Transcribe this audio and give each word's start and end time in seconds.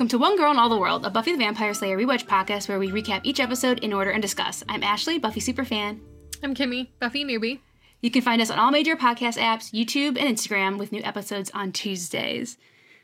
welcome 0.00 0.08
to 0.08 0.16
One 0.16 0.38
Girl 0.38 0.50
in 0.50 0.58
All 0.58 0.70
the 0.70 0.78
World, 0.78 1.04
a 1.04 1.10
Buffy 1.10 1.32
the 1.32 1.36
Vampire 1.36 1.74
Slayer 1.74 1.98
rewatch 1.98 2.24
podcast 2.24 2.70
where 2.70 2.78
we 2.78 2.88
recap 2.88 3.20
each 3.22 3.38
episode 3.38 3.80
in 3.80 3.92
order 3.92 4.10
and 4.10 4.22
discuss. 4.22 4.64
I'm 4.66 4.82
Ashley, 4.82 5.18
Buffy 5.18 5.40
superfan. 5.40 6.00
I'm 6.42 6.54
Kimmy, 6.54 6.88
Buffy 6.98 7.22
newbie. 7.22 7.58
You 8.00 8.10
can 8.10 8.22
find 8.22 8.40
us 8.40 8.50
on 8.50 8.58
all 8.58 8.70
major 8.70 8.96
podcast 8.96 9.36
apps, 9.36 9.74
YouTube, 9.74 10.18
and 10.18 10.34
Instagram 10.34 10.78
with 10.78 10.90
new 10.90 11.02
episodes 11.02 11.50
on 11.52 11.70
Tuesdays. 11.72 12.56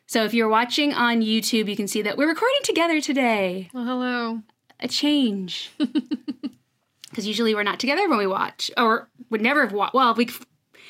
So 0.07 0.25
if 0.25 0.33
you're 0.33 0.49
watching 0.49 0.95
on 0.95 1.21
YouTube, 1.21 1.69
you 1.69 1.77
can 1.77 1.87
see 1.87 2.01
that 2.01 2.17
we're 2.17 2.29
recording 2.29 2.63
together 2.65 2.99
today. 3.03 3.69
Well, 3.75 3.85
hello. 3.85 4.41
A 4.81 4.89
change. 4.89 5.73
Because 7.11 7.27
usually 7.27 7.55
we're 7.55 7.63
not 7.63 7.79
together 7.79 8.09
when 8.11 8.19
we 8.19 8.27
watch, 8.27 8.71
or 8.77 9.09
would 9.31 9.41
never 9.41 9.63
have 9.63 9.73
watched. 9.73 9.95
Well, 9.95 10.15
we 10.15 10.29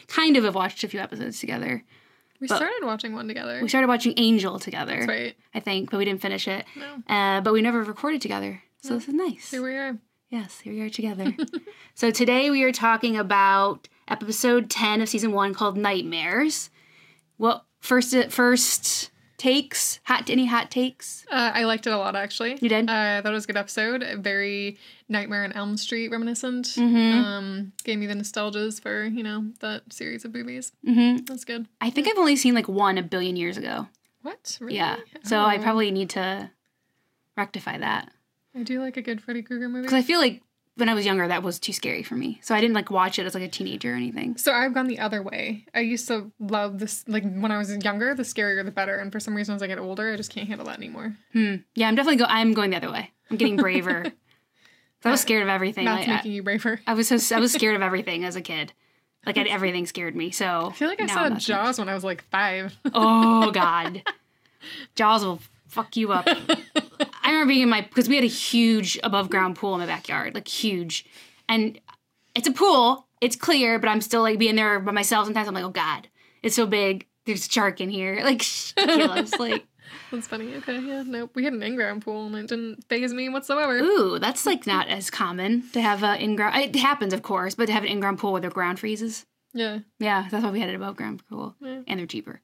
kind 0.09 0.37
of 0.37 0.43
have 0.43 0.57
watched 0.57 0.83
a 0.83 0.89
few 0.89 0.99
episodes 0.99 1.39
together. 1.39 1.85
We 2.41 2.49
But- 2.49 2.57
started 2.57 2.81
watching 2.85 3.15
one 3.15 3.29
together. 3.29 3.61
We 3.63 3.69
started 3.69 3.89
watching 3.89 4.15
Angel 4.17 4.59
together, 4.59 4.95
That's 4.97 5.09
right. 5.09 5.37
I 5.55 5.61
think, 5.61 5.91
but 5.91 5.99
we 5.99 6.05
didn't 6.05 6.21
finish 6.23 6.47
it. 6.49 6.65
No. 6.77 7.15
Uh, 7.15 7.41
but 7.41 7.53
we 7.53 7.63
never 7.63 7.83
recorded 7.83 8.21
together. 8.21 8.63
So 8.83 8.95
this 8.95 9.09
is 9.09 9.15
nice. 9.15 9.51
Here 9.51 9.63
we 9.63 9.75
are. 9.77 9.97
Yes, 10.29 10.61
here 10.61 10.73
we 10.73 10.81
are 10.83 10.91
together. 10.91 11.35
so 11.95 12.11
today 12.11 12.51
we 12.51 12.63
are 12.65 12.73
talking 12.73 13.17
about 13.17 13.89
episode 14.09 14.69
10 14.71 15.01
of 15.01 15.09
season 15.09 15.33
1 15.33 15.55
called 15.55 15.77
Nightmares. 15.77 16.71
What 17.37 17.65
first 17.81 18.15
first 18.31 19.11
takes? 19.39 20.01
Hot 20.05 20.29
any 20.31 20.47
hot 20.47 20.71
takes? 20.71 21.25
Uh, 21.31 21.51
I 21.55 21.65
liked 21.65 21.87
it 21.87 21.91
a 21.93 21.97
lot, 21.99 22.17
actually. 22.17 22.59
You 22.61 22.69
did? 22.69 22.89
Uh, 22.89 22.93
I 22.93 23.21
thought 23.23 23.33
it 23.33 23.35
was 23.35 23.45
a 23.45 23.47
good 23.49 23.57
episode. 23.57 24.05
Very 24.19 24.79
Nightmare 25.09 25.45
on 25.45 25.53
Elm 25.53 25.77
Street 25.77 26.09
reminiscent. 26.11 26.67
Mhm. 26.77 27.13
Um, 27.25 27.73
gave 27.85 27.99
me 27.99 28.07
the 28.07 28.15
nostalgias 28.15 28.81
for, 28.81 29.05
you 29.07 29.23
know, 29.23 29.53
that 29.61 29.93
series 29.93 30.25
of 30.25 30.35
movies. 30.35 30.73
Mhm. 30.87 31.27
That's 31.27 31.45
good. 31.45 31.67
I 31.81 31.91
think 31.91 32.09
I've 32.09 32.19
only 32.19 32.37
seen 32.37 32.55
like 32.55 32.69
one 32.69 32.99
a 32.99 33.03
billion 33.03 33.37
years 33.37 33.57
ago. 33.57 33.89
What? 34.23 34.59
Really? 34.61 34.77
Yeah. 34.77 34.97
So 35.23 35.39
I 35.39 35.59
Oh. 35.59 35.63
probably 35.63 35.91
need 35.91 36.11
to 36.11 36.51
rectify 37.37 37.79
that 37.79 38.11
I 38.55 38.63
do 38.63 38.81
like 38.81 38.97
a 38.97 39.03
good 39.03 39.21
Freddy 39.23 39.43
Krueger 39.43 39.69
movie. 39.69 39.87
cuz 39.87 39.93
I 39.95 40.03
feel 40.03 40.19
like 40.19 40.43
when 40.77 40.89
I 40.89 40.95
was 40.95 41.05
younger 41.07 41.27
that 41.27 41.43
was 41.43 41.59
too 41.59 41.73
scary 41.73 42.03
for 42.03 42.15
me. 42.15 42.39
So 42.43 42.55
I 42.55 42.61
didn't 42.61 42.75
like 42.75 42.91
watch 42.91 43.19
it 43.19 43.25
as 43.27 43.35
like 43.35 43.43
a 43.43 43.49
teenager 43.49 43.93
or 43.93 43.97
anything. 43.97 44.37
So 44.37 44.53
I've 44.53 44.75
gone 44.75 44.87
the 44.87 44.99
other 44.99 45.23
way. 45.23 45.65
I 45.75 45.81
used 45.81 46.07
to 46.09 46.31
love 46.39 46.79
this, 46.79 47.05
like 47.09 47.23
when 47.23 47.51
I 47.51 47.59
was 47.59 47.75
younger, 47.85 48.15
the 48.15 48.23
scarier 48.23 48.65
the 48.65 48.71
better. 48.71 48.97
And 48.99 49.11
for 49.11 49.19
some 49.19 49.35
reason, 49.35 49.55
as 49.55 49.63
I 49.63 49.67
get 49.67 49.79
older, 49.79 50.13
I 50.13 50.17
just 50.17 50.31
can't 50.31 50.47
handle 50.49 50.67
that 50.67 50.77
anymore. 50.77 51.17
Hmm. 51.33 51.57
Yeah, 51.75 51.89
I'm 51.89 51.95
definitely 51.95 52.19
go 52.19 52.27
I'm 52.29 52.53
going 52.53 52.71
the 52.71 52.77
other 52.77 52.91
way. 52.93 53.11
I'm 53.31 53.37
getting 53.39 53.57
braver. 53.57 54.05
I 55.05 55.11
was 55.11 55.21
scared 55.21 55.43
of 55.43 55.49
everything. 55.49 55.85
That's 55.85 56.01
Like, 56.01 56.09
I- 56.09 56.17
making 56.17 56.33
you 56.33 56.43
braver. 56.43 56.81
I 56.87 56.95
was 56.95 57.09
so 57.09 57.37
I 57.37 57.41
was 57.41 57.53
scared 57.53 57.77
of 57.77 57.83
everything 57.91 58.25
as 58.25 58.37
a 58.37 58.41
kid. 58.43 58.73
Like 59.25 59.39
I, 59.39 59.43
everything 59.43 59.87
scared 59.87 60.15
me. 60.15 60.31
So 60.31 60.69
I 60.71 60.73
feel 60.75 60.89
like 60.89 61.01
I 61.01 61.07
saw 61.07 61.23
I'm 61.25 61.33
not 61.35 61.43
so 61.43 61.55
much. 61.55 61.65
Jaws 61.65 61.79
when 61.79 61.89
I 61.89 61.95
was 61.95 62.05
like 62.05 62.23
five. 62.31 62.77
Oh 62.95 63.51
God, 63.51 64.03
Jaws 64.95 65.25
will 65.25 65.41
fuck 65.69 65.97
you 65.97 66.13
up. 66.13 66.27
I 67.27 67.31
remember 67.31 67.49
being 67.51 67.63
in 67.63 67.69
my 67.69 67.83
because 67.83 68.09
we 68.09 68.15
had 68.15 68.25
a 68.25 68.29
huge 68.29 68.99
above 69.05 69.29
ground 69.29 69.57
pool 69.57 69.75
in 69.75 69.81
my 69.81 69.87
backyard, 69.87 70.35
like 70.35 70.49
huge, 70.49 71.05
and 71.49 71.79
it's 72.35 72.49
a 72.49 72.53
pool. 72.53 73.07
It's 73.21 73.37
clear, 73.37 73.79
but 73.79 73.89
I'm 73.89 74.01
still 74.01 74.23
like 74.23 74.39
being 74.39 74.57
there 74.57 74.79
by 74.81 74.93
myself. 74.93 75.25
Sometimes 75.27 75.49
I'm 75.49 75.55
like, 75.55 75.65
oh 75.65 75.71
God, 75.71 76.09
it's 76.43 76.55
so 76.57 76.67
big. 76.67 77.07
There's 77.25 77.47
a 77.47 77.51
shark 77.51 77.81
in 77.81 77.91
here. 77.91 78.21
Like 78.25 78.43
ridiculous. 78.79 79.33
like 79.39 79.67
That's 80.13 80.27
funny. 80.29 80.55
Okay, 80.57 80.79
yeah, 80.81 81.03
nope. 81.07 81.31
We 81.35 81.43
had 81.45 81.53
an 81.53 81.63
in-ground 81.63 82.03
pool 82.03 82.27
and 82.27 82.37
it 82.37 82.47
didn't 82.49 82.85
phase 82.89 83.13
me 83.13 83.29
whatsoever. 83.29 83.79
ooh, 83.79 84.19
that's 84.19 84.47
like 84.47 84.67
not 84.67 84.87
as 84.99 85.11
common 85.11 85.65
to 85.73 85.81
have 85.81 86.05
an 86.05 86.21
in 86.21 86.37
ground. 86.37 86.57
It 86.63 86.77
happens, 86.77 87.13
of 87.13 87.23
course, 87.23 87.55
but 87.55 87.67
to 87.67 87.73
have 87.73 87.83
an 87.83 87.89
in 87.89 88.01
ground 88.01 88.19
pool 88.19 88.33
where 88.33 88.41
the 88.43 88.51
ground 88.51 88.79
freezes. 88.79 89.27
Yeah. 89.55 89.79
Yeah, 89.99 90.29
that's 90.31 90.45
why 90.45 90.51
we 90.51 90.61
had 90.61 90.69
an 90.69 90.77
above 90.77 90.97
ground 90.97 91.23
pool, 91.29 91.57
Yeah. 91.61 91.81
and 91.89 91.99
they're 91.99 92.07
cheaper. 92.07 92.41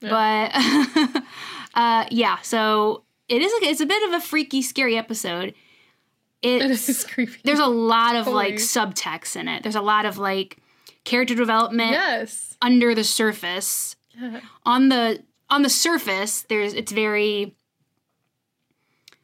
Yeah. 0.00 0.10
But 0.10 1.22
uh, 1.74 2.06
yeah, 2.10 2.38
so 2.42 3.04
it 3.28 3.42
is 3.42 3.52
it's 3.62 3.80
a 3.80 3.86
bit 3.86 4.02
of 4.08 4.14
a 4.14 4.20
freaky, 4.20 4.62
scary 4.62 4.96
episode. 4.96 5.54
It 6.42 6.62
It's 6.70 6.88
is 6.88 7.04
creepy. 7.08 7.40
there's 7.44 7.58
a 7.58 7.66
lot 7.66 8.16
of 8.16 8.26
like 8.26 8.56
subtext 8.56 9.36
in 9.36 9.48
it. 9.48 9.62
There's 9.62 9.76
a 9.76 9.80
lot 9.80 10.04
of 10.04 10.18
like 10.18 10.58
character 11.04 11.34
development 11.34 11.92
yes. 11.92 12.56
under 12.60 12.94
the 12.94 13.04
surface. 13.04 13.96
Yeah. 14.18 14.40
On 14.64 14.88
the 14.90 15.22
on 15.48 15.62
the 15.62 15.70
surface, 15.70 16.42
there's 16.42 16.74
it's 16.74 16.92
very 16.92 17.54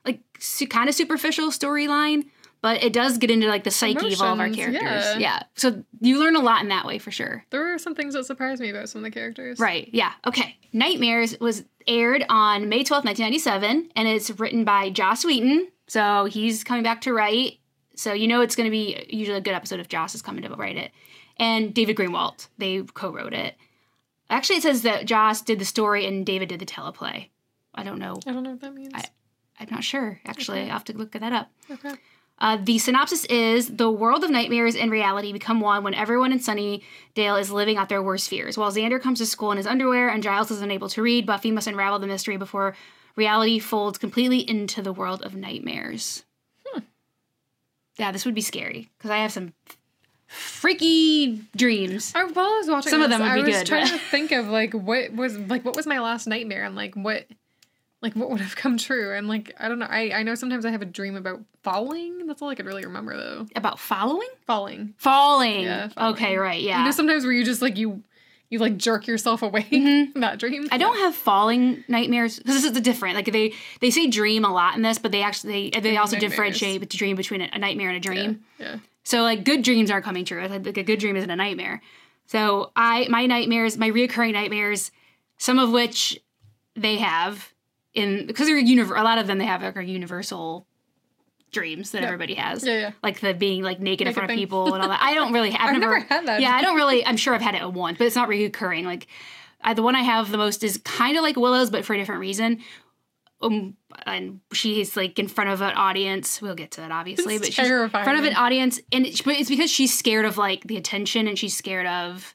like 0.05 0.21
su- 0.39 0.67
kind 0.67 0.89
of 0.89 0.95
superficial 0.95 1.51
storyline, 1.51 2.25
but 2.63 2.83
it 2.83 2.93
does 2.93 3.19
get 3.19 3.31
into 3.31 3.47
like 3.49 3.65
the 3.65 3.71
psyche 3.71 4.13
of 4.13 4.21
all 4.23 4.35
of 4.35 4.41
our 4.41 4.51
characters. 4.51 4.83
yeah. 4.83 5.19
yeah, 5.19 5.43
so 5.55 5.83
you 6.01 6.19
learn 6.21 6.37
a 6.37 6.41
lot 6.41 6.63
in 6.63 6.69
that 6.69 6.87
way 6.87 6.99
for 6.99 7.11
sure. 7.11 7.45
There 7.51 7.61
were 7.65 7.79
some 7.79 7.95
things 7.95 8.15
that 8.15 8.25
surprised 8.25 8.61
me 8.61 8.71
about 8.71 8.89
some 8.89 9.01
of 9.01 9.05
the 9.05 9.11
characters. 9.11 9.59
Right. 9.59 9.89
Yeah. 9.93 10.13
Okay. 10.27 10.57
Nightmares 10.73 11.39
was 11.41 11.65
aired 11.87 12.25
on 12.29 12.69
May 12.69 12.85
twelfth, 12.85 13.05
1997, 13.07 13.91
and 13.97 14.09
it's 14.09 14.31
written 14.39 14.65
by 14.65 14.91
Joss 14.91 15.25
Whedon. 15.25 15.69
So 15.89 16.27
he's 16.27 16.63
coming 16.65 16.83
back 16.83 17.01
to 17.03 17.13
write. 17.13 17.59
So 17.97 18.13
you 18.13 18.29
know 18.29 18.41
it's 18.41 18.55
going 18.57 18.67
to 18.67 18.71
be 18.71 19.05
usually 19.11 19.37
a 19.39 19.41
good 19.43 19.55
episode 19.55 19.81
if 19.81 19.89
Joss 19.89 20.15
is 20.15 20.23
coming 20.23 20.43
to 20.45 20.49
write 20.55 20.77
it. 20.77 20.91
And 21.39 21.75
David 21.75 21.97
Greenwalt, 21.97 22.49
they 22.59 22.83
co-wrote 22.83 23.33
it. 23.35 23.57
Actually, 24.29 24.57
it 24.57 24.63
says 24.63 24.83
that 24.83 25.07
Joss 25.07 25.43
did 25.43 25.59
the 25.59 25.65
story 25.65 26.07
and 26.07 26.25
David 26.25 26.49
did 26.51 26.61
the 26.61 26.67
teleplay. 26.67 27.29
I 27.75 27.83
don't 27.83 27.99
know. 27.99 28.17
I 28.27 28.33
don't 28.33 28.43
know 28.43 28.51
what 28.51 28.61
that 28.61 28.75
means. 28.75 28.93
I- 28.95 29.09
I'm 29.59 29.69
not 29.71 29.85
sure. 29.85 30.21
Actually, 30.25 30.61
Okay. 30.61 30.69
I'll 30.69 30.75
have 30.75 30.85
to 30.85 30.97
look 30.97 31.13
that 31.13 31.33
up. 31.33 31.51
okay. 31.71 31.95
Uh, 32.41 32.57
the 32.63 32.79
synopsis 32.79 33.25
is 33.27 33.69
the 33.69 33.91
world 33.91 34.25
of 34.25 34.31
nightmares 34.31 34.75
and 34.75 34.91
reality 34.91 35.33
become 35.33 35.61
one 35.61 35.85
when 35.85 35.93
everyone 35.93 36.33
in 36.33 36.39
Sunnydale 36.39 37.39
is 37.39 37.51
living 37.51 37.77
out 37.77 37.91
their 37.91 38.03
worst 38.03 38.31
fears. 38.31 38.57
While 38.57 38.73
Xander 38.73 39.01
comes 39.01 39.19
to 39.19 39.27
school 39.27 39.51
in 39.51 39.59
his 39.59 39.67
underwear 39.67 40.09
and 40.09 40.23
Giles 40.23 40.51
is 40.51 40.63
unable 40.63 40.89
to 40.91 41.03
read, 41.03 41.27
Buffy 41.27 41.51
must 41.51 41.67
unravel 41.67 41.99
the 41.99 42.07
mystery 42.07 42.39
before 42.39 42.75
reality 43.15 43.59
folds 43.59 43.99
completely 43.99 44.39
into 44.39 44.81
the 44.81 44.93
world 44.93 45.21
of 45.23 45.35
nightmares. 45.35 46.25
Hmm. 46.67 46.81
Yeah, 47.99 48.11
this 48.11 48.25
would 48.25 48.35
be 48.35 48.41
scary 48.41 48.89
because 48.97 49.11
I 49.11 49.19
have 49.19 49.33
some 49.33 49.53
freaky 50.27 51.43
dreams. 51.57 52.13
I, 52.15 52.25
while 52.25 52.47
I 52.47 52.59
was 52.59 52.69
watching 52.69 52.91
Some 52.91 53.03
of 53.03 53.11
them 53.11 53.21
would 53.21 53.31
I 53.31 53.35
be 53.37 53.49
was 53.49 53.59
good, 53.59 53.67
trying 53.67 53.89
to 53.89 53.99
think 54.11 54.33
of 54.33 54.49
like 54.49 54.73
what 54.73 55.13
was 55.13 55.37
like 55.37 55.65
what 55.65 55.77
was 55.77 55.87
my 55.87 56.01
last 56.01 56.27
nightmare 56.27 56.65
and 56.65 56.75
like 56.75 56.95
what 56.95 57.27
like 58.03 58.15
what 58.15 58.31
would 58.31 58.41
have 58.41 58.57
come 58.57 58.79
true 58.79 59.15
and 59.15 59.29
like 59.29 59.55
I 59.59 59.69
don't 59.69 59.79
know. 59.79 59.87
I 59.89 60.11
I 60.15 60.23
know 60.23 60.35
sometimes 60.35 60.65
I 60.65 60.71
have 60.71 60.83
a 60.83 60.87
dream 60.87 61.17
about 61.17 61.41
falling. 61.63 62.27
That's 62.27 62.41
all 62.43 62.49
I 62.49 62.55
could 62.55 62.67
really 62.67 62.85
remember 62.85 63.17
though. 63.17 63.47
About 63.57 63.79
following? 63.79 64.29
Falling. 64.47 64.95
Falling. 64.99 65.63
Yeah, 65.63 65.89
falling. 65.89 66.15
Okay, 66.15 66.37
right. 66.37 66.61
Yeah. 66.61 66.79
You 66.79 66.85
know 66.87 66.91
sometimes 66.91 67.25
where 67.25 67.33
you 67.33 67.45
just 67.45 67.61
like 67.63 67.77
you 67.77 68.03
you 68.49 68.59
like 68.59 68.77
jerk 68.79 69.07
yourself 69.07 69.43
awake 69.43 69.69
Mhm. 69.71 70.13
from 70.13 70.23
that 70.23 70.39
dream. 70.39 70.67
I 70.73 70.79
don't 70.79 70.97
have 70.99 71.15
falling 71.15 71.85
nightmares 71.89 72.39
because 72.39 72.55
this 72.57 72.65
is 72.65 72.73
the 72.73 72.81
different. 72.81 73.15
Like 73.17 73.31
they 73.33 73.53
they 73.81 73.91
say 73.91 74.07
dream 74.09 74.45
a 74.45 74.53
lot 74.53 74.75
in 74.77 74.83
this, 74.83 74.99
but 74.99 75.13
they 75.13 75.23
actually 75.23 75.71
they, 75.71 75.81
they 75.81 75.97
also 75.97 76.17
Nightmares. 76.17 76.33
differentiate 76.33 76.81
the 76.81 76.87
dream 76.87 77.17
between 77.17 77.43
a, 77.43 77.59
nightmare 77.59 77.89
and 77.91 77.97
a 77.97 78.01
dream. 78.01 78.43
Yeah. 78.59 78.79
So 79.05 79.23
like 79.23 79.45
good 79.45 79.63
dreams 79.63 79.91
aren't 79.91 80.05
coming 80.05 80.25
true. 80.25 80.47
Like 80.47 80.77
a 80.77 80.83
good 80.83 80.99
dream 80.99 81.17
isn't 81.17 81.31
a 81.31 81.37
nightmare. 81.37 81.81
So 82.27 82.71
I 82.75 83.07
my 83.09 83.27
nightmares, 83.27 83.77
my 83.77 83.91
reoccurring 83.91 84.33
nightmares, 84.33 84.91
some 85.37 85.59
of 85.59 85.71
which 85.71 86.19
they 86.75 86.97
have 86.97 87.50
in 87.95 88.27
because 88.27 88.47
they're 88.47 88.63
univer- 88.63 88.99
a 88.99 89.03
lot 89.03 89.19
of 89.19 89.27
them 89.27 89.39
they 89.39 89.45
have 89.47 89.63
like 89.63 89.77
are 89.77 89.81
universal 89.83 90.67
dreams 91.53 91.91
that 91.91 92.03
Yeah. 92.03 92.07
everybody 92.09 92.35
has. 92.35 92.65
Yeah, 92.65 92.79
yeah. 92.79 92.91
Like 93.03 93.21
the 93.21 93.35
being 93.35 93.63
like 93.63 93.81
naked, 93.81 94.07
in 94.07 94.15
front 94.15 94.29
thing. 94.29 94.39
of 94.39 94.41
people 94.41 94.73
and 94.75 94.83
all 94.83 94.89
that. 94.89 95.01
I 95.03 95.15
don't 95.15 95.33
really. 95.33 95.51
I've, 95.59 95.75
I've 95.75 95.81
never, 95.81 95.99
never 95.99 96.07
had 96.15 96.27
that. 96.27 96.41
Yeah, 96.41 96.53
I 96.55 96.63
don't 96.63 96.77
really. 96.77 97.05
I'm 97.05 97.17
sure 97.17 97.35
I've 97.35 97.41
had 97.43 97.55
it 97.55 97.73
once, 97.73 97.99
but 97.99 98.07
it's 98.07 98.17
not 98.17 98.29
reoccurring. 98.29 98.85
Like 98.85 99.07
I, 99.63 99.75
the 99.75 99.83
one 99.83 99.97
I 99.97 100.03
have 100.03 100.31
the 100.31 100.39
most 100.39 100.63
is 100.63 100.79
kind 100.85 101.17
of 101.17 101.23
like 101.23 101.37
Willow's, 101.37 101.71
but 101.71 101.85
for 101.85 101.95
a 101.95 101.99
different 101.99 102.21
reason. 102.21 102.61
Um, 103.43 103.77
and 104.05 104.41
she's 104.53 104.97
like 104.99 105.19
in 105.19 105.27
front 105.27 105.49
of 105.51 105.63
an 105.63 105.73
audience. 105.75 106.43
We'll 106.43 106.55
get 106.55 106.73
to 106.73 106.83
that 106.83 106.91
obviously, 106.93 107.37
It's 107.37 107.47
but 107.47 107.53
she's 107.55 107.71
in 107.71 107.89
front 107.89 108.19
of 108.19 108.25
an 108.25 108.35
audience, 108.37 108.81
and 108.93 109.07
it's, 109.07 109.23
but 109.23 109.35
it's 109.35 109.49
because 109.49 109.71
she's 109.71 109.97
scared 109.99 110.27
of 110.27 110.37
like 110.37 110.65
the 110.65 110.77
attention, 110.77 111.27
and 111.27 111.39
she's 111.39 111.57
scared 111.57 111.87
of 111.87 112.35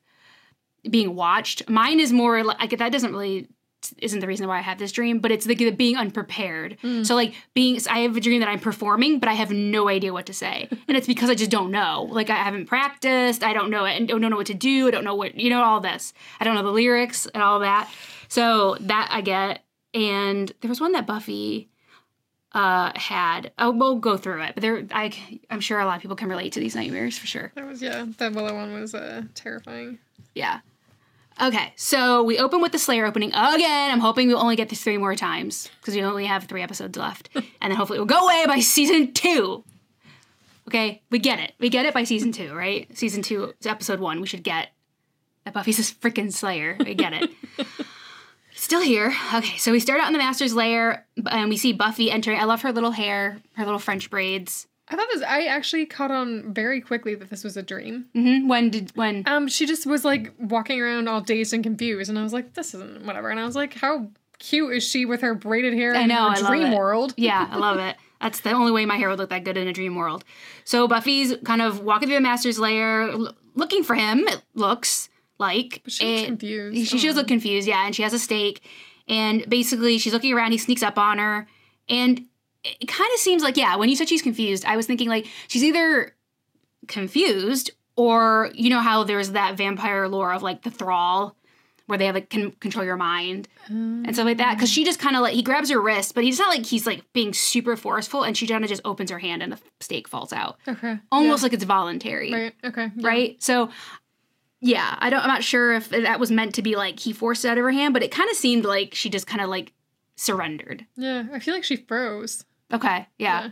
being 0.90 1.16
watched. 1.16 1.70
Mine 1.70 2.00
is 2.00 2.12
more 2.12 2.44
like 2.44 2.76
that 2.78 2.92
doesn't 2.92 3.12
really 3.12 3.48
isn't 3.98 4.20
the 4.20 4.28
reason 4.28 4.48
why 4.48 4.58
I 4.58 4.62
have 4.62 4.78
this 4.78 4.92
dream, 4.92 5.20
but 5.20 5.32
it's 5.32 5.46
the, 5.46 5.56
the 5.56 5.72
being 5.72 5.98
unprepared. 5.98 6.78
Mm. 6.84 7.06
So 7.06 7.16
like 7.16 7.34
being, 7.54 7.80
I 7.90 8.00
have 8.00 8.16
a 8.16 8.20
dream 8.20 8.40
that 8.40 8.50
I'm 8.50 8.60
performing, 8.60 9.20
but 9.20 9.30
I 9.30 9.34
have 9.34 9.52
no 9.52 9.90
idea 9.90 10.14
what 10.14 10.26
to 10.28 10.34
say, 10.34 10.68
and 10.88 10.98
it's 10.98 11.08
because 11.08 11.30
I 11.30 11.36
just 11.36 11.52
don't 11.52 11.72
know. 11.72 12.08
Like 12.12 12.30
I 12.30 12.36
haven't 12.36 12.68
practiced, 12.68 13.44
I 13.44 13.54
don't 13.54 13.70
know 13.70 13.86
it, 13.86 13.98
and 13.98 14.08
don't 14.08 14.22
know 14.22 14.36
what 14.36 14.48
to 14.48 14.54
do. 14.54 14.88
I 14.88 14.92
don't 14.92 15.04
know 15.04 15.16
what 15.16 15.36
you 15.36 15.50
know 15.50 15.64
all 15.64 15.80
this. 15.80 16.14
I 16.40 16.44
don't 16.44 16.56
know 16.56 16.64
the 16.64 16.72
lyrics 16.72 17.26
and 17.28 17.44
all 17.44 17.60
that. 17.60 17.90
So 18.28 18.78
that 18.82 19.10
I 19.12 19.22
get. 19.22 19.64
And 19.94 20.52
there 20.60 20.70
was 20.70 20.82
one 20.82 20.92
that 20.94 21.08
Buffy 21.08 21.70
uh 22.52 22.92
had. 22.96 23.52
Oh, 23.60 23.72
we'll 23.72 23.98
go 23.98 24.18
through 24.18 24.44
it, 24.44 24.56
but 24.56 24.62
there, 24.62 24.86
I, 24.92 25.12
I'm 25.50 25.62
sure 25.62 25.80
a 25.80 25.86
lot 25.86 25.96
of 25.96 26.02
people 26.02 26.18
can 26.18 26.30
relate 26.30 26.54
to 26.54 26.60
these 26.60 26.76
nightmares 26.76 27.18
for 27.18 27.28
sure. 27.28 27.52
That 27.56 27.68
was 27.68 27.82
yeah. 27.82 28.06
That 28.18 28.34
Willow 28.34 28.54
one 28.56 28.74
was 28.74 28.94
uh, 28.94 29.24
terrifying. 29.36 30.00
Yeah. 30.34 30.60
Okay, 31.42 31.74
so 31.76 32.24
we 32.24 32.40
open 32.40 32.62
with 32.62 32.72
the 32.72 32.80
Slayer 32.80 33.06
opening 33.06 33.30
again. 33.30 33.92
I'm 33.92 34.00
hoping 34.00 34.28
we'll 34.28 34.40
only 34.40 34.56
get 34.56 34.70
this 34.70 34.82
three 34.82 34.98
more 34.98 35.16
times 35.16 35.70
because 35.82 35.94
we 35.94 36.02
only 36.02 36.26
have 36.26 36.46
three 36.46 36.62
episodes 36.62 36.98
left, 36.98 37.30
and 37.36 37.46
then 37.62 37.72
hopefully 37.72 37.98
it 37.98 38.00
will 38.00 38.06
go 38.06 38.26
away 38.26 38.46
by 38.48 38.60
season 38.60 39.14
two. 39.14 39.64
Okay, 40.68 41.04
we 41.10 41.20
get 41.20 41.40
it. 41.40 41.54
We 41.60 41.70
get 41.70 41.86
it 41.86 41.94
by 41.94 42.06
season 42.06 42.32
two, 42.32 42.54
right? 42.54 42.88
Season 42.98 43.22
two, 43.22 43.54
episode 43.66 44.00
one. 44.00 44.22
We 44.22 44.28
should 44.28 44.44
get 44.44 44.70
that 45.44 45.54
Buffy's 45.54 45.80
a 45.80 45.94
freaking 45.96 46.32
Slayer. 46.32 46.78
We 46.80 46.96
get 46.96 47.14
it. 47.14 47.32
Still 48.56 48.82
here. 48.82 49.14
Okay, 49.34 49.58
so 49.58 49.72
we 49.72 49.80
start 49.80 50.00
out 50.00 50.08
in 50.08 50.14
the 50.14 50.20
master's 50.20 50.56
lair 50.56 51.06
and 51.30 51.50
we 51.50 51.58
see 51.58 51.74
Buffy 51.74 52.10
entering. 52.10 52.40
I 52.40 52.46
love 52.46 52.62
her 52.62 52.72
little 52.72 52.92
hair, 52.92 53.38
her 53.54 53.66
little 53.66 53.80
French 53.80 54.10
braids. 54.10 54.68
I 54.88 54.96
thought 54.96 55.08
this. 55.12 55.24
I 55.24 55.46
actually 55.46 55.86
caught 55.88 56.12
on 56.12 56.54
very 56.54 56.80
quickly 56.80 57.16
that 57.16 57.30
this 57.30 57.44
was 57.44 57.58
a 57.58 57.64
dream. 57.64 58.06
hmm 58.14 58.48
When 58.48 58.70
did 58.70 58.92
when? 58.96 59.24
Um, 59.26 59.48
she 59.48 59.66
just 59.66 59.86
was 59.86 60.06
like 60.06 60.32
walking 60.40 60.80
around 60.80 61.08
all 61.08 61.22
dazed 61.22 61.54
and 61.54 61.64
confused, 61.64 62.10
and 62.10 62.20
I 62.20 62.24
was 62.24 62.34
like, 62.34 62.54
"This 62.54 62.74
isn't 62.76 63.04
whatever." 63.06 63.30
And 63.30 63.40
I 63.40 63.46
was 63.46 63.56
like, 63.56 63.74
"How 63.74 64.10
cute 64.38 64.76
is 64.76 64.84
she 64.88 65.06
with 65.06 65.22
her 65.22 65.34
braided 65.34 65.74
hair 65.74 65.96
I 65.96 66.02
in 66.02 66.10
know, 66.10 66.28
I 66.28 66.36
love 66.40 66.48
dream 66.48 66.68
it. 66.74 66.78
world?" 66.78 67.14
Yeah, 67.18 67.48
I 67.50 67.58
love 67.58 67.80
it. 67.80 67.96
That's 68.22 68.42
the 68.42 68.52
only 68.52 68.72
way 68.72 68.86
my 68.86 68.98
hair 68.98 69.10
would 69.10 69.20
look 69.20 69.30
that 69.32 69.44
good 69.44 69.58
in 69.58 69.68
a 69.68 69.74
dream 69.74 69.96
world. 69.96 70.24
So 70.66 70.88
Buffy's 70.88 71.34
kind 71.44 71.62
of 71.62 71.82
walking 71.82 72.08
through 72.08 72.18
the 72.18 72.22
master's 72.22 72.58
lair, 72.60 73.10
l- 73.10 73.36
looking 73.56 73.84
for 73.84 73.94
him. 73.96 74.20
It 74.28 74.42
looks 74.54 75.10
like 75.38 75.82
But 75.84 75.94
she 75.94 76.18
And- 76.18 76.26
confused. 76.28 76.78
She, 76.90 76.98
she 77.00 77.08
does 77.08 77.16
look 77.18 77.28
confused, 77.28 77.68
yeah, 77.68 77.86
and 77.86 77.96
she 77.96 78.04
has 78.04 78.14
a 78.14 78.20
stake. 78.20 78.62
And 79.08 79.48
basically, 79.50 79.98
she's 79.98 80.14
looking 80.14 80.34
around. 80.34 80.52
He 80.54 80.58
sneaks 80.58 80.82
up 80.84 80.98
on 80.98 81.18
her, 81.18 81.48
and 81.90 82.26
it 82.82 82.88
kind 82.88 83.10
of 83.14 83.20
seems 83.20 83.44
like, 83.44 83.58
yeah, 83.58 83.76
when 83.76 83.90
you 83.90 83.96
said 83.96 84.10
she's 84.10 84.22
confused, 84.22 84.66
I 84.66 84.76
was 84.78 84.88
thinking 84.88 85.08
like 85.10 85.28
she's 85.48 85.64
either 85.64 86.16
confused 86.88 87.72
or 87.96 88.50
you 88.54 88.70
know 88.70 88.80
how 88.82 89.04
there's 89.04 89.32
that 89.32 89.56
vampire 89.58 90.08
lore 90.08 90.34
of 90.34 90.44
like 90.44 90.64
the 90.64 90.72
thrall, 90.72 91.36
where 91.88 91.98
they 91.98 92.06
have 92.08 92.16
like 92.16 92.30
can 92.30 92.52
control 92.54 92.84
your 92.84 92.98
mind 92.98 93.48
and 93.68 94.14
stuff 94.14 94.26
like 94.26 94.38
that. 94.38 94.56
Because 94.56 94.70
she 94.72 94.84
just 94.84 95.00
kind 95.00 95.16
of 95.16 95.22
like 95.22 95.34
he 95.34 95.42
grabs 95.42 95.70
her 95.70 95.80
wrist, 95.82 96.14
but 96.16 96.24
he's 96.24 96.40
not 96.40 96.50
like 96.50 96.66
he's 96.66 96.86
like 96.86 97.04
being 97.14 97.34
super 97.34 97.76
forceful, 97.78 98.24
and 98.24 98.36
she 98.38 98.48
kind 98.48 98.64
of 98.64 98.70
just 98.70 98.82
opens 98.86 99.10
her 99.12 99.20
hand 99.20 99.42
and 99.44 99.54
the 99.54 99.60
stake 99.80 100.08
falls 100.08 100.34
out, 100.34 100.58
Okay. 100.68 101.00
almost 101.12 101.44
like 101.44 101.54
it's 101.54 101.64
voluntary 101.64 102.34
Right. 102.34 102.54
Okay. 102.64 102.92
yeah. 102.96 103.08
right? 103.08 103.42
So 103.42 103.70
yeah, 104.62 104.96
I 105.00 105.10
don't 105.10 105.22
I'm 105.22 105.28
not 105.28 105.44
sure 105.44 105.74
if 105.74 105.90
that 105.90 106.20
was 106.20 106.32
meant 106.32 106.56
to 106.56 106.62
be 106.62 106.76
like 106.76 107.00
he 107.00 107.14
forced 107.14 107.46
it 107.46 107.50
out 107.50 107.58
of 107.58 107.64
her 107.64 107.72
hand, 107.72 107.94
but 107.94 108.04
it 108.04 108.12
kind 108.12 108.30
of 108.30 108.36
seemed 108.36 108.66
like 108.66 108.94
she 108.96 109.10
just 109.10 109.28
kind 109.28 109.42
of 109.42 109.50
like 109.50 109.72
surrendered. 110.18 110.86
Yeah. 110.98 111.26
I 111.34 111.40
feel 111.40 111.54
like 111.54 111.64
she 111.64 111.76
froze. 111.76 112.46
Okay. 112.74 113.08
Yeah. 113.18 113.50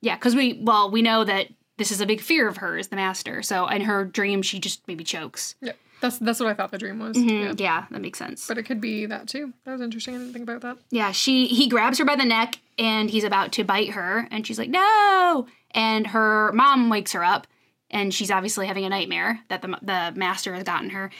Yeah, 0.00 0.16
cuz 0.16 0.34
we 0.34 0.60
well, 0.62 0.90
we 0.90 1.02
know 1.02 1.24
that 1.24 1.48
this 1.76 1.90
is 1.90 2.00
a 2.00 2.06
big 2.06 2.20
fear 2.20 2.46
of 2.48 2.58
hers, 2.58 2.88
the 2.88 2.96
master. 2.96 3.42
So 3.42 3.66
in 3.66 3.82
her 3.82 4.04
dream 4.04 4.42
she 4.42 4.58
just 4.58 4.86
maybe 4.86 5.04
chokes. 5.04 5.54
Yeah. 5.60 5.72
That's 6.00 6.18
that's 6.18 6.38
what 6.40 6.48
I 6.50 6.54
thought 6.54 6.70
the 6.70 6.78
dream 6.78 6.98
was. 6.98 7.16
Mhm, 7.16 7.58
Yeah. 7.58 7.64
Yeah, 7.80 7.84
that 7.90 8.00
makes 8.02 8.18
sense. 8.18 8.46
But 8.46 8.58
it 8.58 8.64
could 8.64 8.80
be 8.80 9.06
that 9.06 9.26
too. 9.28 9.54
That 9.64 9.72
was 9.72 9.80
interesting. 9.80 10.14
I 10.14 10.18
didn't 10.18 10.32
think 10.34 10.42
about 10.48 10.60
that. 10.60 10.76
Yeah, 10.90 11.12
she 11.12 11.46
he 11.46 11.68
grabs 11.68 11.98
her 11.98 12.04
by 12.04 12.16
the 12.16 12.24
neck 12.26 12.58
and 12.78 13.08
he's 13.10 13.24
about 13.24 13.52
to 13.52 13.64
bite 13.64 13.90
her 13.90 14.28
and 14.30 14.46
she's 14.46 14.58
like, 14.58 14.68
"No!" 14.68 15.46
And 15.70 16.08
her 16.08 16.52
mom 16.52 16.90
wakes 16.90 17.12
her 17.12 17.24
up 17.24 17.46
and 17.90 18.12
she's 18.12 18.30
obviously 18.30 18.66
having 18.66 18.84
a 18.84 18.88
nightmare 18.90 19.40
that 19.48 19.62
the 19.62 19.78
the 19.80 20.12
master 20.16 20.52
has 20.54 20.64
gotten 20.64 20.90
her. 20.90 21.10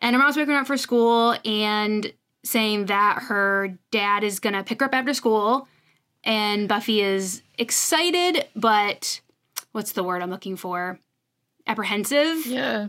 And 0.00 0.14
her 0.14 0.20
mom's 0.22 0.36
waking 0.36 0.52
her 0.54 0.60
up 0.60 0.66
for 0.66 0.76
school 0.76 1.36
and 1.44 2.12
saying 2.44 2.86
that 2.86 3.22
her 3.24 3.76
dad 3.90 4.22
is 4.24 4.38
going 4.38 4.52
to 4.54 4.62
pick 4.62 4.78
her 4.80 4.86
up 4.86 4.94
after 4.94 5.12
school 5.14 5.66
and 6.28 6.68
Buffy 6.68 7.00
is 7.00 7.42
excited 7.58 8.46
but 8.54 9.20
what's 9.72 9.92
the 9.92 10.04
word 10.04 10.22
I'm 10.22 10.30
looking 10.30 10.56
for? 10.56 11.00
Apprehensive. 11.66 12.46
Yeah. 12.46 12.88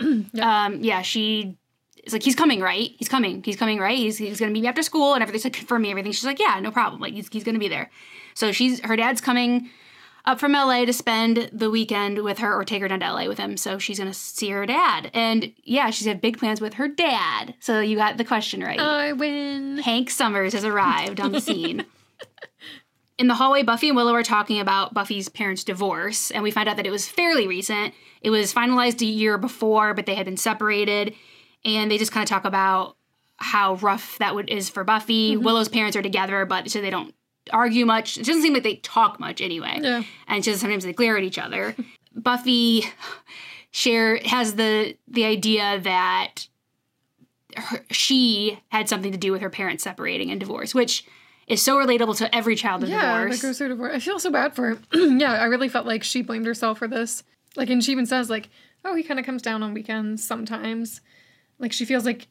Um, 0.40 0.82
yeah, 0.82 1.02
she 1.02 1.56
is 2.02 2.12
like, 2.12 2.24
he's 2.24 2.34
coming, 2.34 2.60
right? 2.60 2.90
He's 2.98 3.08
coming. 3.08 3.42
He's 3.44 3.56
coming, 3.56 3.78
right? 3.78 3.96
He's, 3.96 4.18
he's 4.18 4.40
gonna 4.40 4.50
meet 4.50 4.62
me 4.62 4.68
after 4.68 4.82
school 4.82 5.14
and 5.14 5.22
everything's 5.22 5.44
like 5.44 5.54
confirm 5.54 5.82
me 5.82 5.90
everything. 5.90 6.12
She's 6.12 6.24
like, 6.24 6.40
yeah, 6.40 6.58
no 6.60 6.70
problem. 6.70 7.00
Like 7.00 7.14
he's, 7.14 7.28
he's 7.28 7.44
gonna 7.44 7.58
be 7.58 7.68
there. 7.68 7.90
So 8.34 8.52
she's 8.52 8.80
her 8.80 8.96
dad's 8.96 9.20
coming 9.20 9.70
up 10.24 10.40
from 10.40 10.52
LA 10.52 10.84
to 10.84 10.92
spend 10.92 11.48
the 11.52 11.70
weekend 11.70 12.22
with 12.24 12.38
her 12.38 12.52
or 12.52 12.64
take 12.64 12.82
her 12.82 12.88
down 12.88 13.00
to 13.00 13.12
LA 13.12 13.26
with 13.28 13.38
him. 13.38 13.56
So 13.56 13.78
she's 13.78 13.98
gonna 13.98 14.12
see 14.12 14.50
her 14.50 14.66
dad. 14.66 15.10
And 15.14 15.52
yeah, 15.62 15.90
she's 15.90 16.06
had 16.06 16.20
big 16.20 16.38
plans 16.38 16.60
with 16.60 16.74
her 16.74 16.88
dad. 16.88 17.54
So 17.60 17.80
you 17.80 17.96
got 17.96 18.16
the 18.16 18.24
question 18.24 18.62
right. 18.62 18.80
I 18.80 19.12
win. 19.12 19.78
Hank 19.78 20.10
Summers 20.10 20.52
has 20.52 20.64
arrived 20.64 21.20
on 21.20 21.32
the 21.32 21.40
scene. 21.40 21.86
In 23.16 23.28
the 23.28 23.34
hallway, 23.34 23.62
Buffy 23.62 23.88
and 23.88 23.96
Willow 23.96 24.12
are 24.14 24.24
talking 24.24 24.58
about 24.58 24.92
Buffy's 24.92 25.28
parents' 25.28 25.62
divorce, 25.62 26.30
and 26.32 26.42
we 26.42 26.50
find 26.50 26.68
out 26.68 26.76
that 26.76 26.86
it 26.86 26.90
was 26.90 27.06
fairly 27.08 27.46
recent. 27.46 27.94
It 28.20 28.30
was 28.30 28.52
finalized 28.52 29.00
a 29.02 29.06
year 29.06 29.38
before, 29.38 29.94
but 29.94 30.06
they 30.06 30.16
had 30.16 30.24
been 30.26 30.36
separated, 30.36 31.14
and 31.64 31.90
they 31.90 31.98
just 31.98 32.10
kind 32.10 32.24
of 32.24 32.28
talk 32.28 32.44
about 32.44 32.96
how 33.36 33.74
rough 33.76 34.18
that 34.18 34.34
would, 34.34 34.50
is 34.50 34.68
for 34.68 34.82
Buffy. 34.82 35.34
Mm-hmm. 35.34 35.44
Willow's 35.44 35.68
parents 35.68 35.96
are 35.96 36.02
together, 36.02 36.44
but 36.44 36.70
so 36.70 36.80
they 36.80 36.90
don't 36.90 37.14
argue 37.52 37.86
much. 37.86 38.16
It 38.18 38.24
doesn't 38.26 38.42
seem 38.42 38.52
like 38.54 38.62
they 38.62 38.76
talk 38.76 39.20
much 39.20 39.40
anyway 39.42 39.78
Yeah. 39.82 40.02
and 40.26 40.42
just 40.42 40.60
sometimes 40.60 40.84
they 40.84 40.92
glare 40.92 41.16
at 41.16 41.24
each 41.24 41.38
other. 41.38 41.76
Buffy 42.16 42.84
share 43.70 44.16
has 44.24 44.54
the 44.54 44.96
the 45.08 45.24
idea 45.24 45.78
that 45.80 46.48
her, 47.56 47.84
she 47.90 48.58
had 48.70 48.88
something 48.88 49.12
to 49.12 49.18
do 49.18 49.30
with 49.30 49.42
her 49.42 49.50
parents 49.50 49.84
separating 49.84 50.30
and 50.30 50.40
divorce, 50.40 50.74
which 50.74 51.04
is 51.46 51.62
so 51.62 51.76
relatable 51.76 52.16
to 52.18 52.34
every 52.34 52.56
child 52.56 52.82
of 52.82 52.88
Yeah, 52.88 53.18
divorce. 53.18 53.40
that 53.40 53.46
goes 53.46 53.58
through 53.58 53.68
divorce. 53.68 53.92
I 53.94 53.98
feel 53.98 54.18
so 54.18 54.30
bad 54.30 54.54
for 54.54 54.74
her. 54.74 54.78
yeah, 54.94 55.32
I 55.32 55.44
really 55.44 55.68
felt 55.68 55.86
like 55.86 56.02
she 56.02 56.22
blamed 56.22 56.46
herself 56.46 56.78
for 56.78 56.88
this. 56.88 57.22
Like, 57.56 57.70
and 57.70 57.82
she 57.84 57.92
even 57.92 58.06
says 58.06 58.28
like, 58.30 58.48
"Oh, 58.84 58.94
he 58.94 59.02
kind 59.02 59.20
of 59.20 59.26
comes 59.26 59.42
down 59.42 59.62
on 59.62 59.74
weekends 59.74 60.24
sometimes." 60.24 61.00
Like, 61.58 61.72
she 61.72 61.84
feels 61.84 62.04
like 62.04 62.26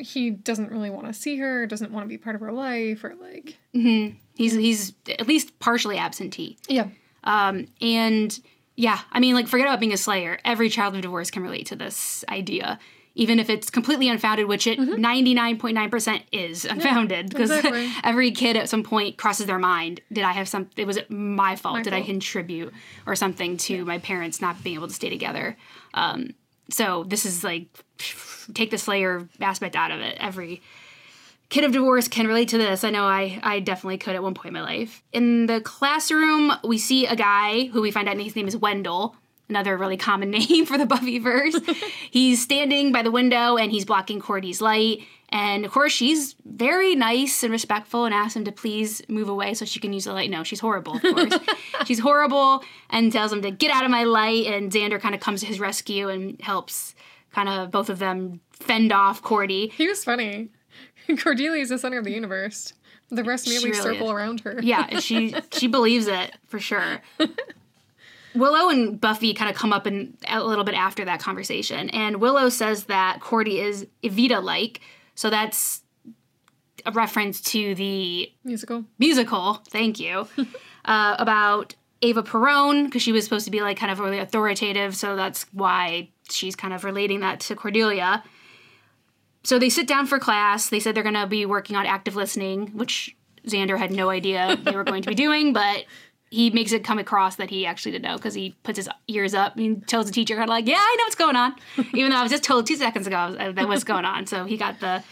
he 0.00 0.30
doesn't 0.30 0.70
really 0.70 0.90
want 0.90 1.06
to 1.06 1.12
see 1.12 1.36
her, 1.38 1.66
doesn't 1.66 1.92
want 1.92 2.04
to 2.04 2.08
be 2.08 2.18
part 2.18 2.34
of 2.34 2.40
her 2.40 2.52
life, 2.52 3.04
or 3.04 3.14
like, 3.20 3.56
Mhm. 3.74 4.16
He's 4.34 4.54
he's 4.54 4.94
at 5.08 5.28
least 5.28 5.58
partially 5.58 5.98
absentee. 5.98 6.56
yeah, 6.68 6.88
Um, 7.24 7.66
and 7.82 8.38
yeah, 8.76 9.00
I 9.12 9.20
mean, 9.20 9.34
like, 9.34 9.46
forget 9.46 9.66
about 9.66 9.78
being 9.80 9.92
a 9.92 9.96
slayer. 9.98 10.38
Every 10.44 10.70
child 10.70 10.94
of 10.96 11.02
divorce 11.02 11.30
can 11.30 11.42
relate 11.42 11.66
to 11.66 11.76
this 11.76 12.24
idea, 12.30 12.78
even 13.20 13.38
if 13.38 13.50
it's 13.50 13.68
completely 13.68 14.08
unfounded, 14.08 14.48
which 14.48 14.66
it 14.66 14.78
99.9% 14.78 16.22
is 16.32 16.64
unfounded 16.64 17.28
because 17.28 17.50
exactly. 17.50 17.92
every 18.02 18.30
kid 18.30 18.56
at 18.56 18.70
some 18.70 18.82
point 18.82 19.18
crosses 19.18 19.44
their 19.44 19.58
mind 19.58 20.00
did 20.10 20.24
I 20.24 20.32
have 20.32 20.48
some, 20.48 20.70
it 20.74 20.86
was 20.86 20.98
my 21.10 21.54
fault? 21.54 21.76
My 21.76 21.82
did 21.82 21.92
I 21.92 22.00
contribute 22.00 22.72
or 23.04 23.14
something 23.14 23.58
to 23.58 23.84
my 23.84 23.98
parents 23.98 24.40
not 24.40 24.64
being 24.64 24.76
able 24.76 24.88
to 24.88 24.94
stay 24.94 25.10
together? 25.10 25.58
Um, 25.92 26.30
so 26.70 27.04
this 27.04 27.26
is 27.26 27.44
like, 27.44 27.66
take 28.54 28.70
the 28.70 28.78
slayer 28.78 29.28
aspect 29.38 29.76
out 29.76 29.90
of 29.90 30.00
it. 30.00 30.16
Every 30.18 30.62
kid 31.50 31.64
of 31.64 31.72
divorce 31.72 32.08
can 32.08 32.26
relate 32.26 32.48
to 32.48 32.58
this. 32.58 32.84
I 32.84 32.90
know 32.90 33.04
I, 33.04 33.38
I 33.42 33.60
definitely 33.60 33.98
could 33.98 34.14
at 34.14 34.22
one 34.22 34.32
point 34.32 34.46
in 34.46 34.54
my 34.54 34.62
life. 34.62 35.02
In 35.12 35.44
the 35.44 35.60
classroom, 35.60 36.52
we 36.64 36.78
see 36.78 37.04
a 37.04 37.16
guy 37.16 37.66
who 37.66 37.82
we 37.82 37.90
find 37.90 38.08
out 38.08 38.16
his 38.16 38.34
name 38.34 38.48
is 38.48 38.56
Wendell, 38.56 39.14
another 39.50 39.76
really 39.76 39.96
common 39.96 40.30
name 40.38 40.64
for 40.64 40.78
the 40.78 40.86
Buffyverse. 40.86 41.60
he's 42.10 42.42
standing 42.42 42.92
by 42.92 43.02
the 43.02 43.10
window 43.10 43.56
and 43.56 43.70
he's 43.70 43.84
blocking 43.84 44.20
Cordy's 44.20 44.60
light. 44.60 45.00
And 45.32 45.64
of 45.64 45.70
course, 45.70 45.92
she's 45.92 46.34
very 46.44 46.94
nice 46.96 47.44
and 47.44 47.52
respectful 47.52 48.04
and 48.04 48.12
asks 48.12 48.34
him 48.34 48.44
to 48.46 48.52
please 48.52 49.00
move 49.08 49.28
away 49.28 49.54
so 49.54 49.64
she 49.64 49.78
can 49.78 49.92
use 49.92 50.04
the 50.04 50.12
light. 50.12 50.28
No, 50.30 50.42
she's 50.42 50.58
horrible, 50.58 50.96
of 50.96 51.02
course. 51.02 51.34
she's 51.86 52.00
horrible 52.00 52.64
and 52.88 53.12
tells 53.12 53.32
him 53.32 53.42
to 53.42 53.50
get 53.52 53.70
out 53.70 53.84
of 53.84 53.90
my 53.92 54.02
light. 54.04 54.46
And 54.46 54.72
Xander 54.72 55.00
kind 55.00 55.14
of 55.14 55.20
comes 55.20 55.40
to 55.40 55.46
his 55.46 55.60
rescue 55.60 56.08
and 56.08 56.40
helps 56.40 56.96
kind 57.32 57.48
of 57.48 57.70
both 57.70 57.90
of 57.90 58.00
them 58.00 58.40
fend 58.52 58.92
off 58.92 59.22
Cordy. 59.22 59.68
he 59.68 59.86
was 59.86 60.02
funny. 60.02 60.48
Cordelia 61.22 61.62
is 61.62 61.68
the 61.68 61.78
center 61.78 61.98
of 61.98 62.04
the 62.04 62.12
universe. 62.12 62.72
The 63.10 63.24
rest 63.24 63.48
merely 63.48 63.70
really 63.70 63.82
circle 63.82 64.06
is. 64.06 64.12
around 64.12 64.40
her. 64.40 64.60
yeah, 64.62 64.98
she 65.00 65.34
she 65.52 65.66
believes 65.66 66.06
it 66.06 66.36
for 66.46 66.60
sure. 66.60 67.02
Willow 68.34 68.68
and 68.68 69.00
Buffy 69.00 69.34
kind 69.34 69.50
of 69.50 69.56
come 69.56 69.72
up 69.72 69.86
in 69.86 70.16
a 70.28 70.42
little 70.42 70.64
bit 70.64 70.74
after 70.74 71.04
that 71.04 71.20
conversation, 71.20 71.90
and 71.90 72.20
Willow 72.20 72.48
says 72.48 72.84
that 72.84 73.20
Cordy 73.20 73.60
is 73.60 73.86
Evita 74.02 74.42
like, 74.42 74.80
so 75.14 75.30
that's 75.30 75.82
a 76.86 76.92
reference 76.92 77.40
to 77.40 77.74
the 77.74 78.32
Musical. 78.44 78.84
musical. 78.98 79.54
Thank 79.68 80.00
you 80.00 80.26
uh, 80.84 81.16
about 81.18 81.74
Eva 82.00 82.22
Perón 82.22 82.84
because 82.84 83.02
she 83.02 83.12
was 83.12 83.24
supposed 83.24 83.44
to 83.44 83.50
be 83.50 83.60
like 83.60 83.76
kind 83.76 83.92
of 83.92 84.00
really 84.00 84.18
authoritative, 84.18 84.96
so 84.96 85.16
that's 85.16 85.44
why 85.52 86.08
she's 86.30 86.56
kind 86.56 86.72
of 86.72 86.84
relating 86.84 87.20
that 87.20 87.40
to 87.40 87.54
Cordelia. 87.54 88.22
So 89.42 89.58
they 89.58 89.70
sit 89.70 89.86
down 89.86 90.06
for 90.06 90.18
class. 90.18 90.68
They 90.68 90.80
said 90.80 90.94
they're 90.94 91.02
going 91.02 91.14
to 91.14 91.26
be 91.26 91.46
working 91.46 91.76
on 91.76 91.86
active 91.86 92.14
listening, 92.14 92.68
which 92.68 93.16
Xander 93.46 93.78
had 93.78 93.90
no 93.90 94.10
idea 94.10 94.58
they 94.62 94.72
were 94.72 94.84
going 94.84 95.02
to 95.02 95.08
be 95.08 95.14
doing, 95.14 95.52
but 95.52 95.84
he 96.30 96.50
makes 96.50 96.72
it 96.72 96.84
come 96.84 96.98
across 96.98 97.36
that 97.36 97.50
he 97.50 97.66
actually 97.66 97.92
didn't 97.92 98.04
know 98.04 98.16
because 98.16 98.34
he 98.34 98.56
puts 98.62 98.76
his 98.76 98.88
ears 99.08 99.34
up 99.34 99.56
and 99.56 99.86
tells 99.86 100.06
the 100.06 100.12
teacher 100.12 100.34
kind 100.36 100.44
of 100.44 100.50
like, 100.50 100.66
"Yeah, 100.66 100.78
I 100.78 100.96
know 100.98 101.04
what's 101.04 101.16
going 101.16 101.36
on," 101.36 101.54
even 101.94 102.10
though 102.10 102.16
I 102.16 102.22
was 102.22 102.30
just 102.30 102.44
told 102.44 102.66
two 102.66 102.76
seconds 102.76 103.06
ago 103.06 103.16
uh, 103.16 103.52
that 103.52 103.68
was 103.68 103.84
going 103.84 104.04
on. 104.04 104.26
So 104.26 104.44
he 104.44 104.56
got 104.56 104.80
the 104.80 105.02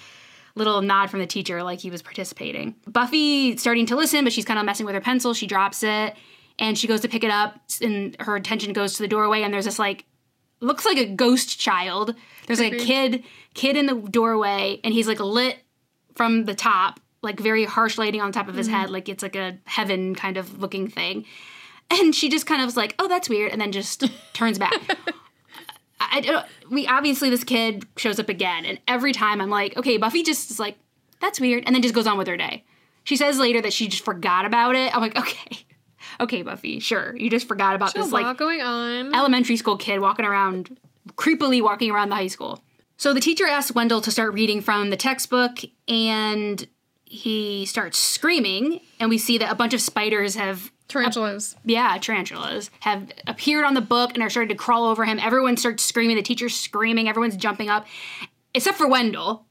little 0.55 0.81
nod 0.81 1.11
from 1.11 1.21
the 1.21 1.27
teacher 1.27 1.63
like 1.63 1.81
he 1.81 1.91
was 1.91 2.03
participating. 2.03 2.77
Buffy 2.87 3.57
starting 3.57 3.87
to 3.87 3.97
listen, 3.97 4.25
but 4.25 4.33
she's 4.33 4.45
kind 4.45 4.59
of 4.59 4.65
messing 4.65 4.87
with 4.87 4.95
her 4.95 5.01
pencil. 5.01 5.35
She 5.35 5.47
drops 5.47 5.83
it 5.83 6.15
and 6.59 6.77
she 6.77 6.87
goes 6.87 7.01
to 7.03 7.09
pick 7.09 7.25
it 7.25 7.31
up, 7.31 7.61
and 7.81 8.17
her 8.21 8.37
attention 8.37 8.73
goes 8.73 8.95
to 8.95 9.03
the 9.03 9.09
doorway, 9.09 9.43
and 9.43 9.53
there's 9.53 9.65
this 9.65 9.79
like 9.79 10.05
looks 10.61 10.85
like 10.85 10.99
a 10.99 11.07
ghost 11.07 11.59
child. 11.59 12.15
There's 12.47 12.61
like 12.61 12.73
a 12.73 12.79
kid 12.79 13.25
kid 13.55 13.77
in 13.77 13.87
the 13.87 13.95
doorway, 13.95 14.81
and 14.85 14.93
he's 14.95 15.09
like 15.09 15.21
lit 15.21 15.59
from 16.15 16.45
the 16.45 16.55
top, 16.55 17.01
like 17.23 17.41
very 17.41 17.65
harsh 17.65 17.99
lighting 17.99 18.21
on 18.21 18.33
top 18.33 18.49
of 18.49 18.55
his 18.55 18.69
mm-hmm. 18.69 18.77
head, 18.77 18.91
like 18.91 19.09
it's 19.09 19.23
like 19.23 19.37
a 19.37 19.59
heaven 19.65 20.15
kind 20.15 20.37
of 20.37 20.61
looking 20.61 20.89
thing. 20.89 21.25
And 21.91 22.15
she 22.15 22.29
just 22.29 22.47
kind 22.47 22.61
of 22.61 22.67
was 22.67 22.77
like, 22.77 22.95
"Oh, 22.99 23.09
that's 23.09 23.29
weird," 23.29 23.51
and 23.51 23.61
then 23.61 23.73
just 23.73 24.05
turns 24.35 24.59
back. 24.59 24.75
I, 26.01 26.23
I. 26.25 26.45
We 26.71 26.87
obviously 26.87 27.31
this 27.31 27.45
kid 27.45 27.87
shows 27.97 28.21
up 28.21 28.29
again, 28.29 28.65
and 28.65 28.79
every 28.87 29.13
time 29.13 29.41
I'm 29.41 29.51
like, 29.51 29.77
"Okay, 29.77 29.97
Buffy 29.97 30.23
just 30.23 30.51
is 30.51 30.59
like 30.61 30.79
that's 31.21 31.41
weird, 31.41 31.65
and 31.67 31.75
then 31.75 31.83
just 31.83 31.95
goes 31.95 32.07
on 32.07 32.19
with 32.19 32.27
her 32.27 32.37
day. 32.37 32.65
She 33.05 33.17
says 33.17 33.39
later 33.39 33.63
that 33.63 33.73
she 33.73 33.89
just 33.89 34.05
forgot 34.05 34.45
about 34.45 34.77
it. 34.77 34.95
I'm 34.95 35.01
like, 35.01 35.19
okay, 35.19 35.67
okay, 36.21 36.43
Buffy, 36.43 36.79
sure, 36.81 37.17
you 37.17 37.31
just 37.31 37.49
forgot 37.49 37.75
about 37.75 37.95
There's 37.95 38.07
this 38.07 38.13
like 38.13 38.37
going 38.37 38.61
on. 38.61 39.15
elementary 39.15 39.57
school 39.57 39.77
kid 39.77 40.01
walking 40.01 40.25
around, 40.25 40.77
creepily 41.13 41.63
walking 41.63 41.91
around 41.91 42.11
the 42.11 42.17
high 42.17 42.27
school. 42.27 42.63
So 42.97 43.15
the 43.15 43.21
teacher 43.21 43.47
asks 43.47 43.75
Wendell 43.75 44.01
to 44.03 44.11
start 44.11 44.35
reading 44.35 44.61
from 44.61 44.91
the 44.91 44.97
textbook, 44.97 45.59
and 45.87 46.67
he 47.11 47.65
starts 47.67 47.99
screaming, 47.99 48.81
and 49.01 49.09
we 49.11 49.19
see 49.19 49.39
that 49.39 49.51
a 49.51 49.55
bunch 49.55 49.75
of 49.75 49.81
spiders 49.81 50.35
have 50.35 50.71
Tarantulas. 50.89 51.55
yeah, 51.65 51.99
tarantulas 52.01 52.71
have 52.81 53.11
appeared 53.27 53.65
on 53.65 53.75
the 53.75 53.81
book 53.81 54.13
and 54.15 54.23
are 54.23 54.31
starting 54.31 54.49
to 54.49 54.55
crawl 54.55 54.85
over 54.85 55.05
him. 55.05 55.19
Everyone 55.19 55.57
starts 55.57 55.85
screaming. 55.85 56.17
The 56.17 56.23
teacher's 56.23 56.57
screaming. 56.57 57.09
Everyone's 57.09 57.37
jumping 57.37 57.69
up, 57.69 57.87
except 58.55 58.79
for 58.79 58.89
Wendell. 58.89 59.45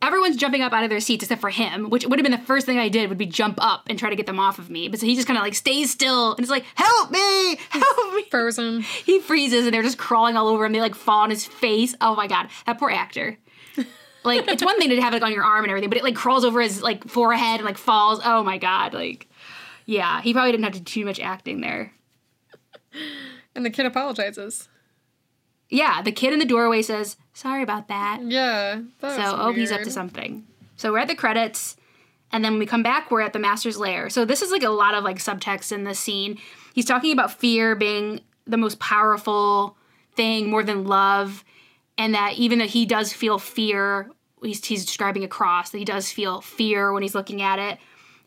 Everyone's 0.00 0.36
jumping 0.36 0.62
up 0.62 0.72
out 0.72 0.84
of 0.84 0.90
their 0.90 1.00
seats 1.00 1.24
except 1.24 1.40
for 1.40 1.50
him, 1.50 1.90
which 1.90 2.06
would 2.06 2.18
have 2.20 2.24
been 2.24 2.32
the 2.32 2.46
first 2.46 2.66
thing 2.66 2.78
I 2.78 2.88
did 2.88 3.08
would 3.08 3.18
be 3.18 3.26
jump 3.26 3.58
up 3.60 3.86
and 3.88 3.98
try 3.98 4.10
to 4.10 4.16
get 4.16 4.26
them 4.26 4.38
off 4.38 4.60
of 4.60 4.70
me. 4.70 4.88
But 4.88 5.00
so 5.00 5.06
he 5.06 5.16
just 5.16 5.26
kind 5.26 5.36
of 5.36 5.42
like 5.42 5.56
stays 5.56 5.90
still 5.90 6.32
and 6.32 6.40
it's 6.40 6.50
like, 6.50 6.64
"Help 6.76 7.10
me! 7.10 7.56
Help 7.70 8.14
me!" 8.14 8.24
Frozen. 8.30 8.82
He 9.06 9.18
freezes 9.20 9.64
and 9.64 9.74
they're 9.74 9.82
just 9.82 9.98
crawling 9.98 10.36
all 10.36 10.46
over 10.46 10.64
him. 10.64 10.72
They 10.72 10.80
like 10.80 10.94
fall 10.94 11.20
on 11.22 11.30
his 11.30 11.46
face. 11.46 11.96
Oh 12.00 12.14
my 12.14 12.28
god, 12.28 12.48
that 12.66 12.78
poor 12.78 12.90
actor. 12.90 13.38
Like 14.24 14.48
it's 14.48 14.64
one 14.64 14.78
thing 14.78 14.90
to 14.90 15.00
have 15.00 15.14
it 15.14 15.22
on 15.22 15.32
your 15.32 15.44
arm 15.44 15.64
and 15.64 15.70
everything, 15.70 15.90
but 15.90 15.98
it 15.98 16.04
like 16.04 16.16
crawls 16.16 16.44
over 16.44 16.60
his 16.60 16.82
like 16.82 17.04
forehead 17.08 17.60
and 17.60 17.64
like 17.64 17.78
falls. 17.78 18.20
Oh 18.24 18.42
my 18.42 18.58
god, 18.58 18.94
like 18.94 19.28
yeah, 19.86 20.20
he 20.20 20.32
probably 20.32 20.52
didn't 20.52 20.64
have 20.64 20.74
to 20.74 20.80
do 20.80 20.84
too 20.84 21.04
much 21.04 21.20
acting 21.20 21.60
there. 21.60 21.92
And 23.54 23.64
the 23.64 23.70
kid 23.70 23.86
apologizes. 23.86 24.68
Yeah, 25.70 26.02
the 26.02 26.12
kid 26.12 26.32
in 26.32 26.38
the 26.38 26.44
doorway 26.44 26.82
says, 26.82 27.16
"Sorry 27.32 27.62
about 27.62 27.88
that." 27.88 28.20
Yeah. 28.22 28.80
That 29.00 29.16
So, 29.16 29.36
oh, 29.38 29.52
he's 29.52 29.72
up 29.72 29.82
to 29.82 29.90
something. 29.90 30.46
So 30.76 30.92
we're 30.92 30.98
at 30.98 31.08
the 31.08 31.14
credits, 31.14 31.76
and 32.32 32.44
then 32.44 32.52
when 32.52 32.60
we 32.60 32.66
come 32.66 32.82
back, 32.82 33.10
we're 33.10 33.20
at 33.20 33.32
the 33.32 33.38
master's 33.38 33.78
lair. 33.78 34.08
So 34.10 34.24
this 34.24 34.42
is 34.42 34.50
like 34.50 34.62
a 34.62 34.70
lot 34.70 34.94
of 34.94 35.04
like 35.04 35.18
subtext 35.18 35.72
in 35.72 35.84
this 35.84 35.98
scene. 35.98 36.38
He's 36.74 36.84
talking 36.84 37.12
about 37.12 37.32
fear 37.32 37.74
being 37.74 38.20
the 38.46 38.56
most 38.56 38.78
powerful 38.78 39.76
thing, 40.14 40.50
more 40.50 40.62
than 40.62 40.84
love, 40.84 41.44
and 41.98 42.14
that 42.14 42.34
even 42.34 42.60
though 42.60 42.66
he 42.66 42.86
does 42.86 43.12
feel 43.12 43.38
fear, 43.38 44.10
he's, 44.42 44.64
he's 44.64 44.86
describing 44.86 45.24
a 45.24 45.28
cross 45.28 45.70
that 45.70 45.78
he 45.78 45.84
does 45.84 46.10
feel 46.10 46.40
fear 46.40 46.92
when 46.92 47.02
he's 47.02 47.14
looking 47.14 47.42
at 47.42 47.58
it, 47.58 47.78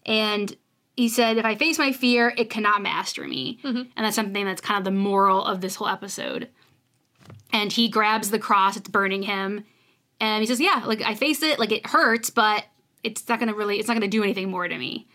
and 0.06 0.56
he 0.98 1.08
said, 1.08 1.38
"If 1.38 1.46
I 1.46 1.56
face 1.56 1.80
my 1.80 1.94
fear, 1.94 2.34
it 2.38 2.50
cannot 2.50 2.82
master 2.82 3.26
me," 3.28 3.60
mm-hmm. 3.64 3.84
and 3.96 4.06
that's 4.06 4.16
something 4.16 4.46
that's 4.46 4.62
kind 4.62 4.78
of 4.78 4.84
the 4.84 4.92
moral 4.92 5.44
of 5.44 5.62
this 5.62 5.76
whole 5.76 5.88
episode. 5.88 6.50
And 7.54 7.72
he 7.72 7.88
grabs 7.88 8.30
the 8.30 8.40
cross; 8.40 8.76
it's 8.76 8.90
burning 8.90 9.24
him, 9.24 9.64
and 10.20 10.42
he 10.42 10.48
says, 10.48 10.60
"Yeah, 10.60 10.84
like 10.86 11.02
I 11.02 11.16
face 11.16 11.42
it, 11.42 11.58
like 11.58 11.72
it 11.72 11.88
hurts, 11.88 12.30
but 12.30 12.66
it's 13.04 13.28
not 13.28 13.40
gonna 13.40 13.54
really, 13.54 13.80
it's 13.80 13.88
not 13.88 13.94
gonna 13.94 14.08
do 14.10 14.24
anything 14.24 14.52
more 14.52 14.68
to 14.68 14.78
me." 14.78 15.08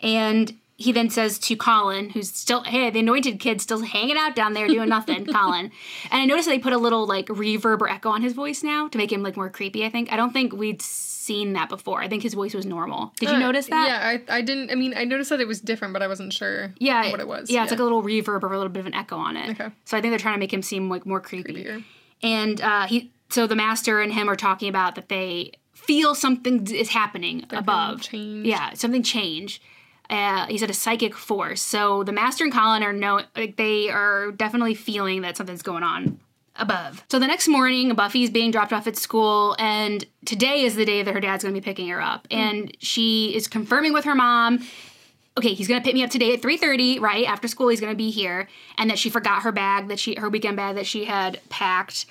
And 0.00 0.56
he 0.80 0.92
then 0.92 1.10
says 1.10 1.40
to 1.40 1.56
Colin, 1.56 2.10
who's 2.10 2.30
still, 2.30 2.62
hey, 2.62 2.88
the 2.88 3.00
anointed 3.00 3.40
kid's 3.40 3.64
still 3.64 3.80
hanging 3.82 4.16
out 4.16 4.36
down 4.36 4.52
there 4.54 4.68
doing 4.68 4.88
nothing, 4.88 5.24
Colin. 5.34 5.72
And 6.10 6.22
I 6.22 6.24
noticed 6.24 6.46
that 6.46 6.52
they 6.54 6.60
put 6.60 6.72
a 6.72 6.78
little 6.78 7.04
like 7.04 7.26
reverb 7.26 7.80
or 7.80 7.88
echo 7.90 8.10
on 8.10 8.22
his 8.22 8.32
voice 8.32 8.62
now 8.62 8.86
to 8.86 8.96
make 8.96 9.10
him 9.12 9.22
like 9.24 9.36
more 9.36 9.50
creepy. 9.50 9.84
I 9.84 9.90
think 9.90 10.12
I 10.12 10.16
don't 10.16 10.32
think 10.32 10.52
we'd 10.52 10.80
seen 10.80 11.54
that 11.54 11.68
before. 11.68 12.00
I 12.00 12.06
think 12.08 12.22
his 12.22 12.32
voice 12.32 12.54
was 12.54 12.64
normal. 12.64 13.12
Did 13.18 13.28
you 13.30 13.34
Uh, 13.34 13.40
notice 13.40 13.66
that? 13.66 13.88
Yeah, 13.88 14.32
I, 14.32 14.38
I 14.38 14.40
didn't. 14.40 14.70
I 14.70 14.76
mean, 14.76 14.94
I 14.96 15.02
noticed 15.04 15.30
that 15.30 15.40
it 15.40 15.48
was 15.48 15.60
different, 15.60 15.92
but 15.94 16.00
I 16.02 16.06
wasn't 16.06 16.32
sure. 16.32 16.72
Yeah, 16.78 17.10
what 17.10 17.18
it 17.20 17.26
was. 17.28 17.50
Yeah, 17.50 17.64
it's 17.64 17.72
like 17.72 17.80
a 17.80 17.82
little 17.82 18.02
reverb 18.04 18.42
or 18.44 18.52
a 18.52 18.56
little 18.56 18.72
bit 18.72 18.80
of 18.80 18.86
an 18.86 18.94
echo 18.94 19.16
on 19.16 19.36
it. 19.36 19.50
Okay. 19.60 19.70
So 19.84 19.96
I 19.96 20.00
think 20.00 20.12
they're 20.12 20.18
trying 20.20 20.34
to 20.36 20.40
make 20.40 20.52
him 20.52 20.62
seem 20.62 20.88
like 20.88 21.04
more 21.04 21.20
creepy. 21.20 21.54
Creepier. 21.64 21.84
And 22.22 22.60
uh, 22.60 22.86
he, 22.86 23.10
so 23.30 23.46
the 23.48 23.56
master 23.56 24.00
and 24.00 24.12
him 24.12 24.30
are 24.30 24.36
talking 24.36 24.68
about 24.68 24.94
that 24.94 25.08
they 25.08 25.52
feel 25.74 26.14
something 26.14 26.66
is 26.72 26.90
happening 26.90 27.44
above. 27.50 28.00
change. 28.02 28.46
Yeah, 28.46 28.74
something 28.74 29.02
change. 29.02 29.60
Uh, 30.10 30.46
he 30.46 30.56
said 30.56 30.70
a 30.70 30.74
psychic 30.74 31.14
force. 31.14 31.60
So 31.60 32.02
the 32.02 32.12
master 32.12 32.44
and 32.44 32.52
Colin 32.52 32.82
are 32.82 32.92
know 32.92 33.20
like 33.36 33.56
they 33.56 33.90
are 33.90 34.32
definitely 34.32 34.74
feeling 34.74 35.22
that 35.22 35.36
something's 35.36 35.62
going 35.62 35.82
on 35.82 36.18
above. 36.56 37.04
So 37.10 37.18
the 37.18 37.26
next 37.26 37.46
morning, 37.48 37.94
Buffy's 37.94 38.30
being 38.30 38.50
dropped 38.50 38.72
off 38.72 38.86
at 38.86 38.96
school, 38.96 39.54
and 39.58 40.04
today 40.24 40.62
is 40.62 40.74
the 40.76 40.84
day 40.84 41.02
that 41.02 41.14
her 41.14 41.20
dad's 41.20 41.44
going 41.44 41.54
to 41.54 41.60
be 41.60 41.64
picking 41.64 41.88
her 41.88 42.00
up, 42.00 42.26
and 42.30 42.76
she 42.80 43.34
is 43.34 43.46
confirming 43.46 43.92
with 43.92 44.04
her 44.04 44.14
mom. 44.14 44.66
Okay, 45.36 45.54
he's 45.54 45.68
gonna 45.68 45.80
pick 45.80 45.94
me 45.94 46.02
up 46.02 46.10
today 46.10 46.34
at 46.34 46.42
three 46.42 46.56
thirty. 46.56 46.98
Right 46.98 47.24
after 47.24 47.46
school, 47.46 47.68
he's 47.68 47.80
gonna 47.80 47.94
be 47.94 48.10
here, 48.10 48.48
and 48.76 48.90
that 48.90 48.98
she 48.98 49.08
forgot 49.08 49.42
her 49.42 49.52
bag 49.52 49.86
that 49.86 50.00
she 50.00 50.16
her 50.16 50.28
weekend 50.28 50.56
bag 50.56 50.74
that 50.74 50.86
she 50.86 51.04
had 51.04 51.38
packed 51.48 52.06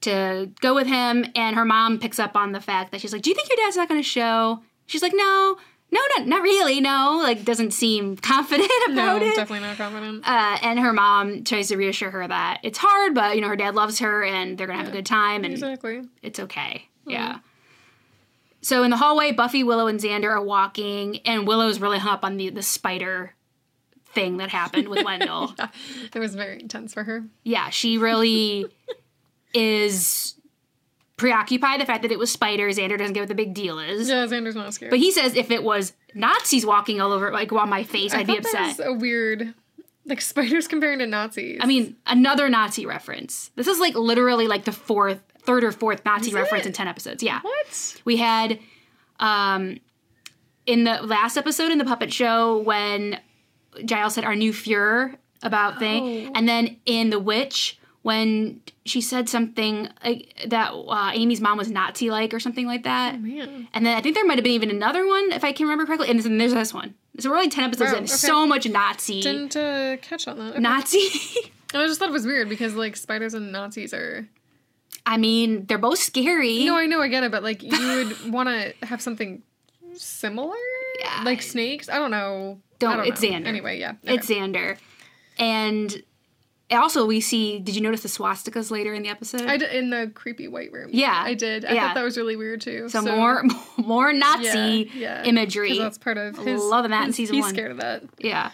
to 0.00 0.50
go 0.60 0.74
with 0.74 0.88
him. 0.88 1.24
And 1.36 1.54
her 1.54 1.64
mom 1.64 2.00
picks 2.00 2.18
up 2.18 2.34
on 2.34 2.50
the 2.50 2.60
fact 2.60 2.90
that 2.90 3.00
she's 3.00 3.12
like, 3.12 3.22
"Do 3.22 3.30
you 3.30 3.36
think 3.36 3.48
your 3.48 3.56
dad's 3.56 3.76
not 3.76 3.88
gonna 3.88 4.02
show?" 4.02 4.62
She's 4.86 5.00
like, 5.00 5.12
"No, 5.14 5.58
no, 5.92 6.00
not 6.16 6.26
not 6.26 6.42
really. 6.42 6.80
No, 6.80 7.20
like 7.22 7.44
doesn't 7.44 7.72
seem 7.72 8.16
confident 8.32 8.70
No, 8.88 8.92
about 8.92 9.22
it." 9.22 9.26
No, 9.26 9.34
definitely 9.36 9.60
not 9.60 9.76
confident. 9.76 10.26
Uh, 10.26 10.58
and 10.62 10.78
her 10.80 10.92
mom 10.92 11.44
tries 11.44 11.68
to 11.68 11.76
reassure 11.76 12.10
her 12.10 12.26
that 12.26 12.60
it's 12.62 12.78
hard, 12.78 13.14
but 13.14 13.36
you 13.36 13.42
know 13.42 13.48
her 13.48 13.56
dad 13.56 13.74
loves 13.74 13.98
her, 14.00 14.24
and 14.24 14.56
they're 14.58 14.66
gonna 14.66 14.78
have 14.78 14.88
a 14.88 14.92
good 14.92 15.06
time, 15.06 15.44
and 15.44 15.52
exactly. 15.52 16.02
it's 16.22 16.40
okay. 16.40 16.88
Yeah. 17.06 17.38
So 18.64 18.84
in 18.84 18.90
the 18.90 18.96
hallway, 18.96 19.32
Buffy, 19.32 19.64
Willow, 19.64 19.88
and 19.88 19.98
Xander 19.98 20.30
are 20.30 20.42
walking, 20.42 21.18
and 21.26 21.46
Willow's 21.48 21.80
really 21.80 21.98
hung 21.98 22.12
up 22.14 22.24
on 22.24 22.36
the 22.36 22.50
the 22.50 22.62
spider 22.62 23.34
thing 24.14 24.36
that 24.36 24.50
happened 24.50 24.88
with 24.88 25.04
Wendell. 25.04 25.54
Yeah, 25.58 25.68
it 26.14 26.18
was 26.18 26.34
very 26.34 26.60
intense 26.60 26.94
for 26.94 27.02
her. 27.04 27.24
yeah, 27.44 27.70
she 27.70 27.98
really 27.98 28.66
is 29.54 30.34
preoccupied 31.22 31.80
the 31.80 31.86
fact 31.86 32.02
that 32.02 32.10
it 32.12 32.18
was 32.18 32.30
spiders. 32.32 32.76
Xander 32.78 32.98
doesn't 32.98 33.14
get 33.14 33.20
what 33.20 33.28
the 33.28 33.34
big 33.34 33.54
deal 33.54 33.78
is. 33.78 34.08
Yeah, 34.08 34.26
Xander's 34.26 34.54
not 34.56 34.74
scared. 34.74 34.90
But 34.90 34.98
he 34.98 35.10
says 35.12 35.34
if 35.36 35.50
it 35.50 35.62
was 35.62 35.92
Nazis 36.14 36.66
walking 36.66 37.00
all 37.00 37.12
over, 37.12 37.30
like 37.32 37.52
on 37.52 37.68
my 37.70 37.84
face, 37.84 38.12
I 38.12 38.18
I'd 38.20 38.26
be 38.26 38.34
that 38.34 38.44
upset. 38.44 38.60
was 38.78 38.80
a 38.80 38.92
weird, 38.92 39.54
like 40.04 40.20
spiders 40.20 40.66
comparing 40.68 40.98
to 40.98 41.06
Nazis. 41.06 41.58
I 41.62 41.66
mean, 41.66 41.96
another 42.06 42.48
Nazi 42.48 42.84
reference. 42.86 43.50
This 43.54 43.68
is 43.68 43.78
like 43.78 43.94
literally 43.94 44.48
like 44.48 44.64
the 44.64 44.72
fourth, 44.72 45.20
third 45.44 45.64
or 45.64 45.72
fourth 45.72 46.04
Nazi 46.04 46.28
Is 46.28 46.34
reference 46.34 46.64
it? 46.64 46.68
in 46.68 46.72
10 46.74 46.88
episodes. 46.88 47.22
Yeah. 47.22 47.40
what? 47.40 48.00
We 48.04 48.16
had 48.16 48.58
um 49.20 49.78
in 50.66 50.84
the 50.84 51.00
last 51.02 51.36
episode 51.36 51.70
in 51.72 51.78
the 51.78 51.84
puppet 51.84 52.12
show 52.12 52.58
when 52.58 53.18
Giles 53.84 54.14
said 54.14 54.24
our 54.24 54.34
new 54.36 54.52
Fuhrer 54.52 55.16
about 55.42 55.78
thing, 55.78 56.28
Oh. 56.28 56.32
and 56.34 56.48
then 56.48 56.76
in 56.86 57.10
The 57.10 57.18
Witch 57.18 57.78
when 58.02 58.60
she 58.84 59.00
said 59.00 59.28
something 59.28 59.88
like 60.04 60.34
that 60.48 60.72
uh, 60.72 61.10
Amy's 61.14 61.40
mom 61.40 61.56
was 61.58 61.70
Nazi 61.70 62.10
like 62.10 62.34
or 62.34 62.40
something 62.40 62.66
like 62.66 62.82
that. 62.82 63.20
Man, 63.20 63.68
And 63.72 63.86
then 63.86 63.96
I 63.96 64.00
think 64.00 64.16
there 64.16 64.24
might 64.26 64.38
have 64.38 64.42
been 64.44 64.52
even 64.54 64.70
another 64.70 65.06
one 65.06 65.30
if 65.32 65.44
I 65.44 65.52
can 65.52 65.64
remember 65.66 65.86
correctly. 65.86 66.08
And 66.10 66.20
then 66.20 66.38
there's 66.38 66.52
this 66.54 66.74
one. 66.74 66.94
So 67.18 67.30
we're 67.30 67.36
only 67.36 67.48
10 67.50 67.64
episodes 67.64 67.92
Wow, 67.92 67.98
in. 67.98 68.04
okay. 68.04 68.12
So 68.12 68.46
much 68.46 68.68
Nazi. 68.68 69.20
didn't 69.22 69.56
uh, 69.56 69.98
catch 70.02 70.26
on 70.26 70.38
that. 70.38 70.50
Okay. 70.52 70.60
Nazi. 70.60 70.98
I 71.74 71.86
just 71.86 72.00
thought 72.00 72.08
it 72.08 72.12
was 72.12 72.26
weird 72.26 72.48
because 72.48 72.74
like 72.74 72.96
spiders 72.96 73.34
and 73.34 73.52
Nazis 73.52 73.94
are. 73.94 74.28
I 75.06 75.16
mean, 75.16 75.66
they're 75.66 75.78
both 75.78 75.98
scary. 75.98 76.64
No, 76.64 76.76
I 76.76 76.86
know, 76.86 77.00
I 77.00 77.08
get 77.08 77.22
it, 77.24 77.30
but 77.30 77.42
like 77.42 77.62
you 77.62 77.70
would 77.70 78.32
want 78.32 78.48
to 78.48 78.74
have 78.86 79.00
something 79.00 79.42
similar, 79.94 80.56
Yeah. 81.00 81.22
like 81.24 81.40
snakes. 81.42 81.88
I 81.88 81.98
don't 81.98 82.10
know. 82.10 82.60
Don't- 82.78 82.92
I 82.92 82.96
don't 82.96 83.06
it's 83.06 83.22
know. 83.22 83.28
Xander. 83.30 83.46
Anyway, 83.46 83.78
yeah. 83.78 83.92
It's 84.02 84.26
Xander. 84.28 84.76
And 85.38 86.02
also, 86.76 87.06
we 87.06 87.20
see. 87.20 87.58
Did 87.58 87.74
you 87.74 87.80
notice 87.80 88.02
the 88.02 88.08
swastikas 88.08 88.70
later 88.70 88.94
in 88.94 89.02
the 89.02 89.08
episode? 89.08 89.42
I 89.42 89.56
did 89.56 89.72
in 89.72 89.90
the 89.90 90.10
creepy 90.14 90.48
white 90.48 90.72
room. 90.72 90.90
Yeah, 90.92 91.12
I 91.24 91.34
did. 91.34 91.64
I 91.64 91.72
yeah. 91.72 91.86
thought 91.88 91.94
that 91.96 92.02
was 92.04 92.16
really 92.16 92.36
weird 92.36 92.60
too. 92.60 92.88
so, 92.88 93.02
more, 93.02 93.44
more 93.76 94.12
Nazi 94.12 94.90
yeah, 94.94 95.22
yeah. 95.22 95.24
imagery. 95.24 95.78
that's 95.78 95.98
part 95.98 96.18
of 96.18 96.36
his. 96.38 96.62
Loving 96.62 96.90
that 96.92 97.02
in 97.02 97.06
his- 97.08 97.16
season 97.16 97.34
he's 97.36 97.42
one. 97.44 97.54
scared 97.54 97.70
of 97.72 97.78
that. 97.78 98.02
Yeah. 98.18 98.50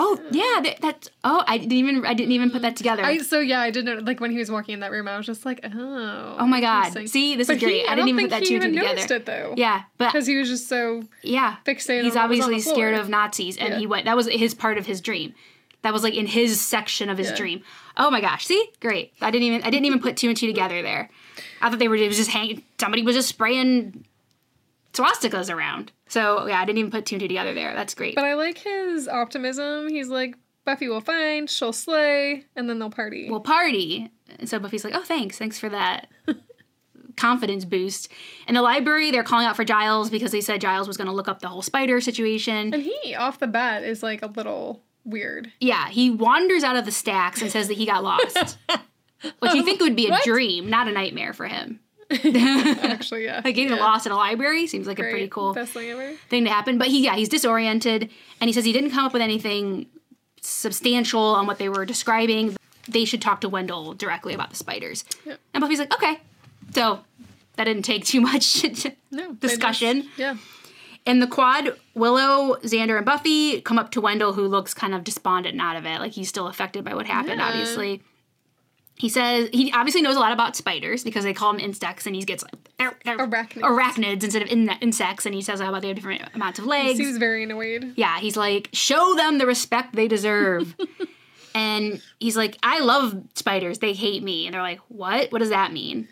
Oh 0.00 0.16
yeah, 0.30 0.60
that, 0.62 0.80
that's. 0.80 1.10
Oh, 1.24 1.42
I 1.48 1.58
didn't 1.58 1.72
even. 1.72 2.06
I 2.06 2.14
didn't 2.14 2.30
even 2.30 2.52
put 2.52 2.62
that 2.62 2.76
together. 2.76 3.02
I 3.04 3.18
so 3.18 3.40
yeah, 3.40 3.60
I 3.60 3.72
didn't 3.72 4.04
like 4.04 4.20
when 4.20 4.30
he 4.30 4.38
was 4.38 4.48
walking 4.48 4.74
in 4.74 4.80
that 4.80 4.92
room. 4.92 5.08
I 5.08 5.16
was 5.16 5.26
just 5.26 5.44
like, 5.44 5.58
oh. 5.64 6.36
oh 6.38 6.46
my 6.46 6.60
god. 6.60 6.92
See, 7.08 7.34
this 7.34 7.48
But 7.48 7.56
is 7.56 7.62
great. 7.64 7.80
he- 7.82 7.86
I, 7.88 7.92
I 7.92 7.94
didn't 7.96 8.10
even 8.10 8.26
put 8.26 8.30
think 8.30 8.42
that 8.42 8.42
he 8.42 8.48
two 8.48 8.54
and 8.54 8.62
two 8.62 8.68
even 8.68 8.78
together. 8.78 8.94
noticed 8.94 9.10
it 9.10 9.26
though. 9.26 9.54
Yeah, 9.56 9.82
but 9.96 10.12
because 10.12 10.28
he 10.28 10.36
was 10.36 10.48
just 10.48 10.68
so 10.68 11.02
yeah, 11.24 11.56
fixated. 11.66 12.04
he's 12.04 12.14
on 12.14 12.28
what 12.30 12.38
on 12.38 12.42
obviously 12.42 12.60
scared 12.60 12.94
of 12.94 13.08
Nazis, 13.08 13.56
and 13.56 13.70
Yeah. 13.70 13.78
he 13.80 13.86
went. 13.88 14.04
That 14.04 14.16
was 14.16 14.28
his 14.28 14.54
part 14.54 14.78
of 14.78 14.86
his 14.86 15.00
dream. 15.00 15.34
That 15.82 15.92
was 15.92 16.02
like 16.02 16.14
in 16.14 16.26
his 16.26 16.60
section 16.60 17.08
of 17.08 17.18
his 17.18 17.30
Yeah. 17.30 17.36
dream. 17.36 17.62
Oh 17.96 18.10
my 18.10 18.20
gosh! 18.20 18.46
See, 18.46 18.68
great. 18.80 19.12
I 19.20 19.30
didn't 19.30 19.44
even. 19.44 19.62
I 19.62 19.70
didn't 19.70 19.86
even 19.86 20.00
put 20.00 20.16
two 20.16 20.28
and 20.28 20.36
two 20.36 20.46
together 20.46 20.82
there. 20.82 21.10
I 21.60 21.70
thought 21.70 21.78
they 21.78 21.88
were. 21.88 21.96
It 21.96 22.08
was 22.08 22.16
just 22.16 22.30
hanging. 22.30 22.62
Somebody 22.80 23.02
was 23.02 23.14
just 23.16 23.28
spraying 23.28 24.04
swastikas 24.92 25.52
around. 25.54 25.92
So 26.08 26.46
yeah, 26.46 26.60
I 26.60 26.64
didn't 26.64 26.78
even 26.78 26.90
put 26.90 27.06
two 27.06 27.14
and 27.16 27.20
two 27.20 27.28
together 27.28 27.54
there. 27.54 27.74
That's 27.74 27.94
great. 27.94 28.14
But 28.14 28.24
I 28.24 28.34
like 28.34 28.58
his 28.58 29.06
optimism. 29.08 29.88
He's 29.88 30.08
like, 30.08 30.34
Buffy 30.64 30.88
will 30.88 31.00
find, 31.00 31.48
she'll 31.48 31.72
slay, 31.72 32.44
and 32.56 32.68
then 32.68 32.78
they'll 32.78 32.90
party. 32.90 33.28
we'll 33.30 33.40
party. 33.40 34.10
And 34.38 34.48
so 34.48 34.58
Buffy's 34.58 34.84
like, 34.84 34.94
oh, 34.94 35.02
thanks. 35.04 35.38
Thanks 35.38 35.58
for 35.58 35.68
that 35.68 36.08
confidence 37.16 37.64
boost. 37.64 38.08
In 38.46 38.54
the 38.54 38.62
library, 38.62 39.10
they're 39.10 39.22
calling 39.22 39.46
out 39.46 39.56
for 39.56 39.64
Giles 39.64 40.10
because 40.10 40.32
they 40.32 40.40
said 40.40 40.60
Giles 40.60 40.86
was 40.88 40.96
going 40.96 41.06
to 41.08 41.12
look 41.14 41.28
up 41.28 41.40
the 41.40 41.48
whole 41.48 41.62
spider 41.62 42.00
situation. 42.00 42.72
and 42.74 42.82
he, 42.82 43.14
off 43.14 43.38
the 43.38 43.46
bat, 43.46 43.84
is 43.84 44.02
like 44.02 44.22
a 44.22 44.26
little 44.26 44.82
weird. 45.08 45.50
Yeah, 45.60 45.88
he 45.88 46.10
wanders 46.10 46.62
out 46.64 46.76
of 46.76 46.84
the 46.84 46.92
stacks 46.92 47.42
and 47.42 47.50
says 47.50 47.68
that 47.68 47.74
he 47.76 47.86
got 47.86 48.02
lost. 48.04 48.58
Which 49.40 49.54
you 49.54 49.64
think 49.64 49.80
would 49.80 49.96
be 49.96 50.06
a 50.06 50.10
What? 50.10 50.24
dream, 50.24 50.70
not 50.70 50.86
a 50.88 50.92
nightmare 50.92 51.32
for 51.32 51.46
him. 51.46 51.80
Actually, 52.10 53.24
yeah. 53.24 53.36
like 53.44 53.54
getting 53.54 53.68
yeah. 53.76 53.82
lost 53.82 54.06
in 54.06 54.12
a 54.12 54.16
library 54.16 54.66
seems 54.66 54.86
like 54.86 54.98
a 54.98 55.02
pretty 55.02 55.28
cool 55.28 55.52
Best 55.54 55.72
thing 55.72 55.90
ever. 55.90 56.12
thing 56.30 56.44
to 56.44 56.50
happen. 56.50 56.78
But 56.78 56.88
he, 56.88 57.04
yeah, 57.04 57.16
he's 57.16 57.28
disoriented, 57.28 58.08
and 58.40 58.48
he 58.48 58.52
says 58.52 58.64
he 58.64 58.72
didn't 58.72 58.90
come 58.90 59.04
up 59.04 59.12
with 59.12 59.20
anything 59.22 59.86
substantial 60.40 61.20
on 61.20 61.46
what 61.46 61.58
they 61.58 61.68
were 61.68 61.84
describing. 61.84 62.56
They 62.88 63.04
should 63.04 63.20
talk 63.20 63.40
to 63.42 63.48
Wendell 63.48 63.94
directly 63.94 64.32
about 64.34 64.50
the 64.50 64.56
spiders. 64.56 65.04
Yeah. 65.26 65.36
And 65.52 65.60
Buffy's 65.60 65.78
like, 65.80 65.92
okay. 65.94 66.18
So 66.72 67.00
that 67.56 67.64
didn't 67.64 67.82
take 67.84 68.04
too 68.06 68.20
much 68.20 68.64
No 69.10 69.32
discussion. 69.34 70.02
just- 70.04 70.18
yeah. 70.18 70.36
In 71.08 71.20
the 71.20 71.26
quad, 71.26 71.74
Willow, 71.94 72.56
Xander, 72.62 72.96
and 72.98 73.06
Buffy 73.06 73.60
come 73.62 73.78
up 73.78 73.90
to 73.92 74.00
Wendell, 74.00 74.34
who 74.34 74.46
looks 74.46 74.74
kind 74.74 74.94
of 74.94 75.04
despondent 75.04 75.54
and 75.54 75.60
out 75.62 75.74
of 75.76 75.86
it. 75.86 76.00
Like 76.00 76.12
he's 76.12 76.28
still 76.28 76.48
affected 76.48 76.84
by 76.84 76.94
what 76.94 77.06
happened, 77.06 77.38
Yeah. 77.40 77.48
obviously. 77.48 78.02
He 78.96 79.08
says 79.08 79.48
he 79.52 79.72
obviously 79.72 80.02
knows 80.02 80.16
a 80.16 80.20
lot 80.20 80.32
about 80.32 80.54
spiders 80.56 81.04
because 81.04 81.24
they 81.24 81.32
call 81.32 81.52
them 81.52 81.60
insects, 81.60 82.04
and 82.06 82.14
he 82.16 82.22
gets 82.24 82.42
like 82.44 82.52
Arachnids. 83.06 83.60
arachnids 83.62 84.22
instead 84.24 84.42
of 84.42 84.48
in- 84.48 84.68
insects, 84.80 85.24
and 85.24 85.34
he 85.34 85.40
says 85.40 85.60
how 85.60 85.68
about 85.68 85.82
they 85.82 85.88
have 85.88 85.96
different 85.96 86.22
amounts 86.34 86.58
of 86.58 86.66
legs. 86.66 86.98
Seems 86.98 87.16
very 87.16 87.44
annoyed. 87.44 87.94
yeah, 87.96 88.18
he's 88.18 88.36
like, 88.36 88.68
show 88.72 89.14
them 89.14 89.38
the 89.38 89.46
respect 89.46 89.94
they 89.94 90.08
deserve. 90.08 90.74
and 91.54 92.02
he's 92.20 92.36
like, 92.36 92.58
I 92.62 92.80
love 92.80 93.22
spiders. 93.34 93.78
They 93.78 93.92
hate 93.94 94.22
me. 94.22 94.46
And 94.46 94.54
they're 94.54 94.62
like, 94.62 94.80
what? 94.88 95.30
What 95.32 95.38
does 95.38 95.50
that 95.50 95.72
mean? 95.72 96.08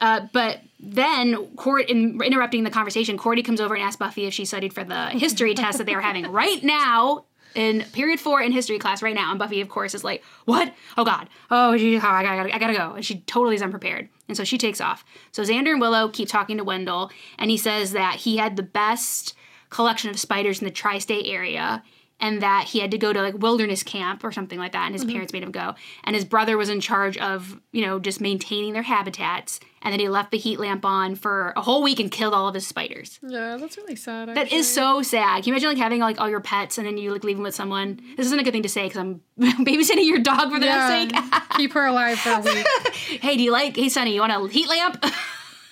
Uh, 0.00 0.26
but 0.32 0.60
then, 0.78 1.46
Cord, 1.56 1.90
in 1.90 2.20
interrupting 2.22 2.64
the 2.64 2.70
conversation, 2.70 3.18
Cordy 3.18 3.42
comes 3.42 3.60
over 3.60 3.74
and 3.74 3.84
asks 3.84 3.96
Buffy 3.96 4.26
if 4.26 4.34
she 4.34 4.44
studied 4.44 4.72
for 4.72 4.84
the 4.84 5.10
history 5.10 5.54
test 5.54 5.78
that 5.78 5.84
they 5.84 5.94
are 5.94 6.00
having 6.00 6.30
right 6.30 6.62
now 6.62 7.24
in 7.54 7.84
period 7.92 8.20
four 8.20 8.40
in 8.40 8.52
history 8.52 8.78
class 8.78 9.02
right 9.02 9.14
now. 9.14 9.30
And 9.30 9.38
Buffy, 9.38 9.60
of 9.60 9.68
course, 9.68 9.94
is 9.94 10.04
like, 10.04 10.22
"What? 10.46 10.72
Oh 10.96 11.04
God! 11.04 11.28
Oh, 11.50 11.76
gee, 11.76 11.96
oh, 11.96 12.00
I, 12.00 12.22
gotta, 12.22 12.54
I 12.54 12.58
gotta 12.58 12.74
go!" 12.74 12.92
And 12.92 13.04
she 13.04 13.20
totally 13.20 13.56
is 13.56 13.62
unprepared, 13.62 14.08
and 14.28 14.36
so 14.36 14.44
she 14.44 14.56
takes 14.56 14.80
off. 14.80 15.04
So 15.32 15.42
Xander 15.42 15.72
and 15.72 15.80
Willow 15.80 16.08
keep 16.08 16.28
talking 16.28 16.56
to 16.56 16.64
Wendell, 16.64 17.10
and 17.38 17.50
he 17.50 17.56
says 17.56 17.92
that 17.92 18.16
he 18.16 18.38
had 18.38 18.56
the 18.56 18.62
best 18.62 19.34
collection 19.68 20.10
of 20.10 20.18
spiders 20.18 20.60
in 20.60 20.64
the 20.64 20.70
tri-state 20.70 21.26
area 21.26 21.82
and 22.20 22.42
that 22.42 22.66
he 22.68 22.78
had 22.80 22.90
to 22.90 22.98
go 22.98 23.12
to 23.12 23.20
like 23.20 23.38
wilderness 23.38 23.82
camp 23.82 24.22
or 24.22 24.30
something 24.30 24.58
like 24.58 24.72
that 24.72 24.84
and 24.86 24.94
his 24.94 25.02
mm-hmm. 25.02 25.12
parents 25.12 25.32
made 25.32 25.42
him 25.42 25.50
go 25.50 25.74
and 26.04 26.14
his 26.14 26.24
brother 26.24 26.56
was 26.56 26.68
in 26.68 26.80
charge 26.80 27.16
of 27.18 27.60
you 27.72 27.84
know 27.84 27.98
just 27.98 28.20
maintaining 28.20 28.72
their 28.72 28.82
habitats 28.82 29.60
and 29.82 29.92
then 29.92 30.00
he 30.00 30.08
left 30.08 30.30
the 30.30 30.36
heat 30.38 30.60
lamp 30.60 30.84
on 30.84 31.14
for 31.14 31.52
a 31.56 31.62
whole 31.62 31.82
week 31.82 31.98
and 31.98 32.10
killed 32.10 32.34
all 32.34 32.46
of 32.46 32.54
his 32.54 32.66
spiders 32.66 33.18
Yeah, 33.22 33.56
that's 33.58 33.76
really 33.76 33.96
sad. 33.96 34.28
that 34.34 34.52
is 34.52 34.72
so 34.72 35.02
sad 35.02 35.42
can 35.42 35.48
you 35.48 35.52
imagine 35.54 35.70
like 35.70 35.78
having 35.78 36.00
like 36.00 36.20
all 36.20 36.28
your 36.28 36.40
pets 36.40 36.78
and 36.78 36.86
then 36.86 36.98
you 36.98 37.12
like 37.12 37.24
leave 37.24 37.36
them 37.36 37.44
with 37.44 37.54
someone 37.54 38.00
this 38.16 38.26
isn't 38.26 38.38
a 38.38 38.42
good 38.42 38.52
thing 38.52 38.62
to 38.62 38.68
say 38.68 38.84
because 38.84 38.98
i'm 38.98 39.20
babysitting 39.40 40.06
your 40.06 40.18
dog 40.20 40.52
for 40.52 40.58
the 40.60 40.66
yeah. 40.66 40.88
sake 40.88 41.12
Keep 41.56 41.72
her 41.72 41.86
alive 41.86 42.18
for 42.18 42.30
a 42.30 42.40
week. 42.40 42.66
hey 43.20 43.36
do 43.36 43.42
you 43.42 43.52
like 43.52 43.76
hey 43.76 43.88
sonny 43.88 44.14
you 44.14 44.20
want 44.20 44.32
a 44.32 44.48
heat 44.52 44.68
lamp 44.68 45.04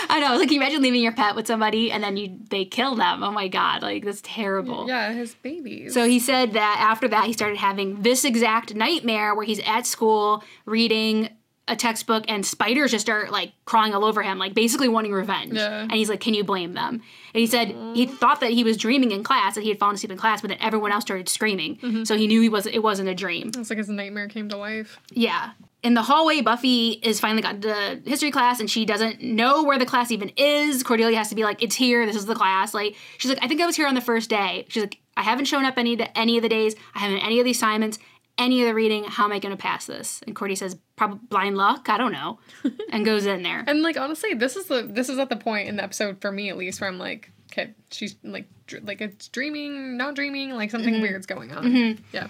I 0.08 0.20
know, 0.20 0.36
like, 0.36 0.48
can 0.48 0.54
you 0.54 0.60
imagine 0.60 0.82
leaving 0.82 1.02
your 1.02 1.12
pet 1.12 1.34
with 1.36 1.46
somebody 1.46 1.90
and 1.90 2.02
then 2.02 2.16
you 2.16 2.38
they 2.50 2.64
kill 2.64 2.94
them? 2.94 3.22
Oh 3.22 3.30
my 3.30 3.48
god, 3.48 3.82
like 3.82 4.04
that's 4.04 4.20
terrible. 4.22 4.86
yeah, 4.88 5.12
his 5.12 5.34
babies. 5.34 5.94
So 5.94 6.06
he 6.06 6.18
said 6.18 6.52
that 6.52 6.76
after 6.80 7.08
that, 7.08 7.24
he 7.24 7.32
started 7.32 7.58
having 7.58 8.02
this 8.02 8.24
exact 8.24 8.74
nightmare 8.74 9.34
where 9.34 9.44
he's 9.46 9.60
at 9.66 9.86
school 9.86 10.42
reading 10.66 11.30
a 11.68 11.76
textbook 11.76 12.24
and 12.26 12.44
spiders 12.44 12.90
just 12.90 13.06
start 13.06 13.30
like 13.30 13.52
crawling 13.66 13.94
all 13.94 14.04
over 14.04 14.20
him, 14.20 14.36
like 14.38 14.52
basically 14.52 14.88
wanting 14.88 15.12
revenge. 15.12 15.54
Yeah. 15.54 15.82
And 15.82 15.92
he's 15.92 16.08
like, 16.08 16.20
Can 16.20 16.34
you 16.34 16.42
blame 16.44 16.72
them? 16.74 16.94
And 17.34 17.40
he 17.40 17.46
said 17.46 17.68
he 17.94 18.04
thought 18.06 18.40
that 18.40 18.50
he 18.50 18.64
was 18.64 18.76
dreaming 18.76 19.12
in 19.12 19.22
class, 19.22 19.54
that 19.54 19.62
he 19.62 19.68
had 19.68 19.78
fallen 19.78 19.94
asleep 19.94 20.10
in 20.10 20.18
class, 20.18 20.40
but 20.40 20.48
then 20.48 20.58
everyone 20.60 20.90
else 20.92 21.04
started 21.04 21.28
screaming. 21.28 21.76
Mm-hmm. 21.76 22.04
So 22.04 22.16
he 22.16 22.26
knew 22.26 22.40
he 22.40 22.48
was 22.48 22.66
it 22.66 22.80
wasn't 22.80 23.08
a 23.08 23.14
dream. 23.14 23.52
it's 23.56 23.70
like 23.70 23.78
his 23.78 23.88
nightmare 23.88 24.28
came 24.28 24.48
to 24.48 24.56
life. 24.56 24.98
Yeah. 25.12 25.52
In 25.82 25.94
the 25.94 26.02
hallway, 26.02 26.40
Buffy 26.42 26.90
is 26.90 27.18
finally 27.18 27.42
got 27.42 27.60
to 27.62 28.00
history 28.04 28.30
class 28.30 28.60
and 28.60 28.70
she 28.70 28.84
doesn't 28.84 29.20
know 29.20 29.64
where 29.64 29.78
the 29.78 29.86
class 29.86 30.12
even 30.12 30.30
is. 30.36 30.82
Cordelia 30.84 31.16
has 31.16 31.28
to 31.30 31.34
be 31.34 31.42
like, 31.42 31.60
it's 31.62 31.74
here, 31.74 32.06
this 32.06 32.14
is 32.14 32.26
the 32.26 32.36
class. 32.36 32.72
Like, 32.72 32.94
she's 33.18 33.30
like, 33.30 33.42
I 33.42 33.48
think 33.48 33.60
I 33.60 33.66
was 33.66 33.74
here 33.74 33.88
on 33.88 33.94
the 33.96 34.00
first 34.00 34.30
day. 34.30 34.64
She's 34.68 34.84
like, 34.84 34.98
I 35.16 35.22
haven't 35.22 35.46
shown 35.46 35.64
up 35.64 35.76
any 35.76 35.98
any 36.14 36.36
of 36.36 36.42
the 36.42 36.48
days. 36.48 36.76
I 36.94 37.00
haven't 37.00 37.18
any 37.18 37.40
of 37.40 37.44
the 37.44 37.50
assignments, 37.50 37.98
any 38.38 38.62
of 38.62 38.68
the 38.68 38.74
reading. 38.74 39.04
How 39.04 39.24
am 39.24 39.32
I 39.32 39.40
going 39.40 39.54
to 39.56 39.60
pass 39.60 39.86
this? 39.86 40.20
And 40.26 40.36
Cordy 40.36 40.54
says, 40.54 40.76
probably 40.94 41.18
blind 41.28 41.56
luck. 41.56 41.88
I 41.88 41.98
don't 41.98 42.12
know. 42.12 42.38
and 42.90 43.04
goes 43.04 43.26
in 43.26 43.42
there. 43.42 43.64
And 43.66 43.82
like 43.82 43.96
honestly, 43.98 44.34
this 44.34 44.54
is 44.56 44.66
the 44.66 44.82
this 44.82 45.08
is 45.08 45.18
at 45.18 45.30
the 45.30 45.36
point 45.36 45.68
in 45.68 45.76
the 45.76 45.82
episode 45.82 46.20
for 46.20 46.30
me 46.30 46.48
at 46.48 46.56
least 46.56 46.80
where 46.80 46.88
I'm 46.88 46.98
like, 46.98 47.30
okay, 47.52 47.74
she's 47.90 48.14
like 48.22 48.46
dr- 48.68 48.84
like 48.84 49.00
it's 49.00 49.26
dreaming, 49.28 49.96
not 49.96 50.14
dreaming, 50.14 50.52
like 50.52 50.70
something 50.70 50.94
Mm-hmm. 50.94 51.02
weird's 51.02 51.26
going 51.26 51.50
on. 51.52 51.98
Yeah. 52.12 52.28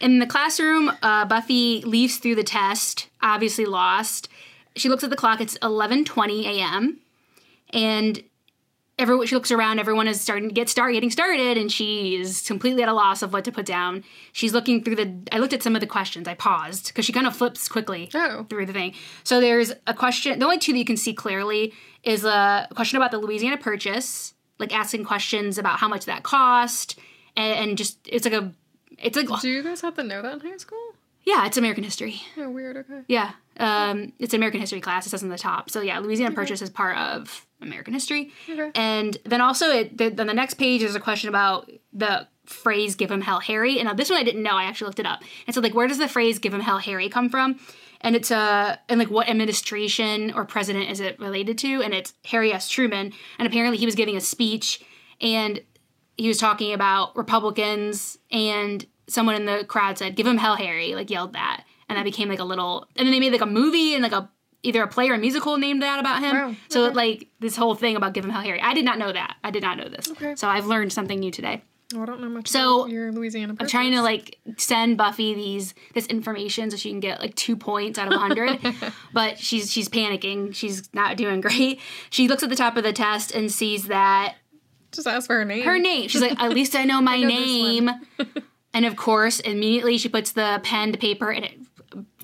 In 0.00 0.18
the 0.18 0.26
classroom, 0.26 0.90
uh, 1.02 1.24
Buffy 1.26 1.82
leaves 1.82 2.16
through 2.16 2.34
the 2.36 2.42
test, 2.44 3.08
obviously 3.20 3.66
lost. 3.66 4.28
She 4.76 4.88
looks 4.88 5.04
at 5.04 5.10
the 5.10 5.16
clock. 5.16 5.40
It's 5.40 5.58
11:20 5.58 6.44
a.m. 6.46 7.00
and 7.70 8.22
everyone 8.98 9.26
she 9.26 9.34
looks 9.34 9.50
around. 9.50 9.78
Everyone 9.78 10.06
is 10.08 10.20
starting 10.20 10.48
to 10.48 10.54
get 10.54 10.68
start 10.70 10.92
getting 10.94 11.10
started, 11.10 11.58
and 11.58 11.70
she 11.70 12.16
is 12.16 12.40
completely 12.46 12.82
at 12.82 12.88
a 12.88 12.94
loss 12.94 13.20
of 13.22 13.32
what 13.32 13.44
to 13.44 13.52
put 13.52 13.66
down. 13.66 14.04
She's 14.32 14.54
looking 14.54 14.82
through 14.82 14.96
the. 14.96 15.14
I 15.32 15.38
looked 15.38 15.52
at 15.52 15.62
some 15.62 15.74
of 15.74 15.80
the 15.80 15.86
questions. 15.86 16.26
I 16.28 16.34
paused 16.34 16.88
because 16.88 17.04
she 17.04 17.12
kind 17.12 17.26
of 17.26 17.36
flips 17.36 17.68
quickly 17.68 18.08
Oh. 18.14 18.46
through 18.48 18.66
the 18.66 18.72
thing. 18.72 18.94
So 19.24 19.40
there's 19.40 19.72
a 19.86 19.92
question. 19.92 20.38
The 20.38 20.44
only 20.46 20.58
two 20.58 20.72
that 20.72 20.78
you 20.78 20.84
can 20.84 20.96
see 20.96 21.12
clearly 21.12 21.74
is 22.04 22.24
a 22.24 22.66
question 22.74 22.96
about 22.96 23.10
the 23.10 23.18
Louisiana 23.18 23.58
Purchase, 23.58 24.32
like 24.58 24.74
asking 24.74 25.04
questions 25.04 25.58
about 25.58 25.78
how 25.78 25.88
much 25.88 26.06
that 26.06 26.22
cost, 26.22 26.98
and, 27.36 27.70
and 27.70 27.78
just 27.78 27.98
it's 28.06 28.24
like 28.24 28.34
a. 28.34 28.52
It's 28.98 29.16
like 29.16 29.28
Do 29.40 29.48
you 29.48 29.62
guys 29.62 29.80
have 29.80 29.94
to 29.96 30.02
know 30.02 30.22
that 30.22 30.34
in 30.34 30.40
high 30.40 30.56
school? 30.56 30.78
yeah, 31.24 31.46
it's 31.46 31.56
American 31.56 31.84
history. 31.84 32.22
Oh, 32.36 32.50
weird. 32.50 32.76
Okay. 32.78 33.02
Yeah, 33.06 33.32
um, 33.58 34.12
it's 34.18 34.32
an 34.34 34.40
American 34.40 34.60
history 34.60 34.80
class. 34.80 35.06
It 35.06 35.10
says 35.10 35.22
on 35.22 35.28
the 35.28 35.38
top. 35.38 35.70
So 35.70 35.80
yeah, 35.80 35.98
Louisiana 35.98 36.34
Purchase 36.34 36.62
is 36.62 36.70
part 36.70 36.96
of 36.96 37.46
American 37.60 37.92
history. 37.94 38.32
Okay. 38.48 38.70
And 38.74 39.16
then 39.24 39.40
also, 39.40 39.66
it, 39.70 39.98
the, 39.98 40.08
then 40.08 40.26
the 40.26 40.34
next 40.34 40.54
page 40.54 40.82
is 40.82 40.94
a 40.94 41.00
question 41.00 41.28
about 41.28 41.70
the 41.92 42.26
phrase 42.46 42.94
"Give 42.94 43.10
him 43.10 43.20
hell, 43.20 43.40
Harry." 43.40 43.78
And 43.78 43.86
now 43.86 43.94
this 43.94 44.10
one 44.10 44.18
I 44.18 44.24
didn't 44.24 44.42
know. 44.42 44.56
I 44.56 44.64
actually 44.64 44.86
looked 44.86 45.00
it 45.00 45.06
up. 45.06 45.20
And 45.46 45.54
so 45.54 45.60
like, 45.60 45.74
where 45.74 45.86
does 45.86 45.98
the 45.98 46.08
phrase 46.08 46.38
"Give 46.38 46.54
him 46.54 46.60
hell, 46.60 46.78
Harry" 46.78 47.08
come 47.08 47.28
from? 47.28 47.60
And 48.00 48.16
it's 48.16 48.30
uh, 48.30 48.76
and 48.88 48.98
like 48.98 49.10
what 49.10 49.28
administration 49.28 50.32
or 50.32 50.44
president 50.46 50.90
is 50.90 51.00
it 51.00 51.20
related 51.20 51.58
to? 51.58 51.82
And 51.82 51.92
it's 51.92 52.14
Harry 52.24 52.52
S. 52.52 52.68
Truman. 52.68 53.12
And 53.38 53.46
apparently 53.46 53.76
he 53.76 53.84
was 53.86 53.94
giving 53.94 54.16
a 54.16 54.20
speech, 54.22 54.80
and 55.20 55.60
he 56.20 56.28
was 56.28 56.38
talking 56.38 56.72
about 56.72 57.16
Republicans, 57.16 58.18
and 58.30 58.84
someone 59.08 59.34
in 59.34 59.46
the 59.46 59.64
crowd 59.66 59.98
said, 59.98 60.16
"Give 60.16 60.26
him 60.26 60.36
hell, 60.36 60.56
Harry!" 60.56 60.94
Like 60.94 61.10
yelled 61.10 61.32
that, 61.32 61.64
and 61.88 61.96
that 61.98 62.04
became 62.04 62.28
like 62.28 62.38
a 62.40 62.44
little. 62.44 62.86
And 62.96 63.06
then 63.06 63.12
they 63.12 63.20
made 63.20 63.32
like 63.32 63.40
a 63.40 63.46
movie 63.46 63.94
and 63.94 64.02
like 64.02 64.12
a 64.12 64.30
either 64.62 64.82
a 64.82 64.88
play 64.88 65.08
or 65.08 65.14
a 65.14 65.18
musical 65.18 65.56
named 65.56 65.82
that 65.82 65.98
about 65.98 66.20
him. 66.20 66.36
Wow, 66.36 66.54
So 66.68 66.84
okay. 66.86 66.94
like 66.94 67.28
this 67.40 67.56
whole 67.56 67.74
thing 67.74 67.96
about 67.96 68.12
"Give 68.12 68.24
him 68.24 68.30
hell, 68.30 68.42
Harry." 68.42 68.60
I 68.60 68.74
did 68.74 68.84
not 68.84 68.98
know 68.98 69.12
that. 69.12 69.36
I 69.42 69.50
did 69.50 69.62
not 69.62 69.78
know 69.78 69.88
this. 69.88 70.10
Okay. 70.10 70.34
So 70.36 70.48
I've 70.48 70.66
learned 70.66 70.92
something 70.92 71.18
new 71.18 71.30
today. 71.30 71.62
Oh, 71.92 72.02
I 72.02 72.06
don't 72.06 72.20
know 72.20 72.28
much. 72.28 72.46
So, 72.46 72.86
your 72.86 73.10
Louisiana. 73.10 73.56
I'm 73.58 73.66
trying 73.66 73.90
to 73.92 74.02
like 74.02 74.38
send 74.56 74.96
Buffy 74.96 75.34
these 75.34 75.74
this 75.92 76.06
information 76.06 76.70
so 76.70 76.76
she 76.76 76.90
can 76.90 77.00
get 77.00 77.18
like 77.20 77.34
two 77.34 77.56
points 77.56 77.98
out 77.98 78.06
of 78.06 78.12
a 78.14 78.18
hundred, 78.18 78.60
but 79.12 79.38
she's 79.40 79.72
she's 79.72 79.88
panicking. 79.88 80.54
She's 80.54 80.88
not 80.94 81.16
doing 81.16 81.40
great. 81.46 81.80
She 82.10 82.28
looks 82.28 82.42
at 82.44 82.48
the 82.48 82.54
top 82.56 82.76
of 82.76 82.84
the 82.84 82.92
test 82.92 83.32
and 83.34 83.50
sees 83.50 83.88
that 83.88 84.36
just 84.92 85.06
ask 85.06 85.26
for 85.26 85.34
her 85.36 85.44
name. 85.44 85.64
her 85.64 85.78
name. 85.78 86.08
She's 86.08 86.20
like, 86.20 86.40
at 86.40 86.50
least 86.52 86.74
I 86.74 86.84
know 86.84 87.00
my 87.02 87.20
know 87.20 87.28
name. 87.28 87.90
and 88.74 88.86
of 88.86 88.96
course, 88.96 89.40
immediately 89.40 89.98
she 89.98 90.08
puts 90.08 90.32
the 90.32 90.60
pen 90.62 90.92
to 90.92 90.98
paper 90.98 91.30
and 91.30 91.44
it 91.44 91.58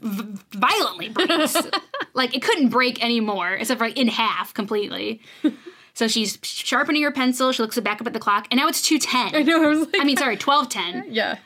v- 0.01 0.39
violently 0.53 1.09
breaks. 1.09 1.57
like 2.15 2.35
it 2.35 2.43
couldn't 2.43 2.69
break 2.69 3.03
anymore, 3.03 3.53
except 3.53 3.79
for 3.79 3.87
like 3.87 3.99
in 3.99 4.09
half 4.09 4.55
completely. 4.55 5.21
So 5.95 6.09
she's 6.09 6.39
sharpening 6.43 7.03
her 7.03 7.11
pencil. 7.11 7.53
She 7.53 7.63
looks 7.63 7.79
back 7.81 8.01
up 8.01 8.07
at 8.07 8.13
the 8.13 8.21
clock, 8.21 8.47
and 8.51 8.59
now 8.59 8.69
it's 8.69 8.83
two 8.83 8.99
I 9.35 9.43
know. 9.43 9.63
I 9.65 9.69
was 9.69 9.81
like, 9.81 9.97
I 9.99 10.05
mean, 10.05 10.19
sorry, 10.19 10.37
twelve 10.37 10.69
ten. 10.69 11.07
yeah. 11.09 11.39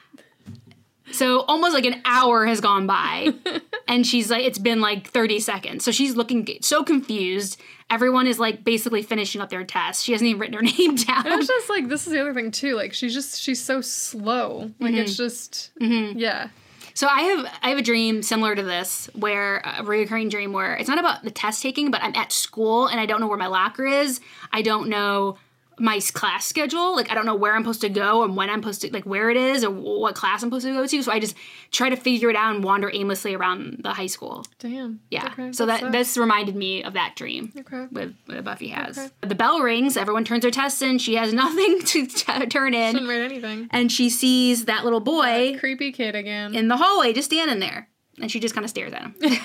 So 1.13 1.41
almost 1.43 1.75
like 1.75 1.85
an 1.87 2.01
hour 2.05 2.47
has 2.47 2.61
gone 2.61 2.87
by, 2.87 3.33
and 3.89 4.07
she's 4.07 4.31
like, 4.31 4.45
it's 4.45 4.59
been 4.59 4.81
like 4.81 5.07
thirty 5.09 5.41
seconds. 5.41 5.85
So 5.85 5.91
she's 5.91 6.17
looking 6.17 6.47
so 6.61 6.83
confused. 6.85 7.61
Everyone 7.91 8.27
is 8.27 8.39
like 8.39 8.63
basically 8.65 9.03
finishing 9.03 9.41
up 9.41 9.51
their 9.51 9.65
test. 9.65 10.05
She 10.05 10.13
hasn't 10.13 10.29
even 10.29 10.41
written 10.41 10.55
her 10.55 10.63
name 10.79 10.95
down. 10.95 11.27
And 11.27 11.41
it's 11.41 11.49
just 11.49 11.69
like 11.69 11.89
this 11.89 12.07
is 12.07 12.13
the 12.13 12.21
other 12.21 12.33
thing 12.35 12.51
too. 12.51 12.77
Like 12.77 12.93
she's 12.93 13.13
just 13.15 13.41
she's 13.41 13.61
so 13.63 13.81
slow. 13.81 14.71
Like 14.79 14.95
it's 14.95 15.13
Mm-hmm. 15.13 15.23
just 15.23 15.71
yeah. 15.81 16.49
So 16.95 17.07
I 17.07 17.21
have 17.23 17.59
I 17.63 17.69
have 17.71 17.79
a 17.79 17.83
dream 17.83 18.23
similar 18.23 18.55
to 18.55 18.63
this, 18.63 19.09
where 19.15 19.59
a 19.65 19.83
recurring 19.85 20.29
dream 20.29 20.53
where 20.53 20.75
it's 20.77 20.89
not 20.89 20.99
about 20.99 21.23
the 21.25 21.31
test 21.31 21.63
taking, 21.63 21.91
but 21.91 22.03
I'm 22.03 22.15
at 22.15 22.31
school 22.33 22.87
and 22.87 23.01
I 23.01 23.07
don't 23.07 23.21
know 23.21 23.29
where 23.29 23.39
my 23.39 23.47
locker 23.47 23.87
is. 23.87 24.21
I 24.53 24.63
don't 24.63 24.89
know 24.89 25.39
my 25.81 25.99
class 26.13 26.47
schedule. 26.47 26.95
Like 26.95 27.11
I 27.11 27.15
don't 27.15 27.27
know 27.27 27.35
where 27.35 27.55
I'm 27.55 27.63
supposed 27.63 27.81
to 27.81 27.89
go 27.89 28.23
and 28.23 28.37
when 28.37 28.51
I'm 28.51 28.61
supposed 28.63 28.83
to 28.83 28.93
like 28.93 29.05
where 29.07 29.31
it 29.31 29.37
is 29.37 29.65
or 29.65 29.71
what 29.71 30.15
class 30.15 30.43
I'm 30.43 30.49
supposed 30.51 30.67
to 30.67 30.73
go 30.75 30.87
to. 30.87 31.03
So 31.03 31.11
I 31.11 31.19
just 31.19 31.35
try 31.73 31.89
to 31.89 31.97
figure 31.97 32.31
it 32.31 32.37
out 32.37 32.55
and 32.55 32.63
wander 32.63 32.91
aimlessly 32.93 33.35
around 33.35 33.81
the 33.83 33.93
high 33.95 34.07
school. 34.07 34.45
Damn. 34.59 35.01
Yeah. 35.11 35.27
Okay, 35.33 35.53
so 35.53 35.67
that 35.67 35.91
this 35.91 36.17
reminded 36.17 36.55
me 36.55 36.85
of 36.85 36.93
that 36.93 37.15
dream. 37.17 37.53
Okay. 37.59 37.87
With 37.91 38.15
what 38.27 38.45
Buffy 38.45 38.69
has. 38.69 38.99
Okay. 38.99 39.09
The 39.23 39.35
bell 39.35 39.61
rings. 39.61 39.97
Everyone 39.97 40.25
turns 40.25 40.43
their 40.43 40.51
tests 40.51 40.83
in. 40.83 40.99
She 40.99 41.15
has 41.17 41.33
nothing 41.43 41.81
to 41.81 42.07
t- 42.07 42.47
turn 42.47 42.75
in, 42.75 42.93
Didn't 42.95 43.09
write 43.09 43.23
anything. 43.23 43.69
and 43.71 43.91
she 43.91 44.11
sees 44.11 44.67
that 44.67 44.85
little 44.85 45.01
boy 45.01 45.57
Creepy 45.59 45.93
kid 45.93 46.15
again. 46.15 46.55
in 46.55 46.69
the 46.69 46.77
hallway 46.77 47.13
just 47.13 47.31
standing 47.31 47.59
there. 47.59 47.89
And 48.21 48.31
she 48.31 48.39
just 48.39 48.55
kind 48.55 48.65
of 48.65 48.71
stares 48.71 48.93
at 48.93 49.01
him. 49.03 49.15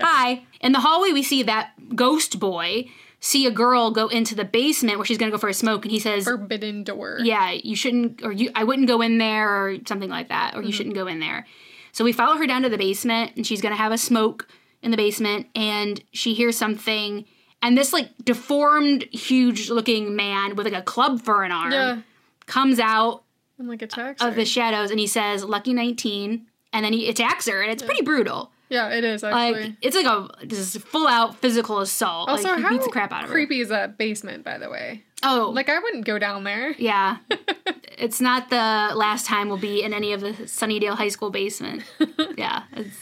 Hi. 0.00 0.44
In 0.60 0.72
the 0.72 0.80
hallway, 0.80 1.12
we 1.12 1.22
see 1.22 1.42
that 1.42 1.72
ghost 1.94 2.40
boy 2.40 2.86
see 3.24 3.46
a 3.46 3.50
girl 3.52 3.92
go 3.92 4.08
into 4.08 4.34
the 4.34 4.44
basement 4.44 4.98
where 4.98 5.06
she's 5.06 5.16
gonna 5.16 5.30
go 5.30 5.38
for 5.38 5.48
a 5.48 5.54
smoke, 5.54 5.84
and 5.84 5.92
he 5.92 6.00
says, 6.00 6.24
Forbidden 6.24 6.82
door. 6.82 7.18
"Yeah, 7.22 7.52
you 7.52 7.76
shouldn't, 7.76 8.22
or 8.22 8.32
you, 8.32 8.50
I 8.54 8.64
wouldn't 8.64 8.88
go 8.88 9.00
in 9.00 9.16
there, 9.18 9.48
or 9.48 9.76
something 9.86 10.10
like 10.10 10.28
that, 10.28 10.54
or 10.54 10.60
you 10.60 10.68
mm-hmm. 10.68 10.76
shouldn't 10.76 10.94
go 10.96 11.06
in 11.06 11.20
there." 11.20 11.46
So 11.92 12.04
we 12.04 12.12
follow 12.12 12.36
her 12.36 12.46
down 12.46 12.62
to 12.62 12.68
the 12.68 12.76
basement, 12.76 13.32
and 13.36 13.46
she's 13.46 13.62
gonna 13.62 13.76
have 13.76 13.92
a 13.92 13.96
smoke 13.98 14.48
in 14.82 14.90
the 14.90 14.96
basement, 14.96 15.46
and 15.54 16.02
she 16.12 16.34
hears 16.34 16.58
something, 16.58 17.24
and 17.62 17.78
this 17.78 17.92
like 17.92 18.08
deformed, 18.24 19.04
huge-looking 19.12 20.16
man 20.16 20.56
with 20.56 20.66
like 20.66 20.74
a 20.74 20.82
club 20.82 21.22
for 21.22 21.44
an 21.44 21.52
arm 21.52 21.72
Yeah. 21.72 21.98
comes 22.46 22.80
out 22.80 23.22
And 23.56 23.68
like 23.68 23.82
attacks 23.82 24.20
of 24.20 24.30
her. 24.30 24.34
the 24.34 24.44
shadows, 24.44 24.90
and 24.90 24.98
he 24.98 25.06
says, 25.06 25.44
"Lucky 25.44 25.72
19," 25.72 26.46
and 26.72 26.84
then 26.84 26.92
he 26.92 27.08
attacks 27.08 27.46
her, 27.46 27.62
and 27.62 27.70
it's 27.70 27.84
pretty 27.84 28.02
brutal. 28.02 28.50
Yeah, 28.72 28.88
it 28.88 29.04
is 29.04 29.22
actually. 29.22 29.62
Like 29.62 29.72
it's 29.82 29.94
like 29.94 30.06
a 30.06 30.46
just 30.46 30.78
full 30.78 31.06
out 31.06 31.36
physical 31.36 31.80
assault. 31.80 32.28
also, 32.28 32.48
like 32.48 32.56
he 32.56 32.62
how 32.62 32.70
beats 32.70 32.86
the 32.86 32.90
crap 32.90 33.12
out 33.12 33.24
of 33.24 33.28
her. 33.28 33.34
creepy 33.34 33.60
is 33.60 33.68
that 33.68 33.98
basement, 33.98 34.44
by 34.44 34.58
the 34.58 34.70
way? 34.70 35.04
Oh, 35.22 35.52
Like, 35.54 35.68
I 35.68 35.78
wouldn't 35.78 36.04
go 36.04 36.18
down 36.18 36.44
there. 36.44 36.72
yeah. 36.78 37.18
it's 37.98 38.20
not 38.20 38.50
the 38.50 38.56
last 38.56 39.26
time 39.26 39.48
we'll 39.48 39.58
be 39.58 39.82
in 39.82 39.94
any 39.94 40.12
of 40.12 40.20
the 40.20 40.32
Sunnydale 40.32 40.94
High 40.94 41.08
School 41.08 41.30
basement. 41.30 41.84
yeah, 42.36 42.64
it's 42.72 42.96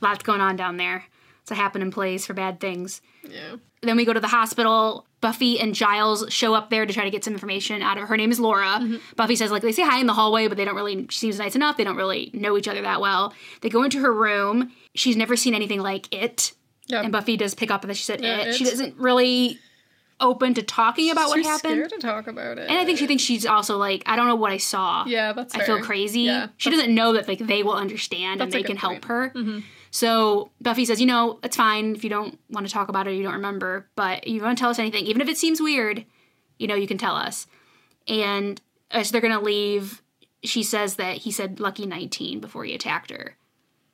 lots 0.00 0.22
going 0.22 0.40
on 0.40 0.56
down 0.56 0.76
there. 0.76 1.04
It's 1.44 1.50
a 1.50 1.54
happening 1.54 1.90
place 1.90 2.24
for 2.24 2.32
bad 2.32 2.58
things. 2.58 3.02
Yeah. 3.22 3.56
Then 3.82 3.96
we 3.98 4.06
go 4.06 4.14
to 4.14 4.20
the 4.20 4.28
hospital. 4.28 5.06
Buffy 5.20 5.60
and 5.60 5.74
Giles 5.74 6.24
show 6.30 6.54
up 6.54 6.70
there 6.70 6.86
to 6.86 6.92
try 6.94 7.04
to 7.04 7.10
get 7.10 7.22
some 7.22 7.34
information 7.34 7.82
out 7.82 7.98
of 7.98 8.02
her. 8.02 8.06
Her 8.08 8.16
name 8.16 8.30
is 8.30 8.40
Laura. 8.40 8.78
Mm-hmm. 8.80 8.96
Buffy 9.16 9.36
says 9.36 9.50
like 9.50 9.60
they 9.60 9.72
say 9.72 9.82
hi 9.82 9.98
in 10.00 10.06
the 10.06 10.14
hallway, 10.14 10.48
but 10.48 10.56
they 10.56 10.64
don't 10.64 10.74
really. 10.74 11.06
She 11.10 11.18
seems 11.18 11.38
nice 11.38 11.54
enough. 11.54 11.76
They 11.76 11.84
don't 11.84 11.96
really 11.96 12.30
know 12.32 12.56
each 12.56 12.66
other 12.66 12.80
that 12.80 13.02
well. 13.02 13.34
They 13.60 13.68
go 13.68 13.82
into 13.82 14.00
her 14.00 14.10
room. 14.12 14.72
She's 14.94 15.16
never 15.16 15.36
seen 15.36 15.54
anything 15.54 15.80
like 15.80 16.12
it. 16.14 16.52
Yeah. 16.86 17.02
And 17.02 17.12
Buffy 17.12 17.36
does 17.36 17.54
pick 17.54 17.70
up 17.70 17.82
that 17.82 17.94
she 17.94 18.04
said 18.04 18.22
Yeah, 18.22 18.38
it. 18.38 18.54
She 18.54 18.64
it's- 18.64 18.70
doesn't 18.78 18.96
really 18.96 19.58
open 20.20 20.54
to 20.54 20.62
talking 20.62 21.10
about 21.10 21.28
what 21.28 21.42
happened. 21.42 21.74
scared 21.74 21.90
to 21.90 21.98
talk 21.98 22.26
about 22.26 22.56
it. 22.56 22.70
And 22.70 22.78
I 22.78 22.84
think 22.86 22.98
she 22.98 23.06
thinks 23.06 23.22
she's 23.22 23.44
also 23.44 23.76
like, 23.76 24.02
I 24.06 24.16
don't 24.16 24.28
know 24.28 24.36
what 24.36 24.52
I 24.52 24.58
saw. 24.58 25.04
Yeah, 25.06 25.32
that's 25.34 25.54
I 25.54 25.64
feel 25.64 25.82
crazy. 25.82 26.20
Yeah, 26.22 26.46
she 26.56 26.70
doesn't 26.70 26.94
know 26.94 27.12
that 27.14 27.28
like 27.28 27.40
they 27.40 27.62
will 27.62 27.74
understand 27.74 28.40
and 28.40 28.50
they 28.50 28.62
can 28.62 28.76
help 28.76 29.04
her. 29.06 29.30
Mm-hmm. 29.34 29.58
So 29.94 30.50
Buffy 30.60 30.84
says, 30.84 31.00
you 31.00 31.06
know, 31.06 31.38
it's 31.44 31.54
fine 31.54 31.94
if 31.94 32.02
you 32.02 32.10
don't 32.10 32.36
want 32.50 32.66
to 32.66 32.72
talk 32.72 32.88
about 32.88 33.06
it, 33.06 33.10
or 33.10 33.12
you 33.12 33.22
don't 33.22 33.34
remember, 33.34 33.88
but 33.94 34.26
you 34.26 34.42
want 34.42 34.58
to 34.58 34.60
tell 34.60 34.70
us 34.70 34.80
anything, 34.80 35.06
even 35.06 35.22
if 35.22 35.28
it 35.28 35.38
seems 35.38 35.60
weird, 35.62 36.04
you 36.58 36.66
know, 36.66 36.74
you 36.74 36.88
can 36.88 36.98
tell 36.98 37.14
us. 37.14 37.46
And 38.08 38.60
as 38.90 39.12
they're 39.12 39.20
gonna 39.20 39.40
leave, 39.40 40.02
she 40.42 40.64
says 40.64 40.96
that 40.96 41.18
he 41.18 41.30
said 41.30 41.60
lucky 41.60 41.86
19 41.86 42.40
before 42.40 42.64
he 42.64 42.74
attacked 42.74 43.12
her. 43.12 43.36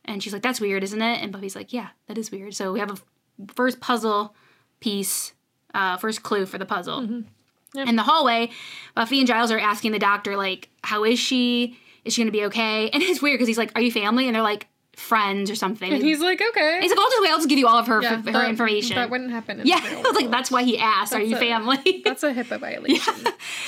And 0.06 0.22
she's 0.22 0.32
like, 0.32 0.40
that's 0.40 0.58
weird, 0.58 0.82
isn't 0.84 1.02
it? 1.02 1.22
And 1.22 1.32
Buffy's 1.32 1.54
like, 1.54 1.70
yeah, 1.70 1.88
that 2.06 2.16
is 2.16 2.30
weird. 2.30 2.54
So 2.54 2.72
we 2.72 2.80
have 2.80 2.92
a 2.92 3.52
first 3.52 3.78
puzzle 3.80 4.34
piece, 4.80 5.34
uh, 5.74 5.98
first 5.98 6.22
clue 6.22 6.46
for 6.46 6.56
the 6.56 6.64
puzzle. 6.64 7.02
Mm-hmm. 7.02 7.78
In 7.86 7.96
the 7.96 8.04
hallway, 8.04 8.48
Buffy 8.94 9.18
and 9.18 9.28
Giles 9.28 9.50
are 9.50 9.58
asking 9.58 9.92
the 9.92 9.98
doctor, 9.98 10.34
like, 10.34 10.70
how 10.82 11.04
is 11.04 11.18
she? 11.18 11.78
Is 12.06 12.14
she 12.14 12.22
gonna 12.22 12.32
be 12.32 12.46
okay? 12.46 12.88
And 12.88 13.02
it's 13.02 13.20
weird 13.20 13.34
because 13.34 13.48
he's 13.48 13.58
like, 13.58 13.72
are 13.74 13.82
you 13.82 13.92
family? 13.92 14.28
And 14.28 14.34
they're 14.34 14.42
like, 14.42 14.66
friends 15.00 15.50
or 15.50 15.54
something. 15.54 15.92
And 15.92 16.02
he's 16.02 16.20
like, 16.20 16.40
okay. 16.40 16.78
He's 16.80 16.90
like, 16.90 16.98
I'll 16.98 17.10
just 17.10 17.22
wait. 17.22 17.30
I'll 17.30 17.38
just 17.38 17.48
give 17.48 17.58
you 17.58 17.66
all 17.66 17.78
of 17.78 17.86
her 17.88 18.02
yeah, 18.02 18.16
her 18.22 18.32
that- 18.32 18.48
information. 18.48 18.96
That 18.96 19.10
wouldn't 19.10 19.30
happen. 19.30 19.60
In 19.60 19.66
yeah, 19.66 19.80
I 19.82 20.00
was 20.02 20.14
like, 20.14 20.30
that's 20.30 20.50
why 20.50 20.62
he 20.62 20.78
asked, 20.78 21.14
"Are 21.14 21.20
you 21.20 21.36
a- 21.36 21.38
family?" 21.38 22.02
That's 22.04 22.22
a 22.22 22.32
HIPAA 22.32 22.60
violation. 22.60 23.14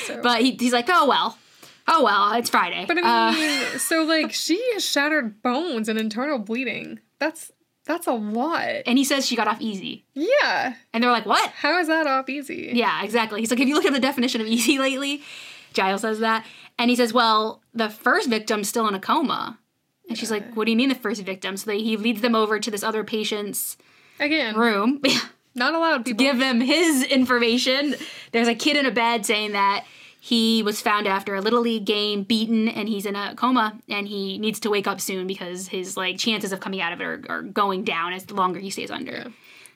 So. 0.07 0.21
but 0.23 0.41
he, 0.43 0.53
he's 0.53 0.73
like, 0.73 0.87
"Oh 0.89 1.09
well, 1.09 1.39
oh 1.89 2.05
well, 2.05 2.33
it's 2.35 2.51
Friday." 2.51 2.85
But 2.87 2.99
I 2.99 3.29
Uh, 3.29 3.33
mean, 3.33 3.61
so 3.79 4.03
like 4.05 4.33
she 4.33 4.61
has 4.75 4.85
shattered 4.85 5.43
bones 5.43 5.89
and 5.89 5.99
internal 5.99 6.39
bleeding. 6.39 7.01
That's 7.19 7.51
that's 7.85 8.07
a 8.07 8.13
lot. 8.13 8.69
and 8.87 8.97
he 8.99 9.05
says 9.05 9.27
she 9.27 9.35
got 9.35 9.49
off 9.49 9.61
easy, 9.61 10.05
Yeah. 10.15 10.75
and 10.93 11.03
they're 11.03 11.11
like, 11.11 11.27
"What?" 11.27 11.51
How 11.51 11.79
is 11.81 11.89
that 11.89 12.07
off 12.07 12.29
easy? 12.29 12.71
Yeah, 12.75 13.03
exactly. 13.03 13.41
He's 13.41 13.51
like, 13.51 13.59
"Have 13.59 13.69
you 13.69 13.75
looked 13.75 13.87
at 13.87 13.93
the 13.93 14.01
definition 14.01 14.41
of 14.41 14.47
easy 14.47 14.79
lately?" 14.79 15.23
Giles 15.73 16.03
says 16.03 16.19
that, 16.21 16.45
and 16.79 16.91
he 16.91 16.97
says, 16.97 17.13
"Well, 17.15 17.63
the 17.75 17.89
first 17.89 18.29
victim's 18.29 18.69
still 18.69 18.87
in 18.89 18.95
a 18.95 19.01
coma." 19.01 19.59
And 20.13 20.19
she's 20.19 20.31
like, 20.31 20.55
"What 20.55 20.65
do 20.67 20.71
you 20.71 20.77
mean 20.77 20.89
the 20.89 20.95
first 20.95 21.23
victim?" 21.23 21.57
So 21.57 21.71
they, 21.71 21.79
he 21.79 21.97
leads 21.97 22.21
them 22.21 22.35
over 22.35 22.59
to 22.61 22.71
this 22.71 22.83
other 22.83 23.03
patient's 23.05 23.77
Again, 24.21 24.57
room. 24.57 25.01
not 25.55 25.75
allowed 25.75 26.05
people. 26.05 26.25
give 26.25 26.39
them 26.39 26.61
his 26.61 27.03
information. 27.05 27.95
There's 28.33 28.49
a 28.49 28.55
kid 28.55 28.77
in 28.77 28.87
a 28.87 28.91
bed 28.91 29.27
saying 29.27 29.53
that 29.53 29.85
he 30.21 30.63
was 30.63 30.81
found 30.81 31.09
after 31.09 31.35
a 31.35 31.41
little 31.41 31.61
league 31.63 31.85
game, 31.85 32.23
beaten, 32.23 32.69
and 32.69 32.89
he's 32.89 33.07
in 33.07 33.17
a 33.17 33.35
coma, 33.35 33.77
and 33.89 34.07
he 34.07 34.39
needs 34.39 34.61
to 34.61 34.71
wake 34.71 34.87
up 34.87 35.01
soon 35.01 35.27
because 35.27 35.67
his 35.69 35.97
like 35.97 36.19
chances 36.19 36.53
of 36.53 36.61
coming 36.61 36.81
out 36.81 36.93
of 36.93 37.01
it 37.01 37.05
are, 37.05 37.23
are 37.29 37.43
going 37.43 37.83
down 37.85 38.13
as 38.13 38.25
the 38.27 38.35
longer 38.35 38.61
he 38.61 38.71
stays 38.71 38.91
under. 38.91 39.13
Yeah. 39.13 39.29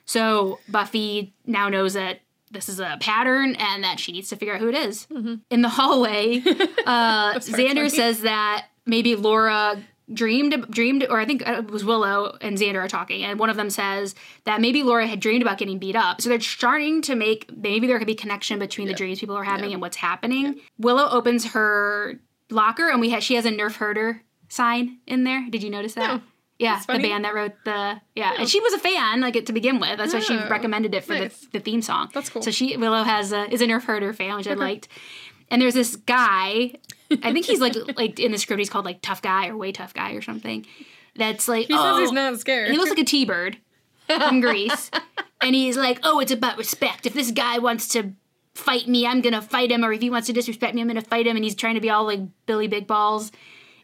So 0.05 0.59
Buffy 0.69 1.33
now 1.45 1.67
knows 1.67 1.95
that 1.95 2.21
this 2.49 2.69
is 2.69 2.79
a 2.79 2.97
pattern 3.01 3.55
and 3.55 3.83
that 3.83 3.99
she 3.99 4.13
needs 4.13 4.29
to 4.29 4.37
figure 4.37 4.55
out 4.55 4.61
who 4.61 4.69
it 4.69 4.75
is. 4.75 5.05
Mm-hmm. 5.07 5.35
In 5.49 5.61
the 5.61 5.67
hallway, 5.69 6.37
uh, 6.85 7.33
Xander 7.39 7.75
funny. 7.75 7.89
says 7.89 8.21
that 8.21 8.67
maybe 8.85 9.15
Laura 9.17 9.83
dreamed 10.13 10.65
dreamed 10.69 11.05
or 11.09 11.19
I 11.19 11.25
think 11.25 11.47
uh, 11.47 11.55
it 11.59 11.71
was 11.71 11.83
Willow 11.83 12.37
and 12.41 12.57
Xander 12.57 12.77
are 12.83 12.87
talking 12.87 13.23
and 13.23 13.39
one 13.39 13.49
of 13.49 13.57
them 13.57 13.69
says 13.69 14.15
that 14.45 14.61
maybe 14.61 14.81
Laura 14.83 15.05
had 15.05 15.19
dreamed 15.19 15.41
about 15.41 15.57
getting 15.57 15.79
beat 15.79 15.95
up. 15.95 16.21
So 16.21 16.29
they're 16.29 16.39
starting 16.39 17.01
to 17.03 17.15
make 17.15 17.49
maybe 17.55 17.87
there 17.87 17.97
could 17.97 18.07
be 18.07 18.15
connection 18.15 18.57
between 18.59 18.87
the 18.87 18.93
dreams 18.93 19.19
people 19.19 19.35
are 19.35 19.43
having 19.43 19.73
and 19.73 19.81
what's 19.81 19.97
happening. 19.97 20.61
Willow 20.77 21.09
opens 21.09 21.51
her 21.51 22.19
locker 22.49 22.89
and 22.89 23.01
we 23.01 23.09
had 23.09 23.21
she 23.23 23.35
has 23.35 23.45
a 23.45 23.51
Nerf 23.51 23.75
herder 23.75 24.23
sign 24.49 24.99
in 25.05 25.25
there. 25.25 25.45
Did 25.49 25.61
you 25.63 25.69
notice 25.69 25.93
that? 25.95 26.15
No. 26.15 26.21
Yeah, 26.59 26.81
the 26.87 26.97
band 26.97 27.23
that 27.25 27.35
wrote 27.35 27.53
the 27.65 28.01
yeah, 28.15 28.33
and 28.39 28.49
she 28.49 28.59
was 28.59 28.73
a 28.73 28.79
fan 28.79 29.21
like 29.21 29.35
it 29.35 29.45
to 29.45 29.53
begin 29.53 29.79
with. 29.79 29.99
That's 29.99 30.11
why 30.13 30.21
she 30.21 30.33
Oh, 30.35 30.49
recommended 30.49 30.95
it 30.95 31.03
for 31.03 31.13
nice. 31.13 31.37
the, 31.41 31.47
the 31.51 31.59
theme 31.59 31.83
song. 31.83 32.09
That's 32.15 32.29
cool. 32.31 32.41
So 32.41 32.49
she 32.49 32.75
Willow 32.77 33.03
has 33.03 33.31
a 33.31 33.47
is 33.53 33.61
a 33.61 33.67
Nerf 33.67 33.83
herder 33.83 34.11
fan, 34.11 34.35
which 34.37 34.47
I 34.47 34.53
liked. 34.55 34.87
And 35.51 35.61
there's 35.61 35.75
this 35.75 35.95
guy, 35.95 36.73
I 37.11 37.33
think 37.33 37.45
he's 37.45 37.59
like 37.59 37.75
like 37.97 38.19
in 38.19 38.31
the 38.31 38.37
script 38.37 38.59
he's 38.59 38.69
called 38.69 38.85
like 38.85 39.01
tough 39.01 39.21
guy 39.21 39.47
or 39.47 39.57
way 39.57 39.71
tough 39.71 39.93
guy 39.93 40.13
or 40.13 40.21
something. 40.21 40.65
That's 41.15 41.47
like 41.47 41.67
He 41.67 41.73
oh, 41.73 41.81
says 41.81 41.99
he's 41.99 42.09
oh, 42.11 42.13
not 42.13 42.39
scared. 42.39 42.71
he 42.71 42.77
looks 42.77 42.89
like 42.89 42.99
a 42.99 43.03
T-bird 43.03 43.57
from 44.07 44.39
Grease, 44.41 44.91
and 45.41 45.55
he's 45.55 45.77
like, 45.77 45.99
"Oh, 46.03 46.19
it's 46.19 46.31
about 46.31 46.57
respect. 46.57 47.05
If 47.05 47.13
this 47.13 47.31
guy 47.31 47.57
wants 47.59 47.87
to 47.89 48.13
fight 48.55 48.87
me, 48.87 49.05
I'm 49.05 49.21
gonna 49.21 49.41
fight 49.41 49.71
him, 49.71 49.83
or 49.83 49.91
if 49.91 50.01
he 50.01 50.09
wants 50.09 50.27
to 50.27 50.33
disrespect 50.33 50.75
me, 50.75 50.81
I'm 50.81 50.87
gonna 50.87 51.01
fight 51.01 51.27
him." 51.27 51.35
And 51.35 51.43
he's 51.43 51.55
trying 51.55 51.75
to 51.75 51.81
be 51.81 51.89
all 51.89 52.05
like 52.05 52.21
Billy 52.45 52.67
Big 52.67 52.87
Balls, 52.87 53.31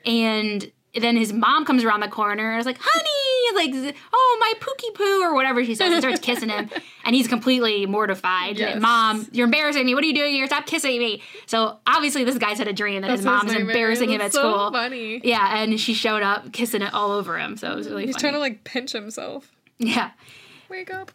and 0.05 0.71
then 0.95 1.15
his 1.15 1.31
mom 1.33 1.65
comes 1.65 1.83
around 1.83 2.01
the 2.01 2.07
corner 2.07 2.51
and 2.51 2.59
is 2.59 2.65
like, 2.65 2.77
"Honey, 2.81 3.73
like, 3.85 3.95
oh 4.13 4.37
my 4.39 4.53
pookie 4.59 4.93
poo 4.95 5.21
or 5.23 5.33
whatever 5.33 5.63
she 5.65 5.75
says," 5.75 5.91
and 5.91 6.01
starts 6.01 6.19
kissing 6.21 6.49
him, 6.49 6.69
and 7.03 7.15
he's 7.15 7.27
completely 7.27 7.85
mortified. 7.85 8.57
Yes. 8.57 8.79
Mom, 8.81 9.27
you're 9.31 9.45
embarrassing 9.45 9.85
me. 9.85 9.95
What 9.95 10.03
are 10.03 10.07
you 10.07 10.13
doing 10.15 10.31
here? 10.33 10.45
Stop 10.47 10.65
kissing 10.65 10.99
me. 10.99 11.21
So 11.45 11.79
obviously, 11.87 12.23
this 12.23 12.37
guy's 12.37 12.57
had 12.57 12.67
a 12.67 12.73
dream 12.73 13.01
that 13.01 13.07
That's 13.07 13.19
his 13.19 13.25
mom's 13.25 13.53
embarrassing 13.53 14.09
him 14.09 14.21
at 14.21 14.25
That's 14.25 14.35
so 14.35 14.41
school. 14.41 14.71
Funny. 14.71 15.21
Yeah, 15.23 15.61
and 15.61 15.79
she 15.79 15.93
showed 15.93 16.23
up 16.23 16.51
kissing 16.53 16.81
it 16.81 16.93
all 16.93 17.11
over 17.11 17.37
him. 17.39 17.57
So 17.57 17.71
it 17.71 17.75
was 17.75 17.87
really 17.89 18.05
He's 18.05 18.15
funny. 18.15 18.21
trying 18.21 18.33
to 18.33 18.39
like 18.39 18.63
pinch 18.63 18.91
himself. 18.91 19.51
yeah. 19.79 20.11
Wake 20.69 20.93
up. 20.93 21.11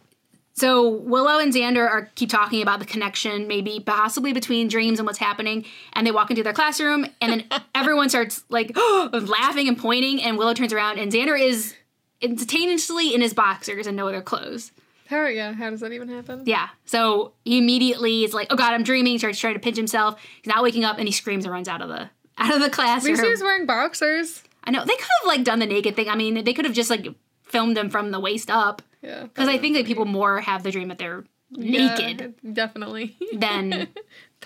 So 0.58 0.88
Willow 0.88 1.38
and 1.38 1.52
Xander 1.52 1.88
are 1.88 2.10
keep 2.16 2.30
talking 2.30 2.62
about 2.62 2.80
the 2.80 2.84
connection, 2.84 3.46
maybe 3.46 3.78
possibly 3.78 4.32
between 4.32 4.66
dreams 4.66 4.98
and 4.98 5.06
what's 5.06 5.18
happening, 5.18 5.64
and 5.92 6.04
they 6.04 6.10
walk 6.10 6.30
into 6.30 6.42
their 6.42 6.52
classroom, 6.52 7.06
and 7.20 7.32
then 7.32 7.44
everyone 7.74 8.08
starts 8.08 8.42
like 8.48 8.76
laughing 9.12 9.68
and 9.68 9.78
pointing, 9.78 10.20
and 10.20 10.36
Willow 10.36 10.54
turns 10.54 10.72
around, 10.72 10.98
and 10.98 11.12
Xander 11.12 11.38
is 11.40 11.74
instantaneously 12.20 13.14
in 13.14 13.20
his 13.20 13.34
boxers 13.34 13.86
and 13.86 13.96
no 13.96 14.08
other 14.08 14.20
clothes. 14.20 14.72
How 15.08 15.26
yeah, 15.26 15.52
how 15.52 15.70
does 15.70 15.80
that 15.80 15.92
even 15.92 16.08
happen? 16.08 16.42
Yeah, 16.44 16.68
so 16.84 17.32
he 17.44 17.58
immediately 17.58 18.24
is 18.24 18.34
like, 18.34 18.48
"Oh 18.50 18.56
God, 18.56 18.74
I'm 18.74 18.82
dreaming." 18.82 19.12
He 19.12 19.18
starts 19.18 19.38
trying 19.38 19.54
to 19.54 19.60
pinch 19.60 19.76
himself. 19.76 20.20
He's 20.42 20.52
not 20.52 20.62
waking 20.62 20.84
up, 20.84 20.98
and 20.98 21.06
he 21.06 21.12
screams 21.12 21.44
and 21.44 21.52
runs 21.52 21.68
out 21.68 21.80
of 21.80 21.88
the 21.88 22.10
out 22.36 22.52
of 22.52 22.58
the 22.60 22.66
At 22.66 22.72
classroom. 22.72 23.12
least 23.14 23.24
he 23.24 23.30
was 23.30 23.42
wearing 23.42 23.64
boxers. 23.64 24.42
I 24.64 24.70
know 24.70 24.84
they 24.84 24.96
could 24.96 25.06
have 25.22 25.28
like 25.28 25.44
done 25.44 25.60
the 25.60 25.66
naked 25.66 25.94
thing. 25.96 26.08
I 26.08 26.16
mean, 26.16 26.42
they 26.44 26.52
could 26.52 26.64
have 26.66 26.74
just 26.74 26.90
like 26.90 27.06
filmed 27.44 27.78
him 27.78 27.88
from 27.88 28.10
the 28.10 28.20
waist 28.20 28.50
up 28.50 28.82
Yeah. 29.02 29.22
because 29.24 29.48
I 29.48 29.58
think 29.58 29.76
that 29.76 29.87
people 29.87 30.04
more 30.04 30.40
have 30.40 30.62
the 30.62 30.70
dream 30.70 30.88
that 30.88 30.98
they're 30.98 31.24
Yeah, 31.50 31.94
naked 31.94 32.34
definitely. 32.52 33.16
than 33.32 33.88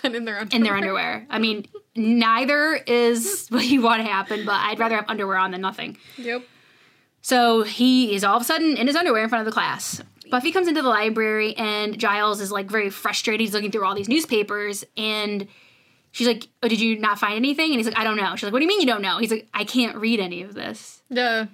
than 0.01 0.15
in 0.15 0.25
their 0.25 0.39
underwear. 0.39 0.57
in 0.57 0.63
their 0.63 0.75
underwear. 0.75 1.27
I 1.29 1.39
mean, 1.39 1.65
neither 1.95 2.73
is 2.75 3.47
what 3.49 3.65
you 3.65 3.81
want 3.81 4.03
to 4.05 4.09
happen, 4.11 4.45
but 4.45 4.53
I'd 4.55 4.79
rather 4.79 4.95
have 4.95 5.05
underwear 5.09 5.37
on 5.37 5.51
than 5.51 5.61
nothing. 5.61 5.97
Yep. 6.17 6.43
So 7.21 7.63
he 7.63 8.13
is 8.15 8.23
all 8.23 8.35
of 8.35 8.41
a 8.41 8.45
sudden 8.45 8.75
in 8.77 8.87
his 8.87 8.95
underwear 8.95 9.23
in 9.23 9.29
front 9.29 9.41
of 9.41 9.45
the 9.45 9.51
class. 9.53 10.01
Buffy 10.29 10.51
comes 10.51 10.67
into 10.67 10.81
the 10.81 10.89
library 10.89 11.55
and 11.55 11.97
Giles 11.99 12.41
is 12.41 12.51
like 12.51 12.69
very 12.69 12.89
frustrated. 12.89 13.39
He's 13.41 13.53
looking 13.53 13.71
through 13.71 13.85
all 13.85 13.95
these 13.95 14.09
newspapers 14.09 14.83
and 14.97 15.47
she's 16.11 16.27
like, 16.27 16.47
Oh, 16.63 16.67
did 16.67 16.79
you 16.81 16.97
not 16.99 17.19
find 17.19 17.35
anything? 17.35 17.67
And 17.71 17.75
he's 17.75 17.85
like, 17.85 17.97
I 17.97 18.03
don't 18.03 18.17
know. 18.17 18.35
She's 18.35 18.43
like, 18.43 18.53
What 18.53 18.59
do 18.59 18.63
you 18.65 18.69
mean 18.69 18.81
you 18.81 18.87
don't 18.87 19.01
know? 19.01 19.19
He's 19.19 19.31
like, 19.31 19.47
I 19.53 19.63
can't 19.63 19.95
read 19.97 20.19
any 20.19 20.41
of 20.43 20.53
this. 20.53 21.01
Yeah. 21.09 21.45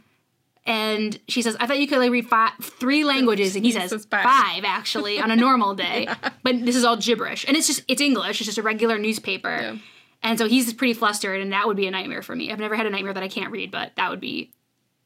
And 0.70 1.20
she 1.28 1.42
says, 1.42 1.58
I 1.60 1.66
thought 1.66 1.80
you 1.80 1.88
could 1.88 1.98
like 1.98 2.12
read 2.12 2.28
five, 2.28 2.52
three 2.62 3.04
languages. 3.04 3.56
And 3.56 3.66
he 3.66 3.72
says, 3.72 3.92
five. 4.06 4.24
five 4.24 4.64
actually 4.64 5.20
on 5.20 5.32
a 5.32 5.36
normal 5.36 5.74
day. 5.88 6.08
But 6.44 6.64
this 6.64 6.76
is 6.76 6.84
all 6.86 6.96
gibberish. 6.96 7.44
And 7.48 7.58
it's 7.58 7.66
just, 7.68 7.84
it's 7.88 8.00
English. 8.02 8.40
It's 8.40 8.46
just 8.46 8.58
a 8.60 8.62
regular 8.64 9.00
newspaper. 9.00 9.50
Yeah. 9.50 9.76
And 10.22 10.38
so 10.38 10.48
he's 10.48 10.72
pretty 10.74 10.94
flustered, 10.94 11.42
and 11.42 11.54
that 11.54 11.66
would 11.66 11.78
be 11.78 11.88
a 11.88 11.92
nightmare 11.92 12.22
for 12.22 12.36
me. 12.36 12.52
I've 12.52 12.60
never 12.60 12.76
had 12.76 12.86
a 12.86 12.90
nightmare 12.90 13.14
that 13.14 13.24
I 13.24 13.30
can't 13.30 13.52
read, 13.52 13.72
but 13.72 13.94
that 13.96 14.10
would 14.12 14.20
be 14.20 14.52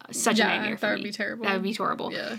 uh, 0.01 0.11
such 0.11 0.39
Yeah, 0.39 0.51
a 0.51 0.57
nightmare 0.57 0.77
for 0.77 0.87
that 0.87 0.95
me. 0.95 1.01
would 1.01 1.07
be 1.07 1.11
terrible. 1.11 1.45
That 1.45 1.53
would 1.53 1.63
be 1.63 1.73
horrible. 1.73 2.11
Yeah. 2.11 2.35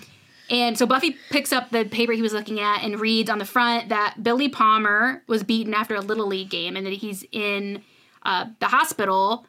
And 0.50 0.76
so 0.76 0.84
Buffy 0.84 1.16
picks 1.30 1.52
up 1.52 1.70
the 1.70 1.84
paper 1.86 2.12
he 2.12 2.20
was 2.20 2.32
looking 2.34 2.60
at 2.60 2.82
and 2.82 3.00
reads 3.00 3.30
on 3.30 3.38
the 3.38 3.44
front 3.46 3.88
that 3.88 4.16
Billy 4.22 4.48
Palmer 4.50 5.22
was 5.28 5.42
beaten 5.44 5.72
after 5.72 5.94
a 5.94 6.00
Little 6.02 6.26
League 6.26 6.50
game 6.50 6.76
and 6.76 6.84
that 6.84 6.92
he's 6.92 7.24
in 7.32 7.82
uh, 8.24 8.46
the 8.60 8.66
hospital 8.66 9.46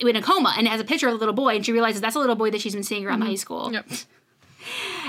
in 0.00 0.16
a 0.16 0.22
coma 0.22 0.54
and 0.56 0.66
has 0.68 0.80
a 0.80 0.84
picture 0.84 1.08
of 1.08 1.14
a 1.14 1.16
little 1.16 1.34
boy. 1.34 1.56
And 1.56 1.64
she 1.64 1.72
realizes 1.72 2.00
that's 2.00 2.16
a 2.16 2.18
little 2.18 2.36
boy 2.36 2.50
that 2.50 2.60
she's 2.60 2.74
been 2.74 2.82
seeing 2.82 3.06
around 3.06 3.20
the 3.20 3.24
mm-hmm. 3.24 3.32
high 3.32 3.36
school. 3.36 3.72
Yep. 3.72 3.86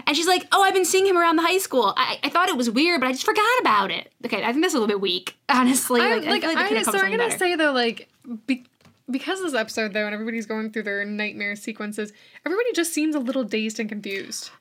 And 0.06 0.16
she's 0.16 0.28
like, 0.28 0.48
Oh, 0.52 0.62
I've 0.62 0.74
been 0.74 0.86
seeing 0.86 1.08
him 1.08 1.18
around 1.18 1.38
the 1.38 1.42
high 1.42 1.58
school. 1.58 1.94
I, 1.98 2.20
I 2.24 2.30
thought 2.30 2.50
it 2.50 2.58
was 2.58 2.70
weird, 2.70 3.02
but 3.02 3.08
I 3.08 3.12
just 3.12 3.26
forgot 3.26 3.60
about 3.60 3.92
it. 3.92 4.12
Okay, 4.26 4.44
I 4.44 4.52
think 4.52 4.63
that's 4.63 4.74
a 4.74 4.78
little 4.78 4.88
bit 4.88 5.02
weak, 5.02 5.36
honestly. 5.50 6.02
I, 6.02 6.18
Like, 6.18 6.28
I 6.28 6.32
like, 6.32 6.42
feel 6.42 6.50
like 6.50 6.58
I, 6.58 6.68
could 6.68 6.78
have 6.78 6.86
come 6.86 6.94
so 6.94 7.00
I'm 7.00 7.12
gonna 7.12 7.18
better. 7.18 7.38
say 7.38 7.56
though, 7.56 7.72
like, 7.72 8.10
be, 8.46 8.66
because 9.10 9.40
of 9.40 9.46
this 9.46 9.60
episode 9.60 9.94
though, 9.94 10.06
and 10.06 10.13
everybody's 10.13 10.46
going 10.46 10.72
through 10.72 10.84
their 10.84 11.04
nightmare 11.06 11.56
sequences, 11.56 12.13
everybody 12.46 12.72
just 12.74 12.94
seems 12.94 13.16
a 13.16 13.20
little 13.20 13.44
dazed 13.44 13.80
and 13.80 13.90
confused. 13.90 14.52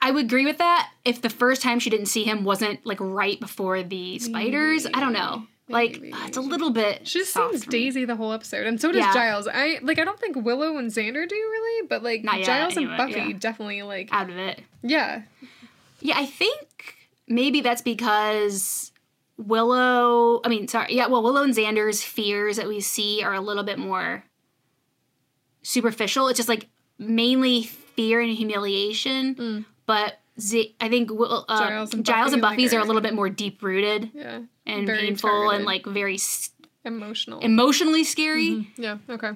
I 0.00 0.10
would 0.10 0.26
agree 0.26 0.44
with 0.44 0.58
that 0.58 0.90
if 1.06 1.22
the 1.22 1.30
first 1.30 1.62
time 1.62 1.78
she 1.78 1.88
didn't 1.88 2.06
see 2.06 2.24
him 2.24 2.44
wasn't 2.44 2.84
like 2.84 2.98
right 3.00 3.40
before 3.40 3.82
the 3.82 4.18
spiders. 4.18 4.86
I 4.86 5.00
don't 5.00 5.14
know. 5.14 5.46
Like 5.66 5.92
Maybe. 5.92 6.12
it's 6.26 6.36
a 6.36 6.42
little 6.42 6.70
bit. 6.70 7.08
She 7.08 7.20
just 7.20 7.32
seems 7.32 7.64
daisy 7.64 8.04
the 8.04 8.16
whole 8.16 8.32
episode, 8.32 8.66
and 8.66 8.78
so 8.78 8.92
does 8.92 8.98
Yeah. 8.98 9.14
Giles. 9.14 9.48
I 9.50 9.78
like. 9.82 9.98
I 9.98 10.04
don't 10.04 10.20
think 10.20 10.36
Willow 10.36 10.76
and 10.76 10.90
Xander 10.90 11.26
do 11.26 11.34
really, 11.34 11.86
but 11.88 12.02
like 12.02 12.22
yet, 12.22 12.44
Giles 12.44 12.76
anyway, 12.76 12.92
and 12.92 12.98
Buffy 12.98 13.30
yeah. 13.30 13.38
definitely 13.38 13.82
like. 13.82 14.10
out 14.12 14.28
of 14.28 14.36
it. 14.36 14.60
Yeah, 14.82 15.22
Yeah, 16.00 16.18
I 16.18 16.26
think 16.26 16.96
maybe 17.26 17.62
that's 17.62 17.80
because 17.80 18.92
Willow. 19.38 20.42
I 20.44 20.48
mean, 20.48 20.68
sorry. 20.68 20.94
Yeah, 20.94 21.06
well, 21.06 21.22
Willow 21.22 21.42
and 21.42 21.54
Xander's 21.54 22.02
fears 22.02 22.56
that 22.58 22.68
we 22.68 22.80
see 22.80 23.22
are 23.22 23.32
a 23.32 23.40
little 23.40 23.64
bit 23.64 23.78
more 23.78 24.24
superficial. 25.62 26.28
It's 26.28 26.36
just 26.36 26.48
like 26.48 26.68
mainly 26.98 27.62
fear 27.62 28.20
and 28.20 28.30
humiliation, 28.32 29.34
mm. 29.34 29.64
but. 29.86 30.18
Z- 30.40 30.74
I 30.80 30.88
think 30.88 31.10
Will- 31.10 31.44
uh, 31.48 31.58
Giles 31.68 31.94
and 31.94 32.04
Giles 32.04 32.32
and 32.32 32.42
Buffy, 32.42 32.50
like, 32.52 32.56
Buffy's 32.58 32.74
are 32.74 32.80
a 32.80 32.84
little 32.84 33.02
bit 33.02 33.14
more 33.14 33.28
deep 33.28 33.62
rooted 33.62 34.10
yeah, 34.14 34.40
and 34.66 34.86
painful 34.88 35.30
targeted. 35.30 35.56
and 35.56 35.64
like 35.64 35.86
very 35.86 36.14
s- 36.14 36.50
emotional. 36.84 37.38
emotionally 37.40 38.04
scary. 38.04 38.68
yeah. 38.76 38.98
Okay. 39.08 39.30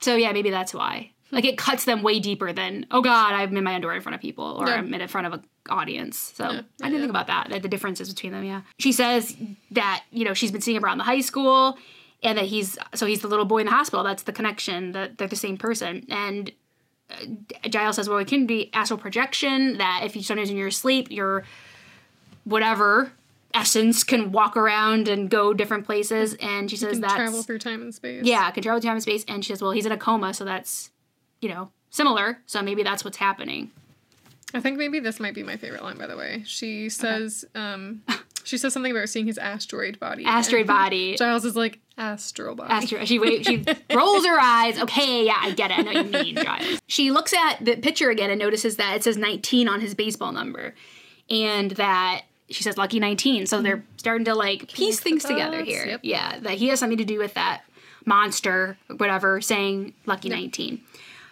So 0.00 0.16
yeah, 0.16 0.32
maybe 0.32 0.50
that's 0.50 0.72
why. 0.74 1.12
Like 1.32 1.44
it 1.44 1.56
cuts 1.56 1.84
them 1.84 2.02
way 2.02 2.18
deeper 2.18 2.52
than 2.52 2.86
oh 2.90 3.02
god, 3.02 3.34
I'm 3.34 3.56
in 3.56 3.62
my 3.64 3.74
underwear 3.74 3.94
in 3.96 4.02
front 4.02 4.14
of 4.14 4.20
people 4.20 4.56
or 4.60 4.66
Yeah. 4.68 4.74
I'm 4.74 4.92
in 4.92 5.06
front 5.08 5.26
of 5.28 5.32
an 5.34 5.44
audience. 5.68 6.18
So 6.18 6.44
Yeah, 6.44 6.60
I 6.82 6.86
didn't 6.86 6.94
yeah. 6.94 6.98
think 7.00 7.10
about 7.10 7.26
that. 7.28 7.48
That 7.50 7.62
the 7.62 7.68
differences 7.68 8.08
between 8.12 8.32
them. 8.32 8.42
Yeah, 8.44 8.62
she 8.78 8.92
says 8.92 9.36
that 9.70 10.02
you 10.10 10.24
know 10.24 10.34
she's 10.34 10.50
been 10.50 10.60
seeing 10.60 10.76
him 10.76 10.84
around 10.84 10.98
the 10.98 11.04
high 11.04 11.20
school, 11.20 11.78
and 12.22 12.36
that 12.36 12.46
he's 12.46 12.76
so 12.94 13.06
he's 13.06 13.20
the 13.20 13.28
little 13.28 13.44
boy 13.44 13.58
in 13.58 13.66
the 13.66 13.72
hospital. 13.72 14.02
That's 14.02 14.24
the 14.24 14.32
connection. 14.32 14.92
That 14.92 15.18
they're 15.18 15.28
the 15.28 15.36
same 15.36 15.56
person. 15.56 16.04
And 16.10 16.50
Giles 17.68 17.96
says, 17.96 18.08
well, 18.08 18.18
it 18.18 18.28
can 18.28 18.46
be 18.46 18.70
astral 18.72 18.98
projection. 18.98 19.78
That 19.78 20.02
if 20.04 20.16
you 20.16 20.22
sometimes 20.22 20.50
in 20.50 20.56
your 20.56 20.70
sleep, 20.70 21.10
your 21.10 21.44
whatever 22.44 23.12
essence 23.52 24.04
can 24.04 24.32
walk 24.32 24.56
around 24.56 25.08
and 25.08 25.28
go 25.28 25.52
different 25.52 25.84
places. 25.84 26.34
And 26.40 26.70
she 26.70 26.76
says 26.76 27.00
that 27.00 27.16
travel 27.16 27.42
through 27.42 27.58
time 27.58 27.82
and 27.82 27.94
space. 27.94 28.24
yeah, 28.24 28.50
can 28.50 28.62
travel 28.62 28.80
through 28.80 28.88
time 28.88 28.96
and 28.96 29.02
space. 29.02 29.24
And 29.28 29.44
she 29.44 29.52
says, 29.52 29.62
well, 29.62 29.72
he's 29.72 29.86
in 29.86 29.92
a 29.92 29.96
coma, 29.96 30.34
so 30.34 30.44
that's, 30.44 30.90
you 31.40 31.48
know, 31.48 31.70
similar. 31.90 32.38
So 32.46 32.62
maybe 32.62 32.82
that's 32.82 33.04
what's 33.04 33.16
happening. 33.18 33.70
I 34.52 34.60
think 34.60 34.78
maybe 34.78 34.98
this 34.98 35.20
might 35.20 35.34
be 35.34 35.42
my 35.42 35.56
favorite 35.56 35.82
line, 35.82 35.96
by 35.96 36.06
the 36.06 36.16
way. 36.16 36.42
She 36.44 36.88
says, 36.88 37.44
um, 37.54 38.02
she 38.44 38.58
says 38.58 38.72
something 38.72 38.90
about 38.90 39.08
seeing 39.08 39.26
his 39.26 39.38
asteroid 39.38 40.00
body. 40.00 40.24
Asteroid 40.24 40.66
body. 40.66 41.16
Giles 41.18 41.44
is 41.44 41.54
like 41.54 41.78
astral 42.00 42.54
body. 42.54 42.72
Astro- 42.72 43.04
she 43.04 43.18
wait, 43.18 43.46
she 43.46 43.64
rolls 43.94 44.26
her 44.26 44.40
eyes. 44.40 44.78
Okay, 44.80 45.26
yeah, 45.26 45.36
I 45.38 45.52
get 45.52 45.70
it. 45.70 45.78
I 45.78 45.82
know 45.82 45.90
you 46.00 46.04
mean, 46.10 46.36
Giles. 46.36 46.80
She 46.86 47.10
looks 47.10 47.32
at 47.32 47.64
the 47.64 47.76
picture 47.76 48.10
again 48.10 48.30
and 48.30 48.38
notices 48.38 48.76
that 48.76 48.96
it 48.96 49.04
says 49.04 49.16
19 49.16 49.68
on 49.68 49.80
his 49.80 49.94
baseball 49.94 50.32
number, 50.32 50.74
and 51.28 51.72
that 51.72 52.22
she 52.48 52.62
says 52.64 52.76
lucky 52.76 52.98
19. 52.98 53.46
So 53.46 53.62
they're 53.62 53.84
starting 53.98 54.24
to 54.24 54.34
like 54.34 54.72
piece 54.72 54.98
Connect 54.98 55.22
things 55.22 55.24
together 55.24 55.62
here. 55.62 55.86
yep. 55.86 56.00
Yeah, 56.02 56.40
that 56.40 56.54
he 56.54 56.68
has 56.68 56.80
something 56.80 56.98
to 56.98 57.04
do 57.04 57.18
with 57.18 57.34
that 57.34 57.62
monster, 58.04 58.76
whatever, 58.96 59.40
saying 59.40 59.94
lucky 60.06 60.28
19. 60.30 60.80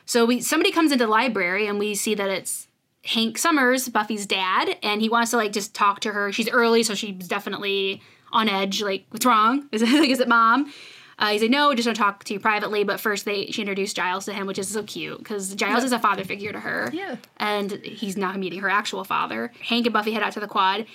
So 0.07 0.25
we 0.25 0.41
somebody 0.41 0.71
comes 0.71 0.93
into 0.93 1.05
the 1.05 1.11
library 1.11 1.67
and 1.67 1.79
we 1.79 1.95
see 1.95 2.15
that 2.15 2.31
it's 2.31 2.69
Hank 3.05 3.39
Summers, 3.39 3.89
Buffy's 3.89 4.27
dad, 4.27 4.77
and 4.83 5.01
he 5.01 5.09
wants 5.09 5.31
to 5.31 5.37
like 5.39 5.53
just 5.53 5.75
talk 5.75 6.01
to 6.01 6.13
her. 6.13 6.31
She's 6.33 6.49
early, 6.51 6.83
so 6.83 6.95
she's 6.95 7.27
definitely 7.27 8.03
on 8.33 8.49
edge. 8.49 8.83
Like, 8.83 9.07
what's 9.11 9.27
wrong? 9.27 9.69
Is 9.73 9.83
it 9.83 9.89
like, 9.89 10.11
is 10.11 10.21
it 10.21 10.29
mom? 10.29 10.73
Uh, 11.21 11.31
he's 11.31 11.43
like, 11.43 11.51
no, 11.51 11.75
just 11.75 11.87
want 11.89 11.97
to 11.97 12.03
talk 12.03 12.23
to 12.25 12.33
you 12.35 12.39
privately. 12.39 12.85
But 12.85 13.01
first, 13.01 13.25
they 13.25 13.47
she 13.47 13.63
introduced 13.63 13.97
Giles 13.97 14.25
to 14.27 14.33
him, 14.33 14.47
which 14.47 14.59
is 14.59 14.69
so 14.69 14.85
cute 14.85 15.19
because 15.19 15.53
Giles 15.57 15.83
is 15.83 15.91
a 15.91 15.99
father 15.99 16.23
figure 16.25 16.53
to 16.53 16.61
her. 16.61 16.91
Yeah. 16.93 17.17
and 17.39 17.73
he's 17.85 18.17
now 18.17 18.33
meeting 18.35 18.61
her 18.61 18.71
actual 18.71 19.03
father. 19.03 19.53
Hank 19.61 19.87
and 19.87 19.93
Buffy 19.93 20.13
head 20.13 20.23
out 20.23 20.33
to 20.35 20.41
the 20.41 20.47
quad, 20.47 20.87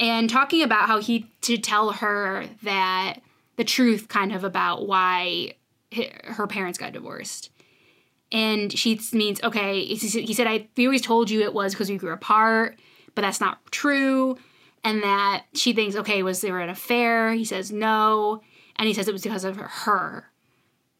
and 0.00 0.28
talking 0.28 0.62
about 0.62 0.88
how 0.88 1.00
he 1.00 1.30
to 1.42 1.56
tell 1.56 1.92
her 1.92 2.46
that 2.64 3.20
the 3.56 3.64
truth, 3.64 4.08
kind 4.08 4.32
of 4.32 4.42
about 4.42 4.88
why 4.88 5.54
her 6.24 6.46
parents 6.48 6.78
got 6.78 6.92
divorced. 6.92 7.50
And 8.32 8.72
she 8.72 9.00
means, 9.12 9.42
okay, 9.42 9.84
he 9.84 10.34
said, 10.34 10.46
I 10.46 10.68
we 10.76 10.86
always 10.86 11.02
told 11.02 11.30
you 11.30 11.42
it 11.42 11.54
was 11.54 11.74
because 11.74 11.90
we 11.90 11.96
grew 11.96 12.12
apart, 12.12 12.78
but 13.14 13.22
that's 13.22 13.40
not 13.40 13.58
true. 13.70 14.36
And 14.82 15.02
that 15.02 15.44
she 15.54 15.72
thinks, 15.72 15.94
okay, 15.96 16.22
was 16.22 16.40
there 16.40 16.58
an 16.60 16.70
affair? 16.70 17.32
He 17.32 17.44
says, 17.44 17.70
no. 17.70 18.40
And 18.76 18.88
he 18.88 18.94
says 18.94 19.08
it 19.08 19.12
was 19.12 19.22
because 19.22 19.44
of 19.44 19.56
her. 19.56 20.26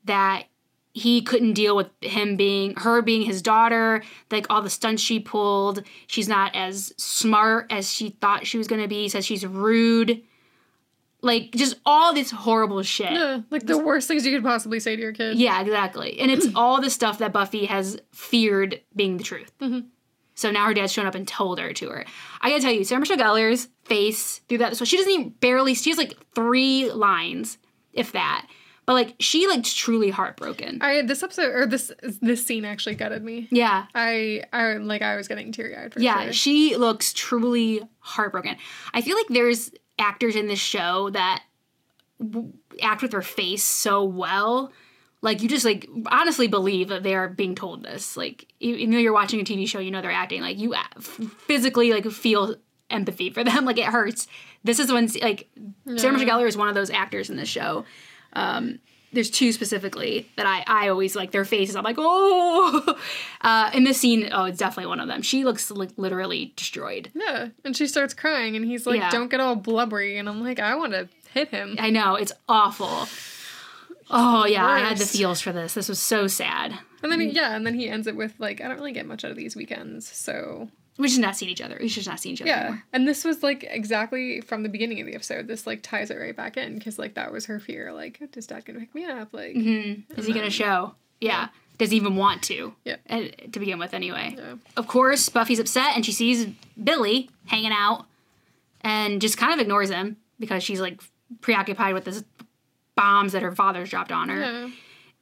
That 0.05 0.45
he 0.93 1.23
couldn't 1.23 1.55
deal 1.55 1.77
with 1.77 1.88
him 2.01 2.37
being, 2.37 2.75
her 2.77 3.01
being 3.01 3.23
his 3.23 3.43
daughter, 3.43 4.03
like 4.31 4.47
all 4.51 4.61
the 4.61 4.71
stunts 4.71 5.03
she 5.03 5.21
pulled. 5.21 5.83
She's 6.07 6.29
not 6.29 6.55
as 6.55 6.93
smart 6.97 7.66
as 7.71 7.90
she 7.93 8.11
thought 8.11 8.47
she 8.47 8.59
was 8.59 8.66
going 8.66 8.83
to 8.83 8.88
be. 8.88 9.03
He 9.03 9.09
says 9.09 9.25
she's 9.25 9.47
rude. 9.47 10.23
Like, 11.23 11.53
just 11.53 11.79
all 11.85 12.14
this 12.14 12.31
horrible 12.31 12.83
shit. 12.83 13.12
Yeah, 13.12 13.40
like 13.51 13.66
the 13.66 13.79
worst 13.79 14.09
things 14.09 14.25
you 14.25 14.33
could 14.33 14.43
possibly 14.43 14.81
say 14.81 14.97
to 14.97 15.03
your 15.03 15.12
kid. 15.12 15.37
Yeah, 15.38 15.61
exactly. 15.61 16.19
And 16.19 16.31
it's 16.31 16.49
all 16.55 16.81
the 16.81 16.90
stuff 16.90 17.19
that 17.19 17.33
Buffy 17.33 17.66
has 17.66 18.01
feared 18.11 18.81
being 18.97 19.16
the 19.19 19.25
truth. 19.25 19.53
Mm-hmm. 19.61 19.87
So 20.40 20.50
now 20.50 20.64
her 20.66 20.74
dad's 20.74 20.92
shown 20.92 21.07
up 21.07 21.14
and 21.14 21.29
told 21.29 21.59
her 21.59 21.72
to 21.72 21.88
her. 21.90 22.05
I 22.40 22.48
gotta 22.48 22.62
tell 22.62 22.72
you, 22.72 22.85
Sarah 22.85 23.00
Michelle 23.00 23.18
Gellar's 23.18 23.68
face 23.85 24.38
through 24.48 24.59
that. 24.59 24.76
So 24.76 24.85
she 24.85 24.96
doesn't 24.96 25.12
even 25.12 25.29
barely. 25.31 25.74
She 25.74 25.90
has 25.90 25.98
like 25.98 26.14
three 26.35 26.90
lines, 26.90 27.59
if 27.92 28.12
that. 28.12 28.46
But 28.87 28.94
like 28.94 29.14
she 29.20 29.46
like 29.46 29.62
truly 29.64 30.11
heartbroken. 30.11 30.79
I 30.81 31.03
this 31.03 31.22
episode 31.22 31.55
or 31.55 31.66
this 31.66 31.92
this 32.03 32.44
scene 32.44 32.64
actually 32.64 32.94
gutted 32.94 33.22
me. 33.22 33.48
Yeah, 33.50 33.87
I 33.94 34.44
I 34.53 34.74
like 34.79 35.03
I 35.03 35.16
was 35.16 35.29
getting 35.29 35.53
teary 35.53 35.76
eyed 35.76 35.92
for 35.92 36.00
yeah. 36.00 36.24
sure. 36.24 36.33
She 36.33 36.76
looks 36.76 37.12
truly 37.12 37.83
heartbroken. 37.98 38.57
I 38.94 39.03
feel 39.03 39.16
like 39.16 39.29
there's 39.29 39.70
actors 39.98 40.35
in 40.35 40.48
this 40.48 40.59
show 40.59 41.11
that 41.11 41.42
w- 42.18 42.53
act 42.83 43.03
with 43.03 43.11
their 43.11 43.22
face 43.22 43.62
so 43.62 44.03
well. 44.03 44.72
Like 45.22 45.42
you 45.42 45.48
just 45.48 45.64
like 45.64 45.88
honestly 46.06 46.48
believe 46.48 46.88
that 46.88 47.02
they 47.02 47.14
are 47.14 47.28
being 47.28 47.54
told 47.54 47.83
this. 47.83 48.16
Like 48.16 48.46
you, 48.59 48.74
you 48.76 48.87
know 48.87 48.98
you're 48.98 49.12
watching 49.12 49.40
a 49.40 49.44
TV 49.44 49.68
show, 49.68 49.78
you 49.78 49.90
know 49.90 50.00
they're 50.00 50.11
acting. 50.11 50.40
Like 50.40 50.59
you 50.59 50.74
physically 51.00 51.92
like 51.92 52.06
feel 52.11 52.56
empathy 52.88 53.30
for 53.30 53.44
them. 53.44 53.64
Like 53.64 53.78
it 53.78 53.87
hurts. 53.87 54.26
This 54.64 54.78
is 54.78 54.90
when 54.90 55.09
like 55.22 55.48
Sarah 55.96 56.12
Michelle 56.12 56.28
Gellar 56.28 56.48
is 56.48 56.56
one 56.56 56.68
of 56.68 56.74
those 56.74 56.90
actors 56.90 57.28
in 57.30 57.37
this 57.37 57.48
show. 57.48 57.85
Um, 58.33 58.78
there's 59.12 59.28
two 59.30 59.52
specifically 59.52 60.28
that 60.37 60.46
I 60.46 60.64
I 60.66 60.88
always 60.88 61.16
like 61.16 61.33
their 61.33 61.44
faces. 61.44 61.76
I'm 61.76 61.85
like 61.85 61.96
oh. 61.98 62.96
Uh, 63.42 63.70
in 63.72 63.85
this 63.85 63.98
scene, 63.98 64.28
oh, 64.33 64.44
it's 64.44 64.59
definitely 64.59 64.87
one 64.88 65.00
of 65.00 65.09
them. 65.09 65.22
She 65.22 65.44
looks 65.44 65.70
like 65.70 65.90
literally 65.96 66.52
destroyed. 66.56 67.11
Yeah, 67.14 67.48
and 67.64 67.74
she 67.74 67.87
starts 67.87 68.12
crying, 68.12 68.54
and 68.54 68.66
he's 68.66 68.87
like, 68.87 69.00
Yeah. 69.00 69.11
"Don't 69.11 69.30
get 69.30 69.40
all 69.40 69.56
blubbery," 69.56 70.18
and 70.18 70.28
I'm 70.28 70.42
like, 70.42 70.61
"I 70.61 70.74
want 70.74 70.92
to 70.92 71.09
hit 71.33 71.48
him." 71.48 71.76
I 71.78 71.88
know 71.88 72.16
it's 72.16 72.33
awful. 72.50 73.09
Oh 74.11 74.44
yeah, 74.44 74.66
I 74.66 74.81
had 74.81 74.99
the 74.99 75.07
feels 75.07 75.40
for 75.40 75.53
this. 75.53 75.75
This 75.75 75.88
was 75.88 76.01
so 76.01 76.27
sad. 76.27 76.77
And 77.03 77.11
then 77.11 77.20
he, 77.20 77.29
yeah, 77.29 77.55
and 77.55 77.66
then 77.66 77.75
he 77.75 77.88
ends 77.88 78.07
it 78.07 78.16
with 78.16 78.35
like, 78.38 78.61
"I 78.61 78.68
don't 78.68 78.77
really 78.77 78.92
get 78.92 79.07
much 79.07 79.25
out 79.25 79.31
of 79.31 79.37
these 79.37 79.57
weekends," 79.57 80.07
so 80.07 80.68
We 80.99 81.09
should 81.09 81.20
not 81.20 81.35
seen 81.35 81.49
each 81.49 81.62
other. 81.62 81.79
We 81.81 81.88
should 81.88 82.07
not 82.07 82.20
seen 82.20 82.35
each 82.35 82.42
other 82.42 82.51
yeah. 82.51 82.61
anymore. 82.61 82.85
And 82.92 83.09
this 83.09 83.25
was 83.25 83.42
like 83.42 83.64
exactly 83.68 84.42
from 84.42 84.62
the 84.62 84.68
beginning 84.68 85.01
of 85.01 85.07
the 85.07 85.14
episode. 85.14 85.46
This 85.46 85.66
like 85.66 85.83
ties 85.83 86.11
it 86.11 86.16
right 86.16 86.37
back 86.37 86.59
in 86.59 86.75
because 86.75 86.99
like 86.99 87.14
that 87.14 87.33
was 87.33 87.46
her 87.46 87.59
fear. 87.59 87.92
Like, 87.92 88.20
is 88.37 88.46
dad 88.46 88.66
gonna 88.66 88.81
pick 88.81 88.94
me 88.94 89.07
up? 89.07 89.33
Like, 89.33 89.57
Is 89.57 90.27
he 90.27 90.33
gonna 90.33 90.51
show? 90.51 90.94
Yeah. 91.20 91.49
Does 91.79 91.90
he 91.90 91.96
even 91.96 92.16
want 92.16 92.42
to? 92.44 92.75
Yeah. 92.85 92.96
Uh, 93.09 93.23
to 93.53 93.59
begin 93.59 93.79
with, 93.79 93.94
anyway. 93.94 94.35
Yeah. 94.37 94.57
Of 94.77 94.87
course, 94.87 95.31
Buffy's 95.31 95.59
upset 95.59 95.96
and 95.96 96.05
she 96.05 96.12
sees 96.12 96.46
Billy 96.83 97.31
hanging 97.46 97.73
out, 97.73 98.05
and 98.83 99.23
just 99.23 99.38
kind 99.38 99.55
of 99.55 99.61
ignores 99.61 99.88
him 99.88 100.18
because 100.38 100.62
she's 100.62 100.81
like 100.83 101.01
preoccupied 101.40 101.94
with 101.94 102.05
this 102.05 102.23
bombs 103.01 103.33
that 103.33 103.43
her 103.43 103.55
father's 103.55 103.91
dropped 103.91 104.13
on 104.13 104.29
her. 104.29 104.41
yeah. 104.41 104.69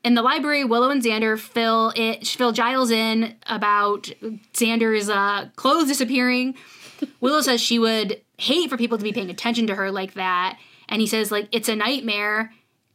in 0.05 0.15
the 0.15 0.23
library, 0.23 0.65
Willow 0.65 0.91
and 0.91 1.03
Xander 1.03 1.39
fill 1.39 1.93
it 1.95 2.27
fill 2.27 2.53
Giles 2.53 2.91
in 2.91 3.37
about 3.47 4.11
Xander's 4.53 5.09
uh, 5.09 5.49
clothes 5.57 5.89
disappearing. 5.89 6.57
Willow 7.21 7.41
says 7.41 7.61
she 7.61 7.79
would 7.79 8.21
hate 8.37 8.69
for 8.69 8.77
people 8.77 8.99
to 8.99 9.05
be 9.05 9.13
paying 9.13 9.31
attention 9.31 9.67
to 9.69 9.75
her 9.77 9.91
like 9.93 10.15
that, 10.15 10.59
and 10.89 11.01
he 11.01 11.07
says 11.07 11.31
like 11.31 11.49
it's 11.53 11.69
a 11.69 11.77
nightmare. 11.77 12.53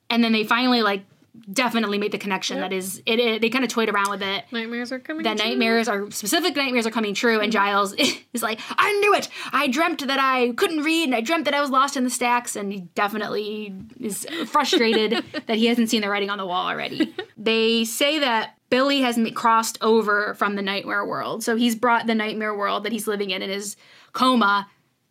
And 0.10 0.24
then 0.24 0.32
they 0.34 0.43
finally 0.43 0.84
like 0.84 1.06
definitely 1.52 1.98
made 1.98 2.12
the 2.12 2.17
connection 2.19 2.60
that 2.60 2.72
is 2.72 3.02
it, 3.08 3.19
it 3.19 3.41
they 3.41 3.50
kind 3.50 3.63
of 3.65 3.69
toyed 3.69 3.89
around 3.89 4.10
with 4.12 4.22
it 4.22 4.46
Nightmares 4.52 4.91
are 4.91 5.00
coming. 5.00 5.24
that 5.24 5.38
true. 5.38 5.48
nightmares 5.50 5.88
are 5.88 6.10
specific 6.12 6.56
nightmares 6.56 6.86
are 6.86 6.91
coming 6.91 7.15
true 7.15 7.34
Mm-hmm. 7.34 7.43
and 7.46 7.52
giles 7.52 7.93
is 8.34 8.43
like 8.43 8.60
i 8.78 8.91
knew 9.00 9.15
it 9.15 9.28
i 9.52 9.67
dreamt 9.67 10.06
that 10.06 10.19
i 10.19 10.52
couldn't 10.54 10.84
read 10.84 11.06
and 11.06 11.15
i 11.15 11.22
dreamt 11.22 11.46
that 11.46 11.56
i 11.56 11.60
was 11.60 11.72
lost 11.72 11.98
in 11.98 12.04
the 12.04 12.12
stacks 12.12 12.56
and 12.56 12.72
he 12.72 12.82
definitely 12.93 13.74
is 14.00 14.28
frustrated 14.46 15.26
that 15.48 15.58
he 15.58 15.65
hasn't 15.65 15.89
seen 15.89 16.02
the 16.02 16.10
writing 16.10 16.30
on 16.30 16.38
the 16.38 16.46
wall 16.46 16.67
already 16.67 17.13
they 17.36 17.84
say 17.84 18.19
that 18.19 18.56
billy 18.69 19.02
has 19.02 19.19
crossed 19.34 19.80
over 19.82 20.36
from 20.36 20.56
the 20.56 20.62
nightmare 20.62 21.04
world 21.04 21.43
so 21.43 21.56
he's 21.56 21.76
brought 21.76 22.06
the 22.06 22.15
nightmare 22.15 22.56
world 22.56 22.84
that 22.84 22.91
he's 22.91 23.08
living 23.08 23.32
in 23.32 23.41
in 23.41 23.50
his 23.50 23.76
coma 24.12 24.67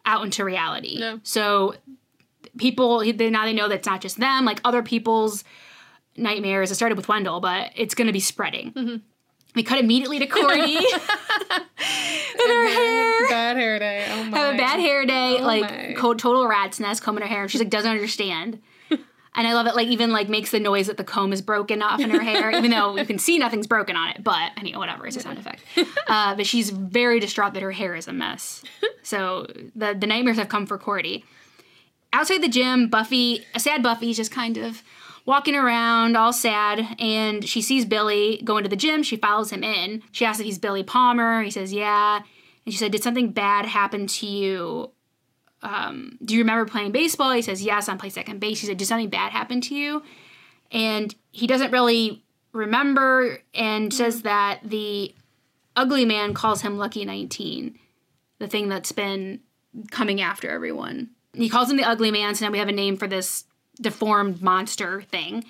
out 0.06 0.24
into 0.24 0.44
reality 0.44 0.98
Yeah. 1.00 1.16
so 1.24 1.74
people 2.58 3.00
they, 3.00 3.30
now 3.30 3.44
they 3.44 3.52
know 3.52 3.68
that 3.68 3.76
it's 3.80 3.86
not 3.86 4.00
just 4.00 4.18
them 4.18 4.44
like 4.44 4.60
other 4.64 4.82
people's 4.82 5.42
nightmares 6.16 6.70
it 6.70 6.74
started 6.74 6.96
with 6.96 7.08
wendell 7.08 7.40
but 7.40 7.70
it's 7.76 7.94
going 7.94 8.06
to 8.06 8.12
be 8.12 8.20
spreading 8.20 8.72
Mm-hmm. 8.72 8.96
we 9.54 9.62
cut 9.62 9.78
immediately 9.78 10.18
to 10.18 10.26
Courtney 10.26 10.76
and 11.56 12.50
her 12.50 12.68
hair. 12.68 13.28
Bad 13.28 13.56
hair 13.56 13.78
day. 13.78 14.06
Oh 14.10 14.24
my. 14.24 14.38
Have 14.38 14.54
a 14.54 14.58
bad 14.58 14.80
hair 14.80 15.04
day, 15.06 15.38
Oh 15.40 15.44
like 15.46 15.96
co- 15.96 16.14
total 16.14 16.46
rat's 16.46 16.80
nest 16.80 17.02
combing 17.02 17.22
her 17.22 17.28
hair. 17.28 17.42
And 17.42 17.50
she's 17.50 17.60
like 17.60 17.70
doesn't 17.70 17.90
understand. 17.90 18.60
And 19.34 19.46
I 19.46 19.54
love 19.54 19.66
it, 19.66 19.74
like 19.74 19.88
even 19.88 20.12
like 20.12 20.28
makes 20.28 20.50
the 20.50 20.60
noise 20.60 20.88
that 20.88 20.98
the 20.98 21.04
comb 21.04 21.32
is 21.32 21.40
broken 21.40 21.80
off 21.80 22.00
in 22.00 22.10
her 22.10 22.20
hair, 22.20 22.50
even 22.50 22.70
though 22.70 22.98
you 22.98 23.06
can 23.06 23.18
see 23.18 23.38
nothing's 23.38 23.66
broken 23.66 23.96
on 23.96 24.10
it. 24.10 24.22
But 24.22 24.52
anyway, 24.58 24.76
whatever, 24.76 25.06
it's 25.06 25.16
a 25.16 25.20
sound 25.20 25.38
effect. 25.38 25.62
Uh, 26.06 26.34
but 26.34 26.44
she's 26.44 26.68
very 26.68 27.18
distraught 27.18 27.54
that 27.54 27.62
her 27.62 27.72
hair 27.72 27.94
is 27.94 28.06
a 28.08 28.12
mess. 28.12 28.62
So 29.02 29.46
the 29.74 29.96
the 29.98 30.06
nightmares 30.06 30.36
have 30.36 30.50
come 30.50 30.66
for 30.66 30.76
Cordy. 30.76 31.24
Outside 32.12 32.42
the 32.42 32.48
gym, 32.50 32.88
Buffy, 32.88 33.42
a 33.54 33.58
sad 33.60 33.82
Buffy, 33.82 34.10
is 34.10 34.18
just 34.18 34.30
kind 34.32 34.58
of 34.58 34.82
walking 35.26 35.54
around, 35.54 36.16
all 36.16 36.32
sad, 36.32 36.96
and 36.98 37.46
she 37.48 37.62
sees 37.62 37.84
Billy 37.84 38.40
going 38.44 38.64
to 38.64 38.70
the 38.70 38.76
gym. 38.76 39.02
She 39.02 39.16
follows 39.16 39.50
him 39.50 39.62
in. 39.62 40.02
She 40.12 40.24
asks 40.24 40.40
if 40.40 40.46
he's 40.46 40.58
Billy 40.58 40.82
Palmer. 40.82 41.42
He 41.42 41.50
says, 41.50 41.72
"Yeah." 41.72 42.22
And 42.64 42.72
she 42.72 42.78
said, 42.78 42.92
"Did 42.92 43.02
something 43.02 43.32
bad 43.32 43.66
happen 43.66 44.06
to 44.06 44.26
you 44.26 44.92
um, 45.62 46.18
do 46.24 46.34
you 46.34 46.40
remember 46.40 46.64
playing 46.70 46.92
baseball? 46.92 47.32
He 47.32 47.42
says, 47.42 47.62
yes, 47.62 47.88
I 47.88 47.96
play 47.96 48.08
second 48.08 48.40
base. 48.40 48.58
She 48.58 48.66
said, 48.66 48.76
did 48.76 48.88
something 48.88 49.08
bad 49.10 49.32
happen 49.32 49.60
to 49.62 49.74
you? 49.74 50.02
And 50.70 51.14
he 51.30 51.46
doesn't 51.46 51.70
really 51.70 52.24
remember 52.52 53.38
and 53.54 53.92
says 53.94 54.22
that 54.22 54.60
the 54.64 55.14
ugly 55.76 56.04
man 56.04 56.34
calls 56.34 56.62
him 56.62 56.78
Lucky 56.78 57.04
19, 57.04 57.78
the 58.38 58.48
thing 58.48 58.68
that's 58.68 58.92
been 58.92 59.40
coming 59.90 60.20
after 60.20 60.50
everyone. 60.50 61.10
He 61.32 61.48
calls 61.48 61.70
him 61.70 61.76
the 61.76 61.84
ugly 61.84 62.10
man, 62.10 62.34
so 62.34 62.44
now 62.44 62.50
we 62.50 62.58
have 62.58 62.68
a 62.68 62.72
name 62.72 62.96
for 62.96 63.06
this 63.06 63.44
deformed 63.80 64.42
monster 64.42 65.02
thing. 65.02 65.44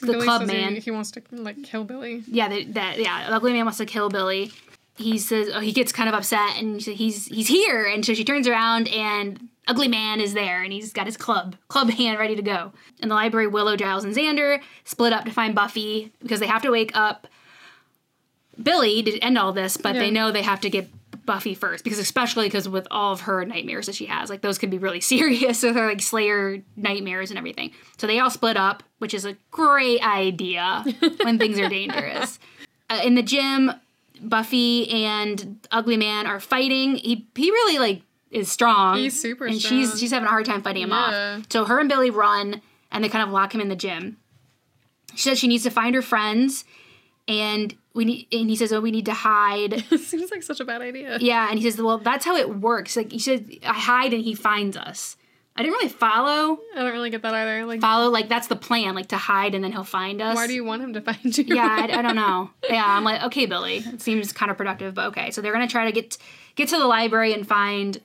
The 0.00 0.12
Billy 0.12 0.24
club 0.24 0.46
man. 0.46 0.74
He, 0.74 0.80
he 0.80 0.90
wants 0.90 1.10
to 1.12 1.22
like 1.32 1.62
kill 1.62 1.84
Billy. 1.84 2.22
Yeah, 2.26 2.48
that, 2.48 2.74
that 2.74 2.98
yeah, 2.98 3.28
the 3.28 3.36
ugly 3.36 3.52
man 3.52 3.64
wants 3.64 3.78
to 3.78 3.86
kill 3.86 4.08
Billy. 4.08 4.52
He 4.96 5.18
says 5.18 5.50
oh, 5.52 5.60
he 5.60 5.72
gets 5.72 5.92
kind 5.92 6.08
of 6.08 6.14
upset 6.14 6.58
and 6.58 6.80
he's 6.80 7.26
he's 7.26 7.48
here, 7.48 7.84
and 7.84 8.04
so 8.04 8.14
she 8.14 8.24
turns 8.24 8.46
around 8.46 8.88
and 8.88 9.48
ugly 9.66 9.88
man 9.88 10.20
is 10.20 10.34
there, 10.34 10.62
and 10.62 10.72
he's 10.72 10.92
got 10.92 11.06
his 11.06 11.16
club 11.16 11.56
club 11.68 11.90
hand 11.98 12.18
ready 12.18 12.36
to 12.36 12.42
go. 12.42 12.72
In 13.00 13.08
the 13.08 13.14
library, 13.14 13.46
Willow, 13.46 13.76
Giles, 13.76 14.04
and 14.04 14.14
Xander 14.14 14.60
split 14.84 15.12
up 15.12 15.24
to 15.24 15.30
find 15.30 15.54
Buffy 15.54 16.12
because 16.20 16.40
they 16.40 16.46
have 16.46 16.62
to 16.62 16.70
wake 16.70 16.92
up 16.94 17.26
Billy 18.62 19.02
to 19.02 19.18
end 19.20 19.38
all 19.38 19.52
this, 19.52 19.76
but 19.76 19.94
they 19.94 20.10
know 20.10 20.30
they 20.30 20.42
have 20.42 20.60
to 20.62 20.70
get 20.70 20.88
Buffy 21.26 21.54
first 21.54 21.84
because 21.84 21.98
especially 21.98 22.46
because 22.46 22.68
with 22.68 22.86
all 22.90 23.12
of 23.12 23.22
her 23.22 23.44
nightmares 23.44 23.86
that 23.86 23.94
she 23.94 24.06
has, 24.06 24.30
like 24.30 24.40
those 24.40 24.56
could 24.58 24.70
be 24.70 24.78
really 24.78 25.00
serious. 25.12 25.58
So 25.60 25.72
they're 25.72 25.86
like 25.88 26.00
Slayer 26.00 26.62
nightmares 26.76 27.30
and 27.30 27.38
everything. 27.38 27.72
So 27.98 28.06
they 28.06 28.18
all 28.20 28.30
split 28.30 28.56
up, 28.56 28.82
which 28.98 29.12
is 29.12 29.24
a 29.24 29.36
great 29.50 30.00
idea 30.06 30.84
when 31.22 31.38
things 31.38 31.58
are 31.58 31.68
dangerous. 31.68 32.38
Uh, 32.88 33.00
in 33.02 33.16
the 33.16 33.22
gym, 33.24 33.72
Buffy 34.20 34.88
and 35.04 35.58
Ugly 35.72 35.96
Man 35.96 36.24
are 36.28 36.38
fighting. 36.38 36.94
He 36.94 37.26
he 37.34 37.50
really 37.50 37.80
like 37.80 38.02
is 38.30 38.48
strong. 38.50 38.98
He's 38.98 39.20
super 39.20 39.44
and 39.46 39.58
strong. 39.60 39.80
she's 39.80 39.98
she's 39.98 40.10
having 40.12 40.26
a 40.28 40.30
hard 40.30 40.46
time 40.46 40.62
fighting 40.62 40.84
him 40.84 40.90
Yeah. 40.90 41.38
off. 41.40 41.46
So 41.50 41.64
her 41.64 41.80
and 41.80 41.88
Billy 41.88 42.10
run 42.10 42.62
and 42.92 43.02
they 43.02 43.08
kind 43.08 43.24
of 43.24 43.30
lock 43.30 43.52
him 43.52 43.60
in 43.60 43.68
the 43.68 43.74
gym. 43.74 44.18
She 45.16 45.22
says 45.22 45.38
she 45.40 45.48
needs 45.48 45.64
to 45.64 45.70
find 45.70 45.96
her 45.96 46.02
friends, 46.02 46.64
and 47.26 47.74
we 47.96 48.04
need. 48.04 48.28
And 48.30 48.48
he 48.48 48.54
says, 48.56 48.72
"Oh, 48.72 48.80
we 48.80 48.90
need 48.92 49.06
to 49.06 49.14
hide." 49.14 49.84
It 49.90 50.00
seems 50.00 50.30
like 50.30 50.42
such 50.42 50.60
a 50.60 50.64
bad 50.64 50.82
idea. 50.82 51.18
yeah, 51.20 51.48
and 51.50 51.58
he 51.58 51.68
says, 51.68 51.80
"Well, 51.80 51.98
that's 51.98 52.24
how 52.24 52.36
it 52.36 52.60
works." 52.60 52.96
Like 52.96 53.10
he 53.10 53.18
said, 53.18 53.50
"I 53.64 53.72
hide 53.74 54.12
and 54.12 54.22
he 54.22 54.34
finds 54.34 54.76
us." 54.76 55.16
I 55.58 55.62
didn't 55.62 55.72
really 55.76 55.88
follow 55.88 56.58
I 56.76 56.82
don't 56.82 56.92
really 56.92 57.08
get 57.08 57.22
that 57.22 57.32
either. 57.32 57.64
Like, 57.64 57.80
follow 57.80 58.10
like 58.10 58.28
that's 58.28 58.46
the 58.48 58.56
plan, 58.56 58.94
like 58.94 59.08
to 59.08 59.16
hide 59.16 59.54
and 59.54 59.64
then 59.64 59.72
he'll 59.72 59.84
find 59.84 60.20
us. 60.20 60.36
why 60.36 60.46
do 60.46 60.52
you 60.52 60.64
want 60.64 60.82
him 60.82 60.92
to 60.92 61.00
find 61.00 61.38
you? 61.38 61.44
yeah, 61.46 61.86
I, 61.90 61.98
I 61.98 62.02
don't 62.02 62.14
know. 62.24 62.50
Yeah, 62.68 62.84
I'm 62.86 63.04
like, 63.04 63.22
okay, 63.22 63.46
Billy. 63.46 63.78
It 63.78 64.02
seems 64.02 64.34
counterproductive, 64.34 64.92
but 64.92 65.06
okay. 65.06 65.30
So 65.30 65.40
they're 65.40 65.54
gonna 65.54 65.66
try 65.66 65.86
to 65.86 65.92
get 65.92 66.18
get 66.56 66.68
to 66.68 66.76
the 66.78 66.86
library 66.86 67.32
and 67.32 67.48
find 67.48 67.98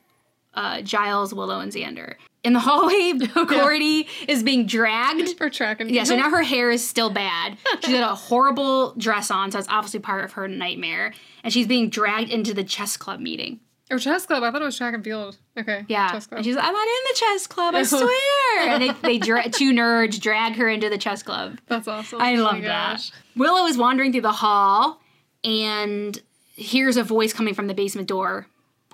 uh, 0.54 0.82
Giles, 0.82 1.34
Willow, 1.34 1.60
and 1.60 1.74
Xander. 1.74 2.16
In 2.44 2.54
the 2.54 2.60
hallway, 2.60 3.14
Cordy 3.48 4.08
is 4.28 4.42
being 4.42 4.66
dragged. 4.66 5.38
For 5.38 5.50
tracking. 5.50 5.90
Yeah, 5.90 6.06
so 6.06 6.16
now 6.16 6.30
her 6.32 6.42
hair 6.42 6.72
is 6.72 6.88
still 6.88 7.12
bad. 7.12 7.58
She's 7.84 7.94
got 7.94 8.12
a 8.12 8.16
horrible 8.16 8.94
dress 8.96 9.30
on, 9.30 9.52
so 9.52 9.60
it's 9.60 9.68
obviously 9.70 10.00
part 10.00 10.24
of 10.26 10.32
her 10.34 10.48
nightmare. 10.48 11.14
And 11.44 11.52
she's 11.54 11.68
being 11.68 11.90
dragged 11.90 12.30
into 12.32 12.54
the 12.54 12.64
chess 12.64 12.98
club 12.98 13.20
meeting. 13.20 13.60
Or 13.92 14.00
chess 14.00 14.26
club. 14.26 14.42
I 14.44 14.52
thought 14.52 14.62
it 14.62 14.66
was 14.66 14.78
track 14.78 14.94
and 14.94 15.04
field. 15.04 15.38
Okay. 15.58 15.86
Yeah, 15.88 16.10
Chess 16.12 16.26
club. 16.28 16.38
and 16.38 16.46
she's 16.46 16.56
like, 16.56 16.64
"I'm 16.66 16.72
not 16.74 16.82
in 16.88 17.04
the 17.10 17.16
chess 17.16 17.46
club, 17.48 17.76
I 17.76 17.80
Oh. 17.82 17.84
swear." 17.84 18.70
and 18.74 18.82
they, 18.82 18.92
they 19.02 19.18
dra- 19.18 19.50
two 19.50 19.72
nerds 19.74 20.20
drag 20.20 20.54
her 20.56 20.70
into 20.70 20.90
the 20.90 20.98
chess 20.98 21.22
club. 21.24 21.60
That's 21.68 21.88
awesome. 21.88 22.22
I 22.22 22.36
Oh 22.38 22.44
love 22.44 22.62
that. 22.62 22.94
gosh. 22.94 23.12
Willow 23.36 23.66
is 23.68 23.78
wandering 23.78 24.12
through 24.14 24.22
the 24.22 24.32
hall 24.32 25.02
and 25.44 26.20
hears 26.56 26.96
a 26.98 27.04
voice 27.04 27.34
coming 27.34 27.54
from 27.54 27.68
the 27.68 27.74
basement 27.74 28.08
door. 28.08 28.48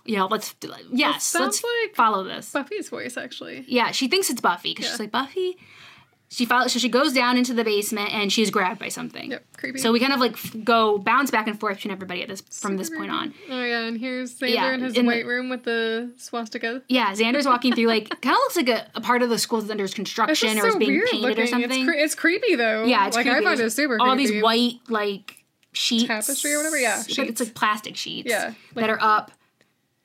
You 0.07 0.15
know, 0.17 0.27
let's 0.27 0.55
yes, 0.91 1.35
let's 1.35 1.63
like- 1.63 1.95
follow 1.95 2.23
this. 2.23 2.51
Buffy's 2.51 2.89
voice, 2.89 3.17
actually. 3.17 3.65
Yeah, 3.67 3.91
she 3.91 4.07
thinks 4.07 4.29
it's 4.29 4.41
Buffy 4.41 4.71
because 4.71 4.85
Yeah. 4.85 4.91
she's 4.91 4.99
like 5.01 5.11
Buffy. 5.11 5.57
She 6.29 6.43
follows, 6.45 6.73
so 6.73 6.79
she 6.79 6.89
goes 6.89 7.13
down 7.13 7.37
into 7.37 7.53
the 7.53 7.63
basement 7.63 8.13
and 8.13 8.31
she's 8.33 8.49
grabbed 8.49 8.79
by 8.81 8.89
something. 8.89 9.31
Yep. 9.31 9.45
Creepy. 9.55 9.79
So 9.79 9.93
we 9.93 9.99
kind 10.01 10.11
of 10.11 10.19
like 10.19 10.33
f- 10.33 10.53
go 10.61 10.97
bounce 10.97 11.31
back 11.31 11.47
and 11.47 11.57
forth 11.57 11.77
between 11.77 11.93
everybody 11.93 12.21
at 12.21 12.27
this 12.27 12.41
from 12.41 12.75
this 12.75 12.89
point 12.89 13.11
on. 13.11 13.33
Oh 13.49 13.63
yeah, 13.63 13.83
and 13.83 13.97
here's 13.97 14.37
Xander 14.37 14.49
Yeah, 14.53 14.73
in 14.73 14.81
his 14.81 14.97
in 14.97 15.05
the- 15.05 15.11
white 15.13 15.25
room 15.25 15.47
with 15.49 15.63
the 15.63 16.11
swastika. 16.17 16.81
Yeah, 16.89 17.13
Xander's 17.13 17.45
walking 17.45 17.73
through 17.73 17.87
like 17.87 18.09
kind 18.21 18.33
of 18.35 18.39
looks 18.39 18.57
like 18.57 18.67
a, 18.67 18.87
a 18.95 18.99
part 18.99 19.21
of 19.21 19.29
the 19.29 19.37
school 19.39 19.59
that's 19.61 19.71
under 19.71 19.87
construction 19.87 20.57
or 20.59 20.67
is 20.67 20.73
so 20.73 20.79
being 20.79 20.91
weird 20.91 21.07
painted 21.11 21.27
looking. 21.29 21.43
or 21.43 21.47
something. 21.47 21.71
It's, 21.81 21.89
cre- 21.89 21.95
it's 21.97 22.15
creepy 22.15 22.55
though. 22.55 22.83
yeah, 22.83 23.07
it's 23.07 23.15
like 23.15 23.25
creepy. 23.25 23.39
I 23.45 23.49
find 23.49 23.59
it 23.61 23.69
super 23.71 23.97
all 24.01 24.15
creepy. 24.15 24.31
these 24.33 24.43
white 24.43 24.73
like 24.89 25.45
sheets, 25.71 26.07
Tapestry 26.07 26.53
or 26.53 26.57
whatever, 26.57 26.77
yeah, 26.77 27.03
but 27.07 27.19
it's 27.29 27.39
like 27.39 27.53
plastic 27.55 27.95
sheets. 27.95 28.29
Yeah, 28.29 28.53
that 28.75 28.89
are 28.89 28.99
up. 29.01 29.31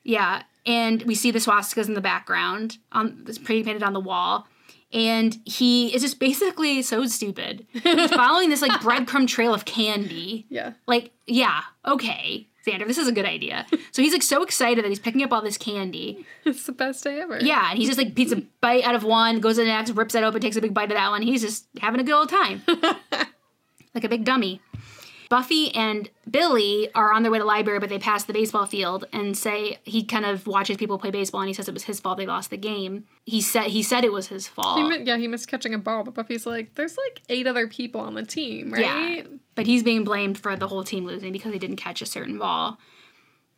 Yeah, 0.03 0.43
and 0.65 1.03
we 1.03 1.15
see 1.15 1.31
the 1.31 1.39
swastikas 1.39 1.87
in 1.87 1.93
the 1.93 2.01
background 2.01 2.77
on 2.91 3.23
this 3.25 3.37
pre 3.37 3.63
painted 3.63 3.83
on 3.83 3.93
the 3.93 3.99
wall. 3.99 4.47
And 4.91 5.39
he 5.45 5.93
is 5.93 6.03
just 6.03 6.19
basically 6.19 6.83
so 6.83 7.07
stupid. 7.07 7.65
He's 7.71 8.11
following 8.13 8.49
this 8.49 8.61
like 8.61 8.79
breadcrumb 8.81 9.27
trail 9.27 9.51
of 9.51 9.65
candy. 9.65 10.45
Yeah. 10.49 10.73
Like, 10.85 11.11
yeah, 11.25 11.61
okay, 11.83 12.47
Xander, 12.65 12.87
this 12.87 12.97
is 12.97 13.07
a 13.07 13.11
good 13.11 13.25
idea. 13.25 13.65
So 13.91 14.01
he's 14.01 14.13
like 14.13 14.21
so 14.21 14.43
excited 14.43 14.85
that 14.85 14.89
he's 14.89 14.99
picking 14.99 15.23
up 15.23 15.33
all 15.33 15.41
this 15.41 15.57
candy. 15.57 16.25
It's 16.45 16.65
the 16.65 16.71
best 16.71 17.03
day 17.03 17.19
ever. 17.19 17.39
Yeah, 17.39 17.69
and 17.69 17.77
he's 17.77 17.87
just 17.87 17.97
like 17.97 18.13
beats 18.15 18.31
a 18.31 18.41
bite 18.61 18.83
out 18.83 18.95
of 18.95 19.03
one, 19.03 19.39
goes 19.39 19.55
to 19.55 19.61
the 19.61 19.67
next, 19.67 19.91
rips 19.91 20.15
it 20.15 20.23
open, 20.23 20.41
takes 20.41 20.55
a 20.55 20.61
big 20.61 20.73
bite 20.73 20.91
of 20.91 20.97
that 20.97 21.09
one. 21.09 21.21
He's 21.21 21.41
just 21.41 21.65
having 21.79 21.99
a 21.99 22.03
good 22.03 22.13
old 22.13 22.29
time. 22.29 22.61
like 23.95 24.03
a 24.03 24.09
big 24.09 24.23
dummy. 24.23 24.61
Buffy 25.33 25.73
and 25.73 26.11
Billy 26.29 26.89
are 26.93 27.11
on 27.11 27.23
their 27.23 27.31
way 27.31 27.39
to 27.39 27.43
the 27.43 27.47
library, 27.47 27.79
but 27.79 27.89
they 27.89 27.97
pass 27.97 28.23
the 28.25 28.33
baseball 28.33 28.67
field 28.67 29.05
and 29.11 29.35
say 29.35 29.79
he 29.83 30.03
kind 30.03 30.25
of 30.25 30.45
watches 30.45 30.77
people 30.77 30.99
play 30.99 31.09
baseball 31.09 31.41
and 31.41 31.47
he 31.47 31.55
says 31.55 31.67
it 31.67 31.73
was 31.73 31.85
his 31.85 31.99
fault 31.99 32.19
they 32.19 32.27
lost 32.27 32.51
the 32.51 32.57
game. 32.57 33.05
He 33.25 33.41
said 33.41 33.63
he 33.63 33.81
said 33.81 34.03
it 34.03 34.13
was 34.13 34.27
his 34.27 34.47
fault. 34.47 34.77
He 34.77 34.83
mi- 34.87 35.03
yeah, 35.05 35.17
he 35.17 35.27
missed 35.27 35.47
catching 35.47 35.73
a 35.73 35.79
ball, 35.79 36.03
but 36.03 36.13
Buffy's 36.13 36.45
like, 36.45 36.75
there's 36.75 36.95
like 36.97 37.23
eight 37.29 37.47
other 37.47 37.67
people 37.67 37.99
on 38.01 38.13
the 38.13 38.21
team, 38.23 38.75
Yeah. 38.77 38.93
right? 38.93 39.27
But 39.55 39.65
he's 39.65 39.81
being 39.81 40.03
blamed 40.03 40.37
for 40.37 40.55
the 40.55 40.67
whole 40.67 40.83
team 40.83 41.03
losing 41.05 41.31
because 41.31 41.51
they 41.51 41.57
didn't 41.57 41.77
catch 41.77 42.03
a 42.03 42.05
certain 42.05 42.37
ball. 42.37 42.77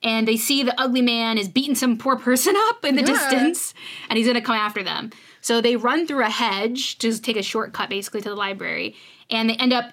And 0.02 0.26
they 0.26 0.38
see 0.38 0.64
the 0.64 0.80
ugly 0.80 1.02
man 1.02 1.38
is 1.38 1.50
beating 1.50 1.76
some 1.76 1.98
poor 1.98 2.16
person 2.30 2.54
up 2.70 2.86
in 2.86 2.96
the 2.96 3.02
Yeah. 3.02 3.08
distance, 3.08 3.74
and 4.10 4.18
he's 4.18 4.28
gonna 4.28 4.40
come 4.42 4.56
after 4.56 4.82
them. 4.82 5.12
So 5.42 5.60
they 5.60 5.76
run 5.76 6.08
through 6.08 6.24
a 6.24 6.30
hedge 6.30 6.98
to 7.00 7.20
take 7.20 7.36
a 7.36 7.44
shortcut 7.44 7.90
basically 7.90 8.22
to 8.22 8.30
the 8.30 8.36
library, 8.36 8.96
and 9.30 9.50
they 9.50 9.56
end 9.56 9.74
up 9.74 9.92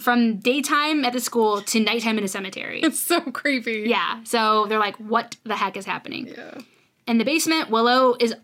from 0.00 0.36
daytime 0.38 1.04
at 1.04 1.12
the 1.12 1.20
school 1.20 1.62
to 1.62 1.80
nighttime 1.80 2.18
in 2.18 2.24
a 2.24 2.28
cemetery. 2.28 2.80
It's 2.82 2.98
so 3.00 3.20
creepy. 3.20 3.84
yeah. 3.86 4.22
So 4.24 4.66
they're 4.66 4.78
like, 4.78 4.96
what 4.96 5.36
the 5.44 5.56
heck 5.56 5.76
is 5.76 5.86
happening? 5.86 6.26
Yeah. 6.28 6.58
In 7.06 7.18
the 7.18 7.24
basement, 7.24 7.70
Willow 7.70 8.16
is 8.18 8.34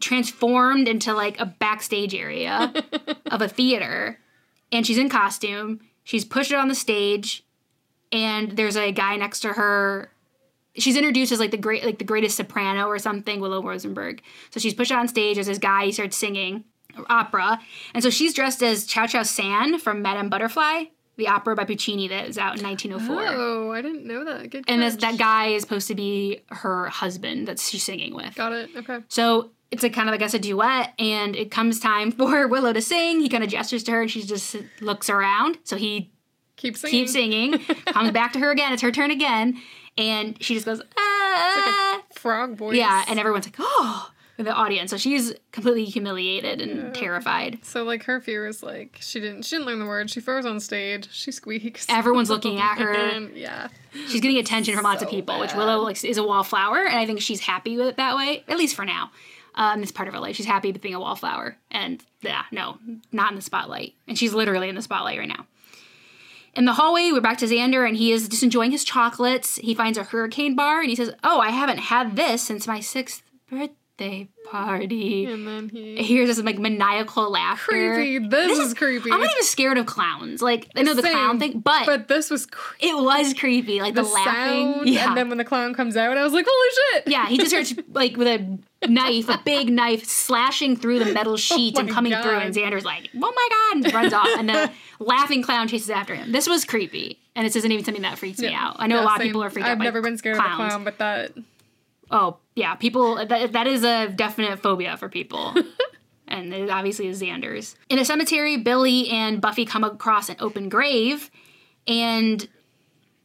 transformed 0.00 0.88
into 0.88 1.12
like 1.14 1.38
a 1.40 1.46
backstage 1.46 2.14
area 2.14 2.72
of 3.26 3.40
a 3.42 3.48
theater, 3.48 4.18
and 4.70 4.86
she's 4.86 4.98
in 4.98 5.08
costume. 5.08 5.80
She's 6.04 6.24
pushed 6.24 6.52
on 6.52 6.68
the 6.68 6.74
stage, 6.74 7.44
and 8.10 8.52
there's 8.52 8.76
a 8.76 8.92
guy 8.92 9.16
next 9.16 9.40
to 9.40 9.48
her. 9.54 10.10
She's 10.74 10.96
introduced 10.96 11.32
as 11.32 11.38
like 11.40 11.50
the 11.50 11.56
great, 11.58 11.84
like 11.84 11.98
the 11.98 12.04
greatest 12.04 12.36
soprano 12.36 12.86
or 12.86 12.98
something, 12.98 13.40
Willow 13.40 13.62
Rosenberg. 13.62 14.22
So 14.50 14.58
she's 14.60 14.74
pushed 14.74 14.92
on 14.92 15.06
stage. 15.08 15.36
There's 15.36 15.46
this 15.46 15.58
guy. 15.58 15.86
He 15.86 15.92
starts 15.92 16.16
singing, 16.16 16.64
opera. 17.08 17.58
And 17.94 18.02
so 18.02 18.10
she's 18.10 18.34
dressed 18.34 18.62
as 18.62 18.86
Chow 18.86 19.06
Chow 19.06 19.22
San 19.22 19.78
from 19.78 20.02
Madame 20.02 20.28
Butterfly, 20.28 20.84
the 21.16 21.28
opera 21.28 21.54
by 21.54 21.64
Puccini 21.64 22.08
that 22.08 22.26
was 22.26 22.38
out 22.38 22.58
in 22.58 22.64
1904. 22.64 23.34
Oh, 23.36 23.70
I 23.72 23.82
didn't 23.82 24.06
know 24.06 24.24
that. 24.24 24.50
Good. 24.50 24.64
And 24.68 24.82
this, 24.82 24.96
that 24.96 25.18
guy 25.18 25.48
is 25.48 25.62
supposed 25.62 25.88
to 25.88 25.94
be 25.94 26.40
her 26.50 26.86
husband 26.88 27.48
that 27.48 27.58
she's 27.58 27.82
singing 27.82 28.14
with. 28.14 28.34
Got 28.34 28.52
it. 28.52 28.70
Okay. 28.76 29.00
So 29.08 29.50
it's 29.70 29.84
a 29.84 29.90
kind 29.90 30.08
of, 30.08 30.14
I 30.14 30.18
guess, 30.18 30.34
a 30.34 30.38
duet, 30.38 30.92
and 30.98 31.34
it 31.36 31.50
comes 31.50 31.80
time 31.80 32.12
for 32.12 32.46
Willow 32.48 32.72
to 32.72 32.82
sing. 32.82 33.20
He 33.20 33.28
kind 33.28 33.44
of 33.44 33.50
gestures 33.50 33.82
to 33.84 33.92
her, 33.92 34.02
and 34.02 34.10
she 34.10 34.22
just 34.22 34.56
looks 34.80 35.08
around. 35.10 35.58
So 35.64 35.76
he 35.76 36.12
Keep 36.56 36.76
singing. 36.76 36.92
keeps 37.00 37.12
singing, 37.12 37.58
comes 37.86 38.10
back 38.12 38.32
to 38.34 38.38
her 38.38 38.50
again. 38.50 38.72
It's 38.72 38.82
her 38.82 38.92
turn 38.92 39.10
again, 39.10 39.60
and 39.98 40.40
she 40.42 40.54
just 40.54 40.66
goes, 40.66 40.80
ah. 40.96 42.02
Frog 42.14 42.56
voice. 42.56 42.76
yeah, 42.76 43.04
and 43.08 43.18
everyone's 43.18 43.46
like, 43.46 43.56
oh, 43.58 44.10
the 44.38 44.52
audience. 44.52 44.90
So 44.90 44.96
she's 44.96 45.34
completely 45.52 45.84
humiliated 45.84 46.60
and 46.60 46.94
terrified. 46.94 47.58
So 47.62 47.84
like 47.84 48.04
her 48.04 48.20
fear 48.20 48.46
is 48.46 48.62
like 48.62 48.98
she 49.00 49.20
didn't 49.20 49.42
she 49.44 49.56
didn't 49.56 49.66
learn 49.66 49.78
the 49.78 49.86
word. 49.86 50.10
She 50.10 50.20
froze 50.20 50.46
on 50.46 50.60
stage. 50.60 51.08
She 51.12 51.32
squeaks. 51.32 51.86
Everyone's 51.88 52.30
looking 52.30 52.58
at 52.58 52.78
her. 52.78 53.20
Yeah. 53.34 53.68
She's 54.08 54.20
getting 54.20 54.38
attention 54.38 54.74
from 54.74 54.84
lots 54.84 55.02
of 55.02 55.08
So 55.08 55.14
people, 55.14 55.38
which 55.38 55.50
bad. 55.50 55.58
Willow 55.58 55.82
like 55.82 56.02
is 56.04 56.16
a 56.16 56.22
wallflower, 56.22 56.84
and 56.84 56.98
I 56.98 57.06
think 57.06 57.20
she's 57.20 57.40
happy 57.40 57.76
with 57.76 57.88
it 57.88 57.96
that 57.98 58.16
way, 58.16 58.44
at 58.48 58.56
least 58.56 58.74
for 58.74 58.84
now. 58.84 59.10
Um, 59.54 59.82
this 59.82 59.92
part 59.92 60.08
of 60.08 60.14
her 60.14 60.20
life, 60.20 60.34
she's 60.34 60.46
happy 60.46 60.72
with 60.72 60.80
being 60.80 60.94
a 60.94 61.00
wallflower, 61.00 61.58
and 61.70 62.02
yeah, 62.22 62.44
no, 62.50 62.78
not 63.12 63.32
in 63.32 63.36
the 63.36 63.42
spotlight, 63.42 63.92
and 64.08 64.16
she's 64.16 64.32
literally 64.32 64.70
in 64.70 64.74
the 64.74 64.80
spotlight 64.80 65.18
right 65.18 65.28
now. 65.28 65.46
In 66.54 66.64
the 66.64 66.72
hallway, 66.72 67.10
we're 67.12 67.20
back 67.20 67.36
to 67.38 67.44
Xander, 67.44 67.86
and 67.86 67.94
he 67.94 68.12
is 68.12 68.28
just 68.28 68.42
enjoying 68.42 68.70
his 68.70 68.82
chocolates. 68.82 69.56
He 69.56 69.74
finds 69.74 69.98
a 69.98 70.04
hurricane 70.04 70.56
bar, 70.56 70.80
and 70.80 70.88
he 70.88 70.96
says, 70.96 71.12
"Oh, 71.22 71.38
I 71.38 71.50
haven't 71.50 71.80
had 71.80 72.16
this 72.16 72.40
since 72.40 72.66
my 72.66 72.80
sixth 72.80 73.22
birthday 73.50 73.74
party." 74.50 75.24
And 75.26 75.46
then 75.46 75.68
he 75.68 76.02
Here's 76.02 76.28
this 76.28 76.44
like 76.44 76.58
maniacal 76.58 77.30
laughter. 77.30 77.94
creepy. 77.94 78.26
This, 78.28 78.58
is, 78.58 78.74
creepy. 78.74 79.10
I'm 79.10 79.20
not 79.20 79.30
even 79.30 79.42
scared 79.44 79.78
of 79.78 79.86
clowns. 79.86 80.42
Like 80.42 80.68
I 80.76 80.82
know 80.82 80.94
the 80.94 81.02
Same, 81.02 81.12
clown 81.12 81.38
thing, 81.38 81.60
but, 81.60 81.86
But 81.86 82.08
this 82.08 82.30
was 82.30 82.46
creepy. 82.46 82.88
it 82.88 82.96
was 83.02 83.34
creepy. 83.34 83.80
Like 83.80 83.94
the, 83.94 84.02
The 84.02 84.08
laughing. 84.08 84.72
sound, 84.74 84.88
yeah. 84.88 85.08
and 85.08 85.16
then 85.16 85.28
when 85.28 85.38
the 85.38 85.44
clown 85.44 85.74
comes 85.74 85.96
out, 85.96 86.16
I 86.16 86.22
was 86.24 86.32
like, 86.32 86.46
"Holy 86.48 86.68
shit!" 87.04 87.08
Yeah, 87.12 87.26
he 87.28 87.36
just 87.38 87.50
starts 87.50 87.74
like 87.92 88.16
with 88.16 88.28
a 88.28 88.88
knife, 88.88 89.28
a 89.28 89.38
big 89.44 89.70
knife, 89.70 90.04
slashing 90.04 90.76
through 90.76 90.98
the 90.98 91.12
metal 91.12 91.32
oh 91.34 91.36
sheets 91.36 91.78
and 91.78 91.88
Oh 91.88 91.92
my 91.92 91.94
coming 91.94 92.12
through. 92.22 92.38
And 92.38 92.54
Xander's 92.54 92.84
like, 92.84 93.08
"Oh 93.14 93.18
my 93.34 93.48
god!" 93.50 93.84
and 93.84 93.94
runs 93.94 94.12
off, 94.12 94.28
and 94.38 94.48
the 94.48 94.70
laughing 94.98 95.42
clown 95.42 95.68
chases 95.68 95.90
after 95.90 96.14
him. 96.14 96.32
This 96.32 96.48
was 96.48 96.64
creepy, 96.64 97.18
and 97.36 97.46
this 97.46 97.56
isn't 97.56 97.70
even 97.70 97.84
something 97.84 98.02
that 98.02 98.18
freaks 98.18 98.40
me 98.40 98.52
out. 98.52 98.76
I 98.78 98.86
know 98.86 98.96
Yeah, 98.96 99.02
a 99.02 99.04
lot 99.04 99.18
same. 99.18 99.22
of 99.22 99.28
people 99.28 99.42
are 99.44 99.50
freaked 99.50 99.68
out. 99.68 99.72
I've 99.72 99.78
out 99.80 99.84
never 99.84 100.02
been 100.02 100.16
scared 100.18 100.36
clowns. 100.36 100.52
of 100.60 100.66
a 100.66 100.68
clown, 100.68 100.84
but 100.84 100.98
that 100.98 101.32
Oh 102.12 102.38
yeah, 102.54 102.74
people 102.76 103.16
that 103.26 103.52
that 103.52 103.66
is 103.66 103.82
a 103.84 104.08
definite 104.08 104.60
phobia 104.62 104.96
for 104.96 105.08
people. 105.08 105.54
And 106.28 106.54
it 106.54 106.70
obviously 106.70 107.08
is 107.08 107.20
Xander's. 107.20 107.76
In 107.90 107.98
a 107.98 108.06
cemetery, 108.06 108.56
Billy 108.56 109.06
and 109.10 109.38
Buffy 109.38 109.66
come 109.66 109.84
across 109.84 110.30
an 110.30 110.36
open 110.40 110.70
grave, 110.70 111.30
and 111.86 112.48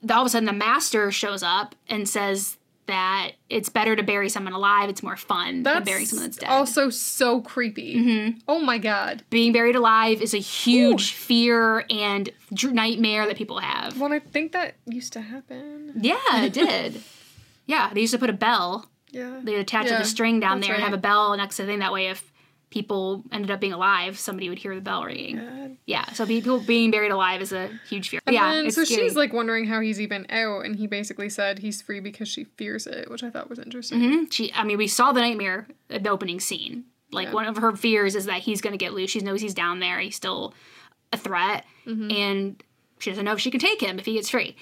the- 0.03 0.13
all 0.13 0.23
of 0.23 0.27
a 0.27 0.29
sudden 0.29 0.45
the 0.45 0.51
master 0.51 1.09
shows 1.09 1.41
up 1.41 1.73
and 1.87 2.09
says 2.09 2.57
that 2.87 3.31
it's 3.49 3.69
better 3.69 3.95
to 3.95 4.03
bury 4.03 4.27
someone 4.27 4.51
alive. 4.51 4.89
It's 4.89 5.03
more 5.03 5.15
fun 5.15 5.63
than 5.63 5.83
burying 5.85 6.05
someone 6.05 6.25
that's 6.27 6.37
dead. 6.37 6.49
also 6.49 6.89
so 6.89 7.39
creepy. 7.39 7.95
Mm-hmm. 7.95 8.39
Oh 8.47 8.59
my 8.59 8.77
god. 8.77 9.23
Being 9.29 9.53
buried 9.53 9.77
alive 9.77 10.21
is 10.21 10.33
a 10.33 10.39
huge 10.39 11.13
fear 11.13 11.85
and 11.89 12.29
nightmare 12.61 13.25
that 13.25 13.37
people 13.37 13.59
have. 13.59 13.99
Well, 13.99 14.11
I 14.11 14.19
think 14.19 14.51
that 14.51 14.75
used 14.85 15.13
to 15.13 15.21
happen. 15.21 15.93
Yeah, 16.01 16.17
it 16.43 16.51
did. 16.51 17.01
yeah, 17.67 17.93
they 17.93 18.01
used 18.01 18.13
to 18.13 18.19
put 18.19 18.29
a 18.31 18.33
bell 18.33 18.89
Yeah. 19.11 19.39
They'd 19.43 19.55
attach 19.59 19.85
Yeah, 19.87 20.01
a 20.01 20.05
string 20.05 20.39
down 20.39 20.57
that's 20.59 20.67
there 20.67 20.75
and 20.75 20.83
have 20.83 20.93
a 20.93 20.97
bell 20.97 21.35
next 21.37 21.57
to 21.57 21.61
the 21.63 21.67
thing. 21.67 21.79
That 21.79 21.93
way, 21.93 22.07
if 22.07 22.31
people 22.69 23.23
ended 23.31 23.49
up 23.49 23.61
being 23.61 23.71
alive, 23.71 24.19
somebody 24.19 24.49
would 24.49 24.57
hear 24.57 24.75
the 24.75 24.81
bell 24.81 25.05
ringing. 25.05 25.37
God. 25.37 25.77
Yeah, 25.85 26.11
so 26.11 26.25
people 26.25 26.59
being 26.59 26.91
buried 26.91 27.11
alive 27.11 27.41
is 27.41 27.53
a 27.53 27.69
huge 27.89 28.09
fear. 28.09 28.19
And 28.25 28.33
yeah, 28.33 28.51
then, 28.53 28.69
so 28.71 28.83
scary. 28.83 29.03
she's 29.03 29.15
like 29.15 29.31
wondering 29.31 29.65
how 29.65 29.79
he's 29.79 30.01
even 30.01 30.25
out, 30.29 30.65
and 30.65 30.75
he 30.75 30.85
basically 30.87 31.29
said 31.29 31.59
he's 31.59 31.81
free 31.81 32.01
because 32.01 32.27
she 32.27 32.43
fears 32.43 32.85
it, 32.85 33.09
which 33.09 33.23
I 33.23 33.29
thought 33.29 33.49
was 33.49 33.57
interesting. 33.59 33.99
Mhm. 34.01 34.31
She, 34.33 34.51
I 34.53 34.65
mean, 34.65 34.77
we 34.77 34.87
saw 34.87 35.13
the 35.13 35.21
nightmare 35.21 35.67
at 35.89 36.03
the 36.03 36.09
opening 36.09 36.41
scene. 36.41 36.83
Like 37.13 37.27
Yeah. 37.27 37.33
one 37.35 37.45
of 37.47 37.55
her 37.57 37.73
fears 37.77 38.15
is 38.15 38.25
that 38.25 38.41
he's 38.41 38.59
going 38.59 38.73
to 38.73 38.77
get 38.77 38.93
loose. 38.93 39.11
She 39.11 39.21
knows 39.21 39.39
he's 39.39 39.53
down 39.53 39.79
there. 39.79 39.99
He's 40.01 40.17
still 40.17 40.53
a 41.13 41.17
threat, 41.17 41.63
Mm-hmm. 41.85 42.11
and 42.11 42.63
she 42.99 43.11
doesn't 43.11 43.23
know 43.23 43.31
if 43.31 43.39
she 43.39 43.49
can 43.51 43.61
take 43.61 43.79
him 43.81 43.97
if 43.97 44.05
he 44.05 44.13
gets 44.15 44.29
free. 44.29 44.57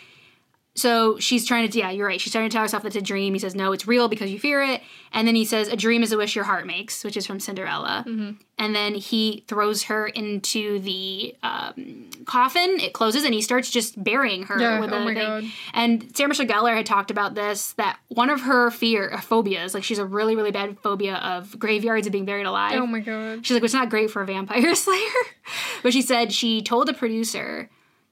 So 0.77 1.17
she's 1.19 1.45
trying 1.45 1.69
to, 1.69 1.79
yeah, 1.79 1.89
you're 1.91 2.05
right. 2.05 2.19
She's 2.19 2.33
trying 2.33 2.49
to 2.49 2.53
tell 2.53 2.61
herself 2.61 2.83
it's 2.83 2.97
a 2.97 3.01
dream. 3.01 3.33
He 3.33 3.39
says, 3.39 3.55
no, 3.55 3.71
it's 3.71 3.87
real 3.87 4.09
because 4.09 4.29
you 4.29 4.39
fear 4.39 4.61
it. 4.61 4.81
And 5.13 5.25
then 5.25 5.33
he 5.33 5.45
says, 5.45 5.69
a 5.69 5.77
dream 5.77 6.03
is 6.03 6.11
a 6.11 6.17
wish 6.17 6.35
your 6.35 6.43
heart 6.43 6.67
makes, 6.67 7.01
which 7.05 7.15
is 7.15 7.25
from 7.25 7.39
Cinderella. 7.39 8.03
Mm-hmm. 8.05 8.31
And 8.57 8.75
then 8.75 8.93
he 8.95 9.45
throws 9.47 9.83
her 9.83 10.05
into 10.07 10.79
the 10.79 11.33
um, 11.43 12.09
coffin. 12.25 12.77
It 12.81 12.91
closes, 12.91 13.23
and 13.23 13.33
he 13.33 13.41
starts 13.41 13.69
just 13.69 14.01
burying 14.01 14.43
her 14.43 14.59
Yeah, 14.59 14.79
with 14.81 14.91
oh 14.91 14.97
a 14.97 14.99
my 15.05 15.13
thing. 15.13 15.23
God. 15.25 15.43
And 15.73 16.15
Sarah 16.17 16.27
Michelle 16.27 16.45
Gellar 16.45 16.75
had 16.75 16.85
talked 16.85 17.09
about 17.11 17.35
this 17.35 17.71
that 17.73 17.97
one 18.09 18.29
of 18.29 18.41
her 18.41 18.69
fear 18.69 19.11
uh, 19.13 19.21
phobias, 19.21 19.73
like 19.73 19.83
she's 19.85 19.99
a 19.99 20.05
really, 20.05 20.35
really 20.35 20.51
bad 20.51 20.77
phobia 20.79 21.15
of 21.15 21.57
graveyards 21.57 22.05
and 22.07 22.11
being 22.11 22.25
buried 22.25 22.45
alive. 22.45 22.77
Oh 22.81 22.85
my 22.87 22.99
god. 22.99 23.45
She's 23.45 23.55
like, 23.55 23.61
well, 23.61 23.65
it's 23.65 23.73
not 23.73 23.89
great 23.89 24.11
for 24.11 24.21
a 24.21 24.25
vampire 24.25 24.75
slayer. 24.75 24.99
but 25.83 25.93
she 25.93 26.01
said 26.01 26.33
she 26.33 26.61
told 26.61 26.87
the 26.89 26.93
producer 26.93 27.69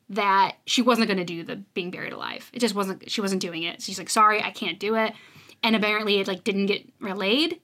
that 0.10 0.58
she 0.66 0.82
wasn't 0.82 1.08
going 1.08 1.18
to 1.18 1.24
do 1.24 1.44
the 1.44 1.58
being 1.74 1.92
buried 1.92 2.14
alive. 2.14 2.50
It 2.54 2.60
just 2.60 2.76
wasn't, 2.76 3.10
she 3.10 3.22
wasn't 3.22 3.42
doing 3.42 3.64
it. 3.64 3.82
She's 3.82 3.98
like, 3.98 4.10
sorry, 4.10 4.42
I 4.42 4.52
can't 4.52 4.80
do 4.80 4.96
it. 4.96 5.14
And 5.64 5.76
apparently 5.76 6.20
it 6.20 6.28
like 6.28 6.44
didn't 6.44 6.68
get 6.68 6.88
relayed. 7.00 7.60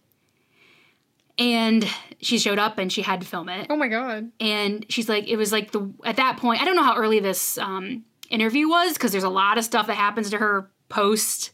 And 1.37 1.85
she 2.21 2.37
showed 2.37 2.59
up 2.59 2.77
and 2.77 2.91
she 2.91 3.01
had 3.01 3.21
to 3.21 3.27
film 3.27 3.49
it. 3.49 3.67
Oh 3.69 3.75
my 3.75 3.87
god. 3.87 4.31
And 4.39 4.85
she's 4.89 5.07
like, 5.07 5.27
it 5.27 5.37
was 5.37 5.51
like 5.51 5.71
the, 5.71 5.91
at 6.03 6.17
that 6.17 6.37
point, 6.37 6.61
I 6.61 6.65
don't 6.65 6.75
know 6.75 6.83
how 6.83 6.97
early 6.97 7.19
this 7.19 7.57
um, 7.57 8.03
interview 8.29 8.67
was 8.67 8.93
because 8.93 9.11
there's 9.11 9.23
a 9.23 9.29
lot 9.29 9.57
of 9.57 9.63
stuff 9.63 9.87
that 9.87 9.95
happens 9.95 10.29
to 10.31 10.37
her 10.37 10.69
post 10.89 11.51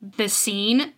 the 0.00 0.28
scene. 0.28 0.92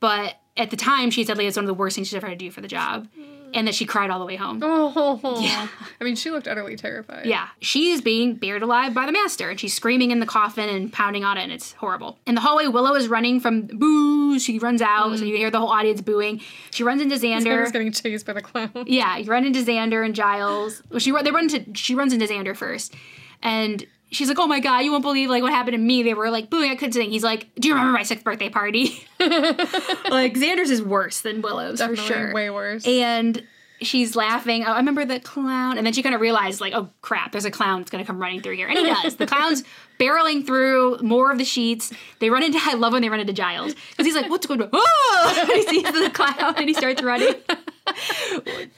But 0.00 0.34
at 0.56 0.70
the 0.70 0.76
time, 0.76 1.10
she 1.10 1.24
said 1.24 1.36
like 1.36 1.46
it's 1.46 1.56
one 1.56 1.64
of 1.64 1.68
the 1.68 1.74
worst 1.74 1.96
things 1.96 2.08
she's 2.08 2.14
ever 2.14 2.28
had 2.28 2.38
to 2.38 2.44
do 2.44 2.50
for 2.50 2.60
the 2.60 2.68
job. 2.68 3.08
And 3.54 3.68
that 3.68 3.74
she 3.74 3.86
cried 3.86 4.10
all 4.10 4.18
the 4.18 4.24
way 4.24 4.34
home. 4.34 4.60
Oh. 4.62 5.40
Yeah. 5.40 5.68
I 6.00 6.04
mean, 6.04 6.16
she 6.16 6.30
looked 6.30 6.48
utterly 6.48 6.74
terrified. 6.74 7.24
Yeah, 7.26 7.48
she's 7.60 8.00
being 8.00 8.34
buried 8.34 8.62
alive 8.62 8.92
by 8.92 9.06
the 9.06 9.12
master, 9.12 9.48
and 9.48 9.60
she's 9.60 9.72
screaming 9.72 10.10
in 10.10 10.18
the 10.18 10.26
coffin 10.26 10.68
and 10.68 10.92
pounding 10.92 11.24
on 11.24 11.38
it, 11.38 11.44
and 11.44 11.52
it's 11.52 11.72
horrible. 11.74 12.18
In 12.26 12.34
the 12.34 12.40
hallway, 12.40 12.66
Willow 12.66 12.94
is 12.94 13.06
running 13.06 13.38
from 13.38 13.62
boo. 13.62 14.38
She 14.40 14.58
runs 14.58 14.82
out, 14.82 15.16
so 15.18 15.24
you 15.24 15.36
hear 15.36 15.50
the 15.52 15.60
whole 15.60 15.68
audience 15.68 16.00
booing. 16.00 16.40
She 16.72 16.82
runs 16.82 17.00
into 17.00 17.14
Xander 17.14 17.60
was 17.60 17.70
Xander. 17.70 17.72
getting 17.72 17.92
chased 17.92 18.26
by 18.26 18.32
the 18.32 18.42
clown. 18.42 18.72
Yeah, 18.86 19.16
you 19.18 19.30
run 19.30 19.44
into 19.44 19.60
Xander 19.60 20.04
and 20.04 20.14
Giles. 20.16 20.82
Well, 20.90 20.98
she 20.98 21.12
they 21.12 21.30
run 21.30 21.44
into 21.44 21.74
she 21.74 21.94
runs 21.94 22.12
into 22.12 22.26
Xander 22.26 22.56
first, 22.56 22.92
and 23.40 23.86
she's 24.10 24.28
like, 24.28 24.38
"Oh 24.38 24.46
my 24.46 24.60
god, 24.60 24.80
you 24.80 24.90
won't 24.90 25.02
believe 25.02 25.30
like 25.30 25.42
what 25.42 25.52
happened 25.52 25.74
to 25.74 25.78
me." 25.78 26.02
They 26.02 26.14
were 26.14 26.30
like 26.30 26.50
booing. 26.50 26.70
I 26.70 26.76
couldn't 26.76 26.92
sing. 26.92 27.10
He's 27.10 27.24
like, 27.24 27.48
"Do 27.56 27.68
you 27.68 27.74
remember 27.74 27.92
my 27.92 28.02
sixth 28.02 28.24
birthday 28.24 28.48
party?" 28.48 29.06
like 29.20 30.34
Xander's 30.34 30.70
is 30.70 30.82
worse 30.82 31.20
than 31.20 31.42
Willow's 31.42 31.78
Definitely 31.78 32.06
for 32.06 32.12
sure. 32.12 32.34
way 32.34 32.50
worse. 32.50 32.86
And 32.86 33.42
she's 33.80 34.16
laughing. 34.16 34.64
Oh, 34.64 34.72
I 34.72 34.76
remember 34.78 35.04
the 35.04 35.20
clown. 35.20 35.78
And 35.78 35.86
then 35.86 35.92
she 35.92 36.02
kind 36.02 36.14
of 36.14 36.20
realized, 36.20 36.60
like, 36.60 36.72
oh 36.74 36.90
crap, 37.02 37.32
there's 37.32 37.44
a 37.44 37.50
clown 37.50 37.80
that's 37.80 37.90
going 37.90 38.02
to 38.02 38.06
come 38.06 38.20
running 38.20 38.40
through 38.40 38.56
here. 38.56 38.68
And 38.68 38.78
he 38.78 38.84
does. 38.84 39.16
The 39.16 39.26
clown's 39.26 39.64
barreling 39.98 40.46
through 40.46 40.98
more 41.02 41.30
of 41.30 41.38
the 41.38 41.44
sheets. 41.44 41.92
They 42.18 42.30
run 42.30 42.42
into, 42.42 42.58
I 42.62 42.74
love 42.74 42.92
when 42.92 43.02
they 43.02 43.08
run 43.08 43.20
into 43.20 43.32
Giles. 43.32 43.74
Because 43.90 44.06
he's 44.06 44.14
like, 44.14 44.30
what's 44.30 44.46
going 44.46 44.62
on? 44.62 44.70
Oh! 44.72 45.36
And 45.40 45.50
he 45.50 45.62
sees 45.62 45.92
the 45.92 46.10
clown 46.10 46.54
and 46.56 46.68
he 46.68 46.74
starts 46.74 47.02
running. 47.02 47.34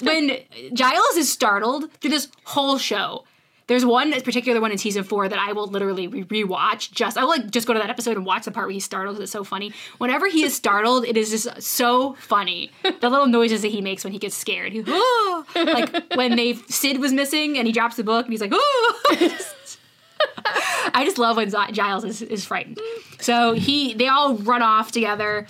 when 0.01 0.39
Giles 0.74 1.16
is 1.16 1.31
startled 1.31 1.93
through 2.01 2.11
this 2.11 2.29
whole 2.45 2.79
show, 2.79 3.24
there's 3.69 3.85
one 3.85 4.12
particular 4.23 4.61
one 4.61 4.71
in 4.71 4.79
season 4.79 5.03
four 5.03 5.29
that 5.29 5.39
I 5.39 5.53
will 5.53 5.67
literally 5.67 6.07
re- 6.07 6.25
rewatch. 6.45 6.93
Just 6.93 7.19
I 7.19 7.23
will 7.23 7.31
like 7.31 7.51
just 7.51 7.67
go 7.67 7.73
to 7.73 7.79
that 7.81 7.91
episode 7.91 8.17
and 8.17 8.25
watch 8.25 8.45
the 8.45 8.51
part 8.53 8.67
where 8.67 8.73
he's 8.73 8.85
startled. 8.85 9.17
'cause 9.17 9.25
It's 9.25 9.33
so 9.33 9.43
funny. 9.45 9.73
Whenever 9.99 10.29
he 10.29 10.43
is 10.45 10.55
startled, 10.55 11.05
it 11.05 11.17
is 11.17 11.31
just 11.31 11.62
so 11.62 12.14
funny. 12.14 12.71
The 13.01 13.11
little 13.11 13.27
noises 13.27 13.62
that 13.62 13.69
he 13.73 13.81
makes 13.81 14.05
when 14.05 14.12
he 14.12 14.19
gets 14.21 14.37
scared. 14.37 14.73
He, 14.73 14.85
oh! 14.87 15.45
like 15.57 16.14
when 16.14 16.37
they 16.37 16.55
Sid 16.55 16.99
was 17.01 17.12
missing 17.12 17.59
and 17.59 17.67
he 17.67 17.73
drops 17.73 17.97
the 17.97 18.05
book 18.05 18.25
and 18.27 18.33
he's 18.33 18.41
like, 18.41 18.53
oh! 18.55 18.95
I 20.95 21.05
just 21.05 21.19
love 21.19 21.37
when 21.37 21.51
Giles 21.73 22.05
is, 22.05 22.23
is 22.23 22.45
frightened. 22.45 22.81
So 23.21 23.53
he 23.53 23.95
they 23.95 24.07
all 24.09 24.37
run 24.37 24.62
off 24.62 24.93
together 24.93 25.47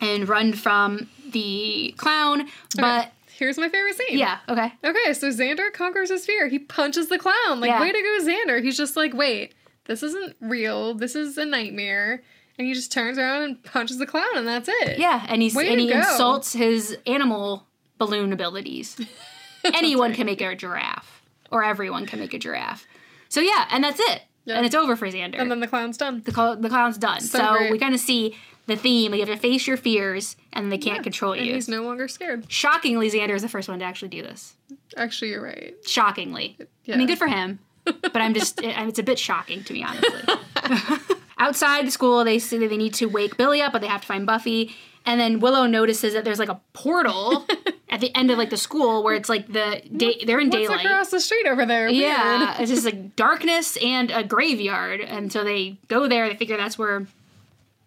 and 0.00 0.28
run 0.28 0.52
from 0.52 1.08
the 1.32 1.92
clown, 1.96 2.48
but. 2.76 3.12
Here's 3.36 3.58
my 3.58 3.68
favorite 3.68 3.96
scene. 3.96 4.18
Yeah. 4.18 4.38
Okay. 4.48 4.72
Okay, 4.82 5.12
so 5.12 5.28
Xander 5.28 5.72
conquers 5.72 6.08
his 6.10 6.24
fear. 6.24 6.48
He 6.48 6.58
punches 6.58 7.08
the 7.08 7.18
clown. 7.18 7.60
Like, 7.60 7.68
Yeah. 7.68 7.80
way 7.80 7.92
to 7.92 8.00
go, 8.02 8.18
Xander. 8.24 8.62
He's 8.62 8.76
just 8.76 8.96
like, 8.96 9.12
wait, 9.14 9.54
this 9.84 10.02
isn't 10.02 10.36
real. 10.40 10.94
This 10.94 11.14
is 11.14 11.36
a 11.36 11.44
nightmare. 11.44 12.22
And 12.58 12.66
he 12.66 12.72
just 12.72 12.90
turns 12.90 13.18
around 13.18 13.42
and 13.42 13.62
punches 13.64 13.98
the 13.98 14.06
clown, 14.06 14.24
and 14.34 14.48
that's 14.48 14.68
it. 14.70 14.98
Yeah, 14.98 15.24
and 15.28 15.42
he's 15.42 15.54
Way 15.54 15.68
and 15.70 15.78
he 15.78 15.88
go. 15.90 15.98
insults 15.98 16.54
his 16.54 16.96
animal 17.06 17.66
balloon 17.98 18.32
abilities. 18.32 18.96
Anyone 19.64 20.14
can 20.14 20.24
make 20.26 20.40
a 20.40 20.54
giraffe, 20.54 21.22
or 21.50 21.62
everyone 21.64 22.06
can 22.06 22.18
make 22.20 22.32
a 22.32 22.38
giraffe. 22.38 22.86
So 23.28 23.40
yeah, 23.40 23.66
and 23.70 23.84
that's 23.84 24.00
it. 24.00 24.22
Yeah. 24.46 24.54
And 24.56 24.64
it's 24.64 24.74
over 24.74 24.96
for 24.96 25.06
Xander. 25.08 25.38
And 25.38 25.50
then 25.50 25.60
the 25.60 25.66
clown's 25.66 25.96
done. 25.98 26.22
the, 26.24 26.32
cl- 26.32 26.56
the 26.56 26.68
clown's 26.68 26.96
done. 26.98 27.20
So, 27.20 27.38
So 27.38 27.70
we 27.70 27.78
kind 27.78 27.94
of 27.94 28.00
see 28.00 28.36
the 28.66 28.76
theme. 28.76 29.12
You 29.14 29.20
have 29.20 29.28
to 29.28 29.36
face 29.36 29.66
your 29.66 29.76
fears, 29.76 30.36
and 30.52 30.70
they 30.72 30.78
can't 30.78 31.02
control 31.02 31.32
And 31.32 31.46
you. 31.46 31.54
he's 31.54 31.68
no 31.68 31.82
longer 31.82 32.08
scared. 32.08 32.50
Shockingly, 32.50 33.10
Xander 33.10 33.34
is 33.34 33.42
the 33.42 33.48
first 33.48 33.68
one 33.68 33.78
to 33.78 33.84
actually 33.84 34.08
do 34.08 34.22
this. 34.22 34.54
Actually, 34.96 35.30
you're 35.30 35.42
right. 35.42 35.74
Shockingly. 35.86 36.56
I 36.92 36.96
mean, 36.96 37.06
good 37.06 37.18
for 37.18 37.26
him. 37.28 37.58
But 37.84 38.16
I'm 38.16 38.34
just, 38.34 38.60
it- 38.62 38.74
it's 38.76 38.98
a 38.98 39.02
bit 39.04 39.18
shocking 39.18 39.62
to 39.64 39.72
me, 39.72 39.84
honestly. 39.84 40.34
Outside 41.38 41.86
the 41.86 41.90
school, 41.90 42.24
they 42.24 42.38
say 42.38 42.58
that 42.58 42.68
they 42.70 42.78
need 42.78 42.94
to 42.94 43.06
wake 43.06 43.36
Billy 43.36 43.60
up, 43.60 43.72
but 43.72 43.80
they 43.82 43.86
have 43.88 44.00
to 44.00 44.06
find 44.06 44.26
Buffy. 44.26 44.74
And 45.04 45.20
then 45.20 45.38
Willow 45.38 45.66
notices 45.66 46.14
that 46.14 46.24
there's 46.24 46.38
like 46.38 46.48
a 46.48 46.60
portal 46.72 47.46
at 47.90 48.00
the 48.00 48.12
end 48.16 48.30
of 48.30 48.38
like 48.38 48.50
the 48.50 48.56
school 48.56 49.04
where 49.04 49.14
it's 49.14 49.28
like 49.28 49.46
the 49.46 49.82
day, 49.96 50.22
they're 50.26 50.40
in 50.40 50.48
What's 50.48 50.56
daylight. 50.62 50.84
across 50.86 51.10
the 51.10 51.20
street 51.20 51.46
over 51.46 51.64
there? 51.66 51.88
Yeah, 51.88 52.56
it's 52.58 52.70
just 52.70 52.84
like 52.86 53.14
darkness 53.14 53.76
and 53.76 54.10
a 54.10 54.24
graveyard. 54.24 55.00
And 55.00 55.30
so 55.30 55.44
they 55.44 55.78
go 55.88 56.08
there, 56.08 56.28
they 56.28 56.34
figure 56.36 56.56
that's 56.56 56.76
where 56.78 57.06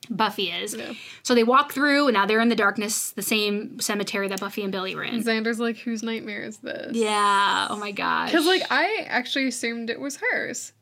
Buffy 0.10 0.50
is. 0.52 0.74
Yeah. 0.76 0.94
So 1.24 1.36
they 1.36 1.44
walk 1.44 1.72
through, 1.72 2.08
and 2.08 2.16
now 2.16 2.26
they're 2.26 2.40
in 2.42 2.50
the 2.50 2.56
darkness, 2.56 3.12
the 3.12 3.22
same 3.22 3.80
cemetery 3.80 4.28
that 4.30 4.40
Buffy 4.40 4.64
and 4.64 4.72
Billy 4.72 4.96
were 4.96 5.04
in. 5.04 5.24
Xander's 5.24 5.60
like, 5.60 5.78
whose 5.78 6.02
nightmare 6.04 6.42
is 6.42 6.58
this? 6.58 6.96
Yeah, 6.96 7.68
oh 7.70 7.78
my 7.78 7.92
gosh. 7.92 8.32
Because 8.32 8.46
like 8.48 8.64
I 8.72 9.06
actually 9.08 9.48
assumed 9.48 9.90
it 9.90 10.00
was 10.00 10.18
hers. 10.18 10.74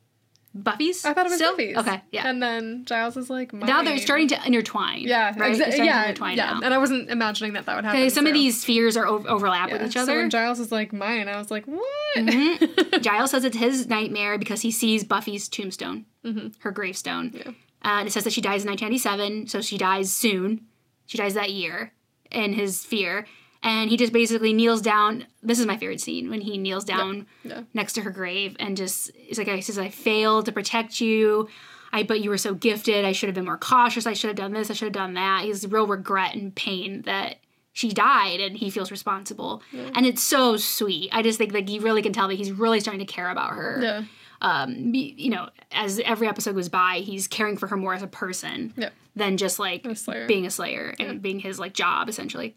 Buffy's? 0.56 1.06
I 1.06 1.14
thought 1.14 1.28
it 1.28 1.30
was 1.30 1.36
Still? 1.38 1.52
Buffy's. 1.52 1.78
Okay, 1.78 2.02
yeah. 2.12 2.28
And 2.28 2.42
then 2.42 2.84
Giles 2.86 3.16
is 3.16 3.30
like, 3.30 3.54
now 3.54 3.84
they're 3.84 4.00
starting 4.00 4.28
to 4.30 4.44
intertwine. 4.48 5.02
Yeah, 5.02 5.38
right? 5.38 5.56
exa- 5.56 5.78
yeah, 5.86 6.02
to 6.04 6.10
intertwine 6.10 6.38
yeah. 6.38 6.54
now. 6.54 6.62
And 6.64 6.74
I 6.74 6.80
wasn't 6.80 7.12
imagining 7.12 7.54
that 7.54 7.68
that 7.68 7.76
would 7.76 7.86
happen. 7.86 8.00
Okay, 8.00 8.10
some 8.10 8.26
of 8.26 8.34
these 8.34 8.66
fears 8.66 8.98
are 8.98 9.06
o- 9.06 9.24
overlap 9.28 9.72
with 9.72 9.82
yeah. 9.82 9.88
each 9.88 9.94
So 9.94 10.02
other. 10.02 10.18
when 10.18 10.32
Giles 10.32 10.60
is 10.60 10.72
like 10.72 10.94
mine, 10.94 11.28
I 11.28 11.38
was 11.38 11.52
like, 11.52 11.66
what? 11.66 11.82
Mhm. 12.16 13.02
Giles 13.04 13.32
says 13.32 13.44
it's 13.44 13.58
his 13.58 13.88
nightmare 13.88 14.40
because 14.40 14.62
he 14.62 14.72
sees 14.72 15.04
Buffy's 15.04 15.48
tombstone, 15.48 16.06
Mhm. 16.26 16.56
her 16.62 16.72
gravestone. 16.72 17.34
Yeah. 17.36 17.52
Uh, 17.84 18.00
and 18.00 18.08
it 18.08 18.12
says 18.12 18.24
that 18.24 18.34
she 18.34 18.42
dies 18.42 18.64
in 18.64 18.70
1997, 18.70 19.48
so 19.48 19.62
she 19.62 19.78
dies 19.78 20.12
soon. 20.12 20.66
She 21.06 21.18
dies 21.18 21.36
that 21.36 21.52
year 21.52 21.94
in 22.32 22.54
his 22.54 22.84
fear. 22.84 23.26
And 23.64 23.90
he 23.90 23.98
just 23.98 24.14
basically 24.14 24.54
kneels 24.54 24.82
down. 24.82 25.26
This 25.42 25.60
is 25.60 25.66
my 25.66 25.78
favorite 25.78 26.02
scene 26.02 26.30
when 26.30 26.42
he 26.42 26.58
kneels 26.58 26.84
down 26.86 27.26
Yeah. 27.44 27.62
next 27.74 27.94
to 27.94 28.02
her 28.02 28.12
grave 28.12 28.56
and 28.60 28.78
just, 28.78 29.12
he's 29.16 29.38
like, 29.38 29.48
he 29.48 29.62
says, 29.62 29.80
I 29.80 29.90
failed 29.90 30.46
to 30.46 30.52
protect 30.52 31.02
you. 31.02 31.48
I, 31.94 32.04
but 32.04 32.20
you 32.20 32.30
were 32.30 32.38
so 32.38 32.54
gifted. 32.54 33.06
I 33.06 33.14
should 33.14 33.28
have 33.28 33.36
been 33.36 33.46
more 33.46 33.58
cautious. 33.58 34.06
I 34.06 34.14
should 34.14 34.28
have 34.28 34.36
done 34.38 34.54
this. 34.54 34.70
I 34.70 34.74
should 34.74 34.86
have 34.88 34.94
done 34.94 35.14
that. 35.16 35.46
He's 35.46 35.66
real 35.68 35.88
regret 35.88 36.36
and 36.36 36.54
pain 36.54 37.02
that 37.04 37.38
she 37.74 37.90
died 37.94 38.40
and 38.42 38.58
he 38.58 38.70
feels 38.70 38.92
responsible. 38.92 39.62
And 39.96 40.06
it's 40.06 40.22
so 40.24 40.58
sweet. 40.58 41.10
I 41.14 41.22
just 41.22 41.38
think 41.38 41.54
like 41.54 41.70
you 41.70 41.80
really 41.82 42.02
can 42.02 42.12
tell 42.14 42.28
that 42.28 42.36
he's 42.36 42.52
really 42.52 42.80
starting 42.80 43.06
to 43.06 43.12
care 43.12 43.30
about 43.30 43.54
her 43.54 43.80
Yeah. 43.82 44.04
Um, 44.42 44.92
be- 44.92 45.16
you 45.18 45.30
know, 45.32 45.50
as 45.72 46.00
every 46.06 46.28
episode 46.28 46.56
goes 46.56 46.70
by, 46.70 46.98
he's 47.04 47.28
caring 47.28 47.58
for 47.58 47.68
her 47.68 47.78
more 47.78 47.94
as 47.94 48.04
a 48.04 48.08
person 48.08 48.74
Yeah. 48.78 48.90
than 49.16 49.38
just 49.38 49.60
like 49.60 49.86
A 49.86 50.26
being 50.28 50.46
a 50.46 50.52
slayer 50.52 50.94
and 51.00 51.22
being 51.22 51.40
his 51.40 51.60
like 51.60 51.74
job 51.74 52.10
essentially. 52.10 52.56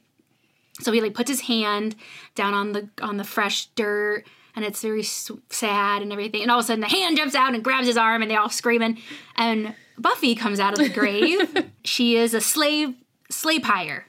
So 0.80 0.92
he 0.92 1.00
like 1.00 1.14
puts 1.14 1.28
his 1.30 1.42
hand 1.42 1.96
down 2.34 2.54
on 2.54 2.72
the 2.72 2.88
on 3.02 3.16
the 3.18 3.24
fresh 3.24 3.66
dirt, 3.74 4.24
and 4.56 4.64
it's 4.64 4.80
very 4.82 5.02
sad 5.02 6.02
and 6.02 6.12
everything. 6.12 6.42
And 6.42 6.50
all 6.50 6.58
of 6.58 6.64
a 6.64 6.66
sudden, 6.66 6.80
the 6.80 6.88
hand 6.88 7.16
jumps 7.16 7.34
out 7.34 7.54
and 7.54 7.62
grabs 7.62 7.86
his 7.86 7.96
arm, 7.98 8.22
and 8.22 8.30
they're 8.30 8.40
all 8.40 8.48
screaming. 8.48 8.98
And 9.36 9.74
Buffy 9.98 10.34
comes 10.34 10.58
out 10.60 10.72
of 10.72 10.78
the 10.78 10.88
grave. 10.88 11.70
she 11.84 12.16
is 12.16 12.32
a 12.32 12.40
slave 12.40 12.94
slave 13.30 13.62
pyre, 13.62 14.06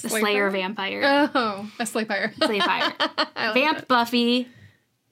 the 0.00 0.08
slayer 0.08 0.48
vampire. 0.50 1.30
Oh, 1.34 1.70
a 1.78 1.84
slave 1.86 2.08
pyre. 2.08 2.32
slave. 2.42 2.62
Like 2.66 3.54
Vamp 3.54 3.78
it. 3.80 3.88
Buffy 3.88 4.48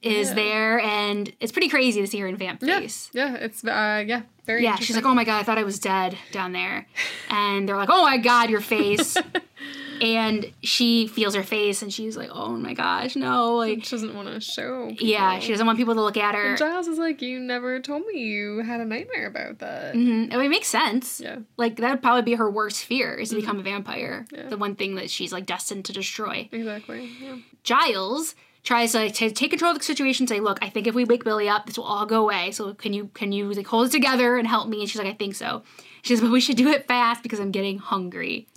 is 0.02 0.28
Yeah. 0.28 0.34
there, 0.34 0.80
and 0.80 1.32
it's 1.40 1.52
pretty 1.52 1.68
crazy 1.68 2.00
to 2.00 2.06
see 2.06 2.18
her 2.18 2.26
in 2.26 2.36
vamp 2.36 2.60
face. 2.60 3.10
Yeah. 3.12 3.32
yeah 3.32 3.36
It's 3.36 3.64
uh 3.64 4.04
yeah 4.06 4.22
very 4.46 4.64
Yeah, 4.64 4.74
she's 4.76 4.96
like, 4.96 5.04
"Oh 5.04 5.14
my 5.14 5.24
god, 5.24 5.38
I 5.38 5.42
thought 5.44 5.58
I 5.58 5.62
was 5.62 5.78
dead 5.78 6.18
down 6.32 6.52
there," 6.52 6.86
and 7.30 7.68
they're 7.68 7.76
like, 7.76 7.90
"Oh 7.90 8.02
my 8.02 8.18
god, 8.18 8.50
your 8.50 8.60
face," 8.60 9.16
and 10.00 10.52
she 10.62 11.06
feels 11.06 11.34
her 11.36 11.44
face, 11.44 11.80
and 11.82 11.92
she's 11.92 12.16
like, 12.16 12.30
"Oh 12.32 12.48
my 12.56 12.74
gosh, 12.74 13.14
no!" 13.14 13.54
Like, 13.56 13.84
she 13.84 13.90
doesn't 13.90 14.14
want 14.14 14.28
to 14.28 14.40
show. 14.40 14.90
yeah, 14.98 15.38
she 15.38 15.52
doesn't 15.52 15.64
want 15.66 15.78
people 15.78 15.94
to 15.94 16.02
look 16.02 16.16
at 16.16 16.34
her. 16.34 16.50
And 16.50 16.58
Giles 16.58 16.88
is 16.88 16.98
like, 16.98 17.22
you 17.22 17.38
never 17.38 17.78
told 17.78 18.04
me 18.06 18.18
you 18.20 18.58
had 18.64 18.80
a 18.80 18.84
nightmare 18.84 19.26
about 19.28 19.60
that. 19.60 19.94
Mhm. 19.94 20.32
I 20.32 20.36
mean, 20.36 20.46
it 20.46 20.50
makes 20.50 20.66
sense. 20.68 21.20
Yeah. 21.20 21.36
Like 21.56 21.76
that 21.76 21.90
would 21.90 22.02
probably 22.02 22.22
be 22.22 22.34
her 22.34 22.50
worst 22.50 22.84
fear 22.84 23.14
is 23.14 23.28
to 23.30 23.36
become 23.36 23.60
a 23.60 23.62
vampire. 23.62 24.26
Yeah. 24.32 24.48
The 24.48 24.56
one 24.56 24.74
thing 24.74 24.96
that 24.96 25.08
she's 25.10 25.32
like 25.32 25.46
destined 25.46 25.84
to 25.84 25.92
destroy. 25.92 26.48
Exactly. 26.50 27.08
Yeah. 27.22 27.36
Giles 27.62 28.34
tries 28.64 28.92
to, 28.92 28.98
like, 28.98 29.14
to 29.14 29.30
take 29.30 29.50
control 29.50 29.72
of 29.72 29.78
the 29.78 29.84
situation, 29.84 30.26
say, 30.26 30.40
"Look, 30.40 30.58
I 30.62 30.68
think 30.68 30.86
if 30.86 30.94
we 30.94 31.04
wake 31.04 31.24
Billy 31.24 31.48
up, 31.48 31.66
this 31.66 31.76
will 31.76 31.84
all 31.84 32.06
go 32.06 32.22
away. 32.22 32.50
So 32.52 32.74
can 32.74 32.92
you 32.92 33.10
can 33.14 33.32
you 33.32 33.52
like 33.52 33.66
hold 33.66 33.86
it 33.88 33.92
together 33.92 34.36
and 34.36 34.46
help 34.46 34.68
me?" 34.68 34.80
And 34.80 34.88
she's 34.88 34.98
like, 34.98 35.12
"I 35.12 35.14
think 35.14 35.34
so." 35.34 35.62
She 36.02 36.14
says, 36.14 36.20
"But 36.20 36.30
we 36.30 36.40
should 36.40 36.56
do 36.56 36.68
it 36.68 36.86
fast 36.86 37.22
because 37.22 37.40
I'm 37.40 37.50
getting 37.50 37.78
hungry." 37.78 38.46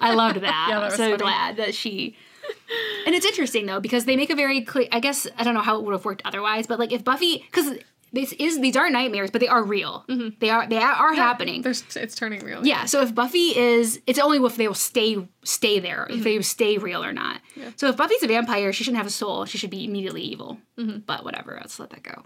I 0.00 0.14
loved 0.14 0.40
that. 0.40 0.66
Yeah, 0.70 0.76
that 0.76 0.76
I'm 0.76 0.84
was 0.86 0.94
so 0.94 1.04
funny. 1.04 1.16
glad 1.18 1.56
that 1.56 1.74
she. 1.74 2.16
And 3.06 3.14
it's 3.14 3.26
interesting 3.26 3.66
though 3.66 3.80
because 3.80 4.04
they 4.04 4.16
make 4.16 4.30
a 4.30 4.34
very 4.34 4.62
clear. 4.62 4.88
I 4.90 5.00
guess 5.00 5.26
I 5.36 5.44
don't 5.44 5.54
know 5.54 5.60
how 5.60 5.78
it 5.78 5.84
would 5.84 5.92
have 5.92 6.04
worked 6.04 6.22
otherwise, 6.24 6.66
but 6.66 6.78
like 6.78 6.92
if 6.92 7.04
Buffy, 7.04 7.38
because 7.38 7.78
this 8.12 8.32
is 8.32 8.60
these 8.60 8.76
are 8.76 8.90
nightmares, 8.90 9.30
but 9.30 9.40
they 9.40 9.48
are 9.48 9.64
real. 9.64 10.04
Mm-hmm. 10.08 10.36
They 10.38 10.50
are 10.50 10.66
they 10.66 10.76
are 10.76 11.14
happening. 11.14 11.62
There's 11.62 11.84
it's 11.96 12.14
turning 12.14 12.44
real. 12.44 12.66
Yeah, 12.66 12.84
so 12.84 13.00
if 13.00 13.14
Buffy 13.14 13.56
is, 13.56 14.00
it's 14.06 14.18
only 14.18 14.38
if 14.38 14.56
they 14.56 14.68
will 14.68 14.74
stay 14.74 15.26
stay 15.44 15.80
there, 15.80 16.04
if 16.04 16.16
mm-hmm. 16.16 16.24
they 16.24 16.42
stay 16.42 16.78
real 16.78 17.02
or 17.02 17.12
not. 17.12 17.40
Yeah. 17.56 17.70
So 17.76 17.88
if 17.88 17.96
Buffy's 17.96 18.22
a 18.22 18.26
vampire, 18.26 18.72
she 18.72 18.84
shouldn't 18.84 18.98
have 18.98 19.06
a 19.06 19.10
soul. 19.10 19.46
She 19.46 19.56
should 19.58 19.70
be 19.70 19.84
immediately 19.84 20.22
evil. 20.22 20.58
Mm-hmm. 20.78 20.98
But 20.98 21.24
whatever, 21.24 21.56
let's 21.60 21.78
let 21.78 21.90
that 21.90 22.02
go. 22.02 22.22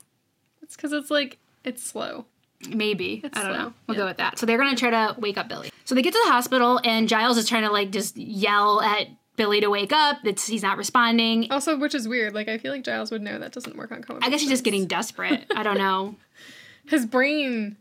It's 0.63 0.75
because 0.75 0.93
it's 0.93 1.11
like 1.11 1.39
it's 1.65 1.83
slow. 1.83 2.27
Maybe 2.69 3.21
It's 3.23 3.39
I 3.39 3.43
don't 3.43 3.55
slow, 3.55 3.65
know. 3.65 3.75
We'll 3.87 3.97
yeah. 3.97 4.03
go 4.03 4.07
with 4.07 4.17
that. 4.17 4.39
So 4.39 4.47
they're 4.47 4.59
gonna 4.59 4.77
try 4.77 4.91
to 4.91 5.15
wake 5.21 5.39
up 5.39 5.49
Billy. 5.49 5.71
So 5.85 5.95
they 5.95 6.03
get 6.03 6.15
to 6.15 6.23
the 6.25 6.33
hospital, 6.33 6.81
and 6.83 7.09
Giles 7.09 7.39
is 7.39 7.49
trying 7.49 7.63
to 7.63 7.71
like 7.71 7.91
just 7.91 8.17
yell 8.17 8.81
at 8.81 9.07
Billy 9.37 9.61
to 9.61 9.69
wake 9.71 9.93
up. 9.93 10.19
That's 10.25 10.47
he's 10.47 10.63
not 10.63 10.77
responding. 10.79 11.51
Also, 11.51 11.77
which 11.79 11.95
is 11.95 12.09
weird. 12.09 12.35
Like 12.35 12.49
I 12.49 12.59
feel 12.59 12.73
like 12.73 12.85
Giles 12.85 13.11
would 13.11 13.23
know 13.23 13.39
that 13.39 13.53
doesn't 13.53 13.77
work 13.77 13.93
on 13.93 14.03
comic. 14.03 14.25
I 14.25 14.31
guess 14.31 14.41
he's 14.41 14.49
just 14.51 14.65
getting 14.65 14.87
desperate. 14.87 15.45
I 15.55 15.63
don't 15.63 15.79
know. 15.79 16.17
his 16.89 17.07
brain 17.07 17.77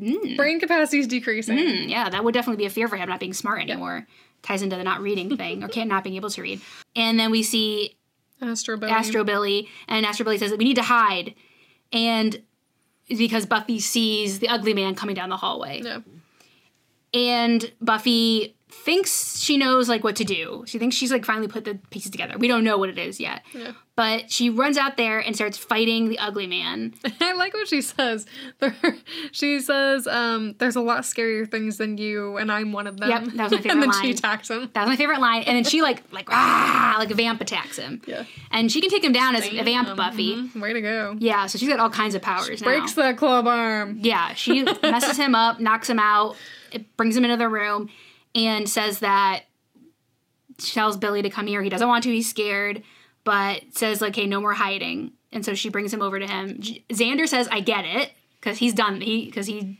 Mm. 0.00 0.34
brain 0.38 0.58
capacity 0.60 0.98
is 1.00 1.06
decreasing. 1.06 1.58
Mm, 1.58 1.90
yeah, 1.90 2.08
that 2.08 2.24
would 2.24 2.32
definitely 2.32 2.56
be 2.62 2.64
a 2.64 2.70
fear 2.70 2.88
for 2.88 2.96
him 2.96 3.06
not 3.10 3.20
being 3.20 3.34
smart 3.34 3.60
anymore. 3.60 4.06
Ties 4.40 4.62
into 4.62 4.76
the 4.76 4.82
not 4.82 5.02
reading 5.02 5.36
thing 5.36 5.62
or 5.62 5.68
can't 5.68 5.90
not 5.90 6.04
being 6.04 6.16
able 6.16 6.30
to 6.30 6.40
read. 6.40 6.62
And 6.96 7.20
then 7.20 7.30
we 7.30 7.42
see 7.42 7.98
Astro 8.40 8.78
Billy. 8.78 8.92
Astro 8.92 9.24
Billy, 9.24 9.68
and 9.88 10.06
Astro 10.06 10.24
Billy 10.24 10.38
says 10.38 10.52
that 10.52 10.58
we 10.58 10.64
need 10.64 10.76
to 10.76 10.82
hide, 10.82 11.34
and 11.92 12.40
because 13.10 13.44
Buffy 13.44 13.78
sees 13.78 14.38
the 14.38 14.48
ugly 14.48 14.72
man 14.72 14.94
coming 14.94 15.14
down 15.14 15.28
the 15.28 15.36
hallway, 15.36 15.82
Yeah. 15.84 15.98
and 17.12 17.70
Buffy 17.82 18.56
thinks 18.72 19.38
she 19.40 19.56
knows 19.56 19.88
like 19.88 20.02
what 20.04 20.16
to 20.16 20.24
do. 20.24 20.64
She 20.66 20.78
thinks 20.78 20.96
she's 20.96 21.10
like 21.12 21.24
finally 21.24 21.48
put 21.48 21.64
the 21.64 21.74
pieces 21.90 22.10
together. 22.10 22.36
We 22.38 22.48
don't 22.48 22.64
know 22.64 22.78
what 22.78 22.88
it 22.88 22.98
is 22.98 23.20
yet, 23.20 23.42
Yeah. 23.54 23.72
but 23.96 24.30
she 24.30 24.50
runs 24.50 24.76
out 24.78 24.96
there 24.96 25.18
and 25.18 25.34
starts 25.34 25.58
fighting 25.58 26.08
the 26.08 26.18
ugly 26.18 26.46
man. 26.46 26.94
I 27.20 27.32
like 27.34 27.52
what 27.54 27.68
she 27.68 27.80
says. 27.82 28.26
There, 28.58 28.74
she 29.32 29.60
says, 29.60 30.06
um, 30.06 30.54
"There's 30.58 30.76
a 30.76 30.80
lot 30.80 31.02
scarier 31.02 31.50
things 31.50 31.76
than 31.78 31.98
you, 31.98 32.36
and 32.36 32.50
I'm 32.50 32.72
one 32.72 32.86
of 32.86 32.98
them." 32.98 33.10
Yep, 33.10 33.24
that 33.34 33.42
was 33.44 33.52
my 33.52 33.58
favorite 33.58 33.70
and 33.72 33.82
then 33.82 33.90
line. 33.90 34.02
she 34.02 34.10
attacks 34.12 34.50
him. 34.50 34.70
That 34.72 34.80
was 34.82 34.88
my 34.90 34.96
favorite 34.96 35.20
line, 35.20 35.42
and 35.42 35.56
then 35.56 35.64
she 35.64 35.82
like 35.82 36.02
like 36.12 36.28
ah 36.30 36.96
like 36.98 37.10
a 37.10 37.14
vamp 37.14 37.40
attacks 37.40 37.76
him, 37.78 38.00
Yeah. 38.06 38.24
and 38.50 38.70
she 38.70 38.80
can 38.80 38.90
take 38.90 39.04
him 39.04 39.12
down 39.12 39.36
as 39.36 39.46
a 39.46 39.62
vamp 39.62 39.88
Um, 39.88 39.96
Buffy. 39.96 40.36
mhm. 40.36 40.60
Way 40.60 40.72
to 40.72 40.80
go. 40.80 41.16
Yeah, 41.18 41.46
so 41.46 41.58
she's 41.58 41.68
got 41.68 41.80
all 41.80 41.90
kinds 41.90 42.14
of 42.14 42.22
powers 42.22 42.60
now. 42.62 42.66
Breaks 42.68 42.92
that 42.94 43.16
club 43.16 43.46
arm. 43.46 43.98
Yeah, 44.00 44.34
she 44.34 44.62
messes 44.62 45.16
him 45.24 45.34
up, 45.34 45.60
knocks 45.60 45.88
him 45.90 45.98
out, 45.98 46.36
it 46.72 46.96
brings 46.96 47.16
him 47.16 47.24
into 47.24 47.36
the 47.36 47.48
room, 47.48 47.88
and 48.34 48.68
says 48.68 49.00
that 49.00 49.42
tells 50.58 50.96
Billy 50.96 51.22
to 51.22 51.30
come 51.30 51.46
here. 51.46 51.62
He 51.62 51.70
doesn't 51.70 51.88
want 51.88 52.04
to, 52.04 52.10
he's 52.10 52.28
scared, 52.28 52.82
but 53.24 53.62
says, 53.72 54.00
like, 54.00 54.16
hey, 54.16 54.26
no 54.26 54.40
more 54.40 54.54
hiding. 54.54 55.12
And 55.32 55.44
so 55.44 55.54
she 55.54 55.68
brings 55.68 55.92
him 55.92 56.02
over 56.02 56.18
to 56.18 56.26
him. 56.26 56.60
J- 56.60 56.84
Xander 56.90 57.28
says, 57.28 57.48
I 57.50 57.60
get 57.60 57.84
it, 57.84 58.12
because 58.40 58.58
he's 58.58 58.74
done, 58.74 59.00
he 59.00 59.26
because 59.26 59.46
he 59.46 59.78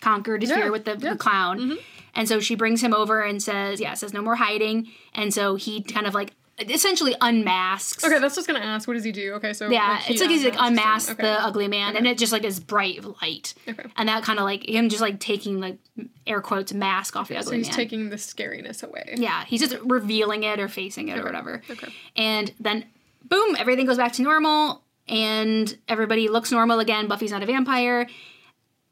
conquered 0.00 0.42
his 0.42 0.50
Yeah, 0.50 0.56
fear 0.56 0.72
with 0.72 0.84
the, 0.84 0.98
yeah. 0.98 1.12
the 1.12 1.16
clown. 1.16 1.58
Mm-hmm. 1.58 1.76
And 2.14 2.28
so 2.28 2.40
she 2.40 2.54
brings 2.54 2.82
him 2.82 2.92
over 2.92 3.22
and 3.22 3.42
says, 3.42 3.80
yeah, 3.80 3.94
says 3.94 4.12
no 4.12 4.22
more 4.22 4.36
hiding. 4.36 4.88
And 5.14 5.32
so 5.32 5.54
he 5.54 5.82
kind 5.82 6.06
of 6.06 6.14
like 6.14 6.32
essentially 6.60 7.14
unmasks. 7.20 8.02
Okay, 8.04 8.18
that's 8.18 8.34
just 8.34 8.46
gonna 8.46 8.58
ask. 8.60 8.86
What 8.88 8.94
does 8.94 9.04
he 9.04 9.12
do? 9.12 9.34
Okay, 9.34 9.52
so 9.52 9.68
Yeah, 9.70 9.98
he 9.98 10.12
it's 10.14 10.20
like 10.22 10.30
he's 10.30 10.44
like 10.44 10.54
unmasks 10.54 11.08
unmasked. 11.08 11.10
Okay. 11.12 11.22
the 11.22 11.44
ugly 11.44 11.68
man, 11.68 11.96
and 11.96 12.06
it 12.06 12.18
just 12.18 12.32
like 12.32 12.44
is 12.44 12.58
bright 12.60 13.04
light, 13.22 13.54
Okay. 13.68 13.84
and 13.96 14.08
that 14.08 14.22
kind 14.24 14.38
of 14.38 14.44
like 14.44 14.68
him 14.68 14.88
just 14.88 15.00
like 15.02 15.20
taking 15.20 15.60
like 15.60 15.78
air 16.26 16.40
quotes 16.40 16.72
mask 16.72 17.16
off 17.16 17.28
the 17.28 17.34
So 17.34 17.40
ugly 17.40 17.58
he's 17.58 17.66
man. 17.68 17.76
taking 17.76 18.10
the 18.10 18.16
scariness 18.16 18.82
away. 18.82 19.14
yeah, 19.16 19.44
he's 19.44 19.60
just 19.60 19.76
revealing 19.84 20.42
it 20.42 20.58
or 20.60 20.68
facing 20.68 21.08
it 21.08 21.18
or 21.18 21.24
whatever. 21.24 21.62
Okay. 21.70 21.92
And 22.16 22.52
then 22.60 22.84
boom, 23.24 23.56
everything 23.58 23.86
goes 23.86 23.96
back 23.98 24.12
to 24.14 24.22
normal, 24.22 24.82
and 25.08 25.76
everybody 25.88 26.28
looks 26.28 26.50
normal 26.50 26.80
again. 26.80 27.06
Buffy's 27.08 27.30
not 27.32 27.42
a 27.42 27.46
vampire, 27.46 28.06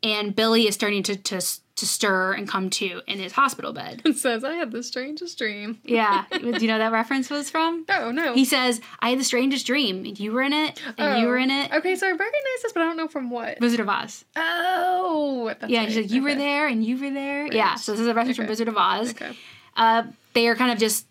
and 0.02 0.34
Billy 0.36 0.68
is 0.68 0.74
starting 0.74 1.02
to 1.04 1.16
to 1.16 1.40
to 1.76 1.86
stir 1.86 2.32
and 2.32 2.48
come 2.48 2.70
to 2.70 3.02
in 3.06 3.18
his 3.18 3.32
hospital 3.32 3.72
bed. 3.72 4.00
It 4.04 4.16
says, 4.18 4.44
I 4.44 4.54
had 4.54 4.70
the 4.72 4.82
strangest 4.82 5.36
dream. 5.38 5.78
Yeah, 5.84 6.24
do 6.32 6.38
you 6.58 6.68
know 6.68 6.78
that 6.78 6.90
reference 6.90 7.28
was 7.28 7.50
from? 7.50 7.84
Oh, 7.90 8.10
no. 8.10 8.32
He 8.34 8.44
says, 8.46 8.80
"I 9.00 9.10
had 9.10 9.20
the 9.20 9.24
strangest 9.24 9.66
dream. 9.66 10.04
You 10.06 10.32
were 10.32 10.40
in 10.42 10.52
it, 10.54 10.80
and 10.96 11.20
you 11.20 11.26
Oh. 11.26 11.30
were 11.30 11.36
in 11.38 11.50
it." 11.50 11.72
Okay, 11.72 11.94
so 11.94 12.06
I 12.06 12.10
recognize 12.10 12.62
this, 12.62 12.72
but 12.72 12.82
I 12.82 12.86
don't 12.86 12.96
know 12.96 13.08
from 13.08 13.30
what. 13.30 13.60
Wizard 13.60 13.80
of 13.80 13.88
Oz. 13.90 14.24
Oh, 14.36 15.54
Yeah, 15.66 15.80
right. 15.80 15.88
he's 15.88 15.96
like, 15.96 16.10
"You 16.10 16.22
were 16.22 16.34
there, 16.34 16.66
and 16.66 16.84
you 16.84 16.98
were 16.98 17.10
there." 17.10 17.46
Yeah, 17.52 17.74
so 17.76 17.92
this 17.92 18.00
is 18.00 18.06
a 18.06 18.14
reference 18.14 18.36
from 18.38 18.46
Wizard 18.46 18.68
of 18.68 18.76
Oz. 18.76 19.10
Okay. 19.10 19.36
uh, 19.76 20.04
they 20.32 20.48
are 20.48 20.54
kind 20.56 20.70
of 20.72 20.78
just 20.78 21.06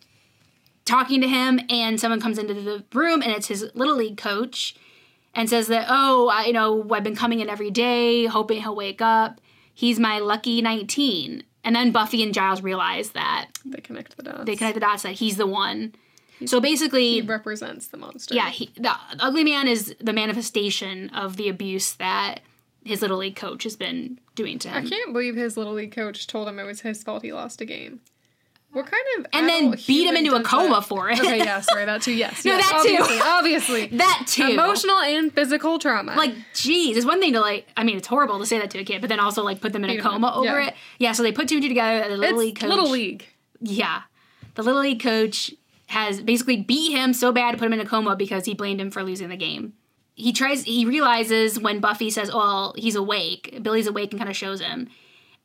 talking 0.85 1.21
to 1.21 1.27
him, 1.27 1.59
and 1.69 1.99
someone 1.99 2.19
comes 2.21 2.37
into 2.37 2.53
the 2.53 2.83
room, 2.93 3.21
and 3.21 3.31
it's 3.31 3.47
his 3.47 3.69
little 3.75 3.95
league 3.95 4.17
coach, 4.17 4.75
and 5.33 5.49
says 5.49 5.67
that, 5.67 5.85
"Oh, 5.89 6.27
I, 6.29 6.45
you 6.45 6.53
know, 6.53 6.87
I've 6.91 7.03
been 7.03 7.15
coming 7.15 7.39
in 7.39 7.49
every 7.49 7.71
day, 7.71 8.25
hoping 8.25 8.61
he'll 8.61 8.75
wake 8.75 9.01
up. 9.01 9.39
He's 9.75 9.99
my 9.99 10.17
lucky 10.19 10.61
19." 10.61 11.43
And 11.63 11.75
then 11.75 11.91
Buffy 11.91 12.23
and 12.23 12.33
Giles 12.33 12.61
realize 12.63 13.11
that 13.11 13.47
They 13.65 13.81
connect 13.81 14.15
the 14.17 14.23
dots. 14.23 14.45
they 14.45 14.55
connect 14.55 14.75
the 14.75 14.79
dots 14.81 15.03
that 15.03 15.13
he's 15.13 15.37
the 15.37 15.47
one. 15.47 15.93
So 16.45 16.59
basically. 16.59 17.13
He 17.13 17.21
represents 17.21 17.87
the 17.87 17.97
monster. 17.97 18.35
yeah, 18.35 18.49
he, 18.49 18.71
the 18.75 18.93
ugly 19.19 19.43
man 19.43 19.67
is 19.67 19.95
the 19.99 20.13
manifestation 20.13 21.09
of 21.09 21.37
the 21.37 21.49
abuse 21.49 21.93
that 21.93 22.41
his 22.83 23.01
little 23.01 23.17
league 23.17 23.35
coach 23.35 23.63
has 23.63 23.75
been 23.75 24.19
doing 24.35 24.59
to 24.59 24.69
him. 24.69 24.85
I 24.85 24.87
can't 24.89 25.11
believe 25.13 25.35
his 25.35 25.57
little 25.57 25.73
league 25.73 25.91
coach 25.93 26.27
told 26.27 26.47
him 26.47 26.59
it 26.59 26.63
was 26.65 26.81
his 26.81 27.01
fault 27.03 27.23
he 27.23 27.33
lost 27.33 27.61
a 27.61 27.65
game. 27.65 28.01
What 28.75 28.87
kind 28.91 29.03
of 29.19 29.25
And 29.31 29.47
then 29.47 29.71
beat 29.87 30.05
him 30.05 30.17
into 30.17 30.35
a 30.35 30.43
coma 30.43 30.75
that? 30.75 30.81
for 30.85 31.09
it. 31.09 31.17
Okay, 31.17 31.37
yeah, 31.37 31.61
sorry, 31.61 31.85
that 31.85 32.01
too. 32.01 32.11
Yes, 32.13 32.43
No, 32.45 32.57
yes, 32.57 32.69
that 32.69 32.83
too. 32.83 32.97
obviously, 32.99 33.19
Obviously, 33.21 33.87
That 33.97 34.23
too. 34.27 34.49
emotional 34.49 34.97
and 34.99 35.31
physical 35.31 35.79
trauma. 35.79 36.13
like 36.15 36.33
geez 36.53 36.97
it's 36.97 37.05
one 37.05 37.21
thing 37.21 37.31
to 37.31 37.39
like 37.39 37.67
i 37.77 37.83
mean 37.85 37.95
it's 37.95 38.07
horrible 38.07 38.37
to 38.39 38.45
say 38.45 38.59
that 38.59 38.69
to 38.71 38.79
a 38.79 38.83
kid 38.83 38.99
but 38.99 39.07
then 39.09 39.19
also 39.21 39.43
like 39.43 39.61
put 39.61 39.71
them 39.71 39.83
in 39.85 39.89
a 39.91 40.01
coma 40.01 40.27
up, 40.27 40.35
over 40.37 40.59
yeah. 40.61 40.67
it 40.67 40.73
yeah 40.99 41.11
so 41.13 41.23
they 41.23 41.31
put 41.31 41.47
two 41.47 41.55
and 41.55 41.63
two 41.63 41.69
together 41.69 42.09
the 42.09 42.17
little 42.17 42.35
it's 42.37 42.45
league 42.45 42.59
coach 42.59 42.69
little 42.69 42.89
league. 42.89 43.25
yeah 43.61 44.01
the 44.55 44.63
little 44.63 44.81
league 44.81 44.99
coach 45.01 45.53
has 45.87 46.19
basically 46.21 46.57
beat 46.57 46.91
him 46.91 47.13
so 47.13 47.31
bad 47.31 47.51
to 47.51 47.57
put 47.57 47.65
him 47.67 47.73
in 47.73 47.79
a 47.79 47.85
coma 47.85 48.15
because 48.15 48.43
he 48.45 48.53
blamed 48.53 48.81
him 48.81 48.91
for 48.91 49.03
losing 49.03 49.29
the 49.29 49.37
game 49.37 49.73
he 50.15 50.33
tries 50.33 50.63
he 50.63 50.85
realizes 50.85 51.57
when 51.59 51.79
buffy 51.79 52.09
says 52.09 52.29
well 52.33 52.73
he's 52.77 52.95
awake 52.95 53.57
billy's 53.61 53.87
awake 53.87 54.11
and 54.11 54.19
kind 54.19 54.29
of 54.29 54.35
shows 54.35 54.59
him 54.59 54.89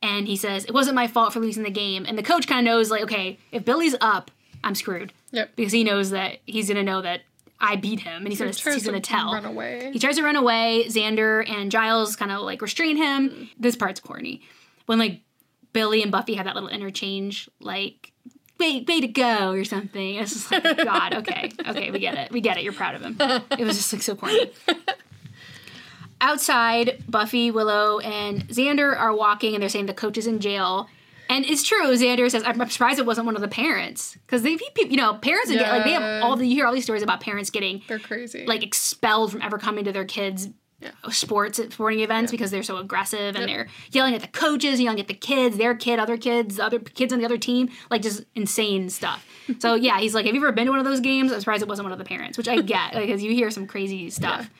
and 0.02 0.26
he 0.26 0.36
says 0.36 0.64
it 0.64 0.72
wasn't 0.74 0.94
my 0.94 1.06
fault 1.06 1.32
for 1.32 1.40
losing 1.40 1.62
the 1.62 1.70
game 1.70 2.04
and 2.06 2.16
the 2.18 2.22
coach 2.22 2.46
kind 2.46 2.66
of 2.66 2.70
knows 2.72 2.90
like 2.90 3.02
okay 3.02 3.38
if 3.52 3.64
billy's 3.64 3.94
up 4.00 4.30
i'm 4.64 4.74
screwed 4.74 5.12
Yep. 5.32 5.50
because 5.56 5.72
he 5.72 5.84
knows 5.84 6.10
that 6.10 6.38
he's 6.46 6.68
gonna 6.68 6.82
know 6.82 7.02
that 7.02 7.20
i 7.60 7.76
beat 7.76 8.00
him 8.00 8.22
and 8.22 8.28
he's 8.28 8.38
gonna 8.38 8.50
he's 8.52 8.84
gonna 8.84 9.00
to 9.00 9.08
tell 9.08 9.32
Run 9.34 9.44
away. 9.44 9.90
he 9.92 9.98
tries 9.98 10.16
to 10.16 10.22
run 10.22 10.36
away. 10.36 10.84
Xander 10.88 11.48
and 11.48 11.70
Giles 11.70 12.16
kind 12.16 12.32
of 12.32 12.40
like 12.42 12.62
restrain 12.62 12.96
him. 12.96 13.50
This 13.58 13.76
part's 13.76 14.00
corny. 14.00 14.40
When 14.86 14.98
like 14.98 15.20
Billy 15.74 16.02
and 16.02 16.10
Buffy 16.10 16.34
have 16.34 16.46
that 16.46 16.54
little 16.54 16.70
interchange, 16.70 17.48
like 17.60 18.12
"way 18.58 18.82
way 18.88 19.00
to 19.02 19.08
go" 19.08 19.50
or 19.52 19.64
something. 19.64 20.14
It's 20.16 20.32
just 20.32 20.50
like 20.50 20.62
God. 20.84 21.14
Okay, 21.16 21.52
okay, 21.68 21.90
we 21.90 21.98
get 21.98 22.14
it. 22.16 22.32
We 22.32 22.40
get 22.40 22.56
it. 22.56 22.64
You're 22.64 22.72
proud 22.72 22.94
of 22.94 23.02
him. 23.02 23.16
It 23.58 23.64
was 23.64 23.76
just 23.76 23.92
like 23.92 24.00
so 24.02 24.16
corny. 24.16 24.50
Outside, 26.20 27.02
Buffy, 27.08 27.50
Willow, 27.50 27.98
and 28.00 28.46
Xander 28.48 28.96
are 28.98 29.14
walking, 29.14 29.54
and 29.54 29.62
they're 29.62 29.68
saying 29.70 29.86
the 29.86 29.94
coach 29.94 30.18
is 30.18 30.26
in 30.26 30.38
jail. 30.40 30.88
And 31.28 31.44
it's 31.46 31.62
true. 31.62 31.82
Xander 31.96 32.28
says, 32.30 32.42
"I'm 32.44 32.68
surprised 32.68 32.98
it 32.98 33.06
wasn't 33.06 33.26
one 33.26 33.36
of 33.36 33.40
the 33.42 33.48
parents 33.48 34.16
because 34.26 34.42
they, 34.42 34.58
you 34.78 34.96
know, 34.96 35.14
parents 35.14 35.50
and 35.50 35.60
like 35.60 35.84
they 35.84 35.92
have 35.92 36.22
all 36.24 36.36
the 36.36 36.44
you 36.46 36.56
hear 36.56 36.66
all 36.66 36.74
these 36.74 36.84
stories 36.84 37.02
about 37.02 37.20
parents 37.20 37.50
getting 37.50 37.82
They're 37.86 38.00
crazy. 38.00 38.44
like 38.46 38.62
expelled 38.64 39.30
from 39.32 39.40
ever 39.40 39.56
coming 39.56 39.84
to 39.84 39.92
their 39.92 40.04
kids 40.04 40.48
Yeah. 40.80 40.90
sports 41.10 41.60
sporting 41.72 42.00
events 42.00 42.32
because 42.32 42.50
they're 42.50 42.64
so 42.64 42.78
aggressive 42.78 43.36
and 43.36 43.38
Yep. 43.38 43.46
they're 43.46 43.66
yelling 43.92 44.14
at 44.14 44.22
the 44.22 44.28
coaches, 44.28 44.80
yelling 44.80 44.98
at 44.98 45.06
the 45.06 45.14
kids, 45.14 45.56
their 45.56 45.74
kid, 45.76 46.00
other 46.00 46.16
kids, 46.16 46.58
other 46.58 46.80
kids 46.80 47.12
on 47.12 47.20
the 47.20 47.24
other 47.26 47.38
team, 47.38 47.68
like 47.90 48.02
just 48.02 48.24
insane 48.34 48.90
stuff. 48.90 49.24
so 49.60 49.74
yeah, 49.86 50.00
he's 50.00 50.14
like, 50.16 50.26
"Have 50.26 50.34
you 50.34 50.40
ever 50.40 50.50
been 50.52 50.64
to 50.66 50.70
one 50.72 50.80
of 50.80 50.84
those 50.84 51.00
games?" 51.00 51.30
I'm 51.32 51.38
surprised 51.38 51.62
it 51.62 51.68
wasn't 51.68 51.84
one 51.84 51.92
of 51.92 51.98
the 51.98 52.04
parents, 52.04 52.36
which 52.36 52.48
I 52.48 52.60
get 52.60 52.92
because 52.94 53.22
you 53.22 53.32
hear 53.32 53.50
some 53.52 53.68
crazy 53.68 54.10
stuff. 54.10 54.50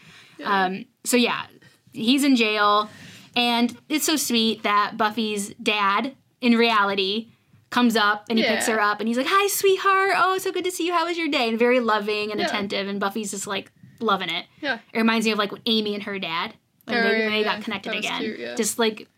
Um, 0.45 0.85
so 1.05 1.17
yeah, 1.17 1.47
he's 1.93 2.25
in 2.25 2.37
jail, 2.37 2.89
and 3.37 3.77
it's 3.89 4.05
so 4.07 4.17
sweet 4.17 4.63
that 4.63 4.97
Buffy's 4.97 5.55
dad, 5.63 6.15
in 6.41 6.57
reality, 6.57 7.29
comes 7.71 7.95
up 7.97 8.27
and 8.29 8.39
he 8.39 8.45
picks 8.45 8.67
her 8.67 8.81
up 8.81 8.99
and 9.01 9.09
he's 9.09 9.17
like, 9.17 9.27
"Hi, 9.29 9.47
sweetheart. 9.49 10.13
Oh, 10.17 10.39
so 10.39 10.51
good 10.53 10.65
to 10.65 10.71
see 10.73 10.87
you. 10.87 10.93
How 10.93 11.07
was 11.07 11.17
your 11.19 11.29
day?" 11.29 11.49
And 11.49 11.59
very 11.59 11.79
loving 11.81 12.31
and 12.31 12.41
Yeah. 12.41 12.47
attentive, 12.47 12.89
and 12.89 12.99
Buffy's 12.99 13.31
just 13.31 13.47
like 13.47 13.71
loving 14.01 14.31
it. 14.31 14.47
yeah. 14.61 14.79
It 14.93 14.99
reminds 14.99 15.27
me 15.27 15.33
of 15.33 15.39
like 15.39 15.53
Amy 15.67 15.95
and 15.95 16.03
her 16.05 16.19
dad 16.19 16.55
when 16.87 16.97
Oh, 16.97 17.03
they, 17.03 17.19
yeah, 17.25 17.29
they 17.31 17.39
yeah. 17.41 17.45
got 17.57 17.63
connected 17.63 17.93
again. 17.95 18.21
cute, 18.23 18.39
yeah. 18.41 18.55
Just 18.57 18.79
like 18.79 19.09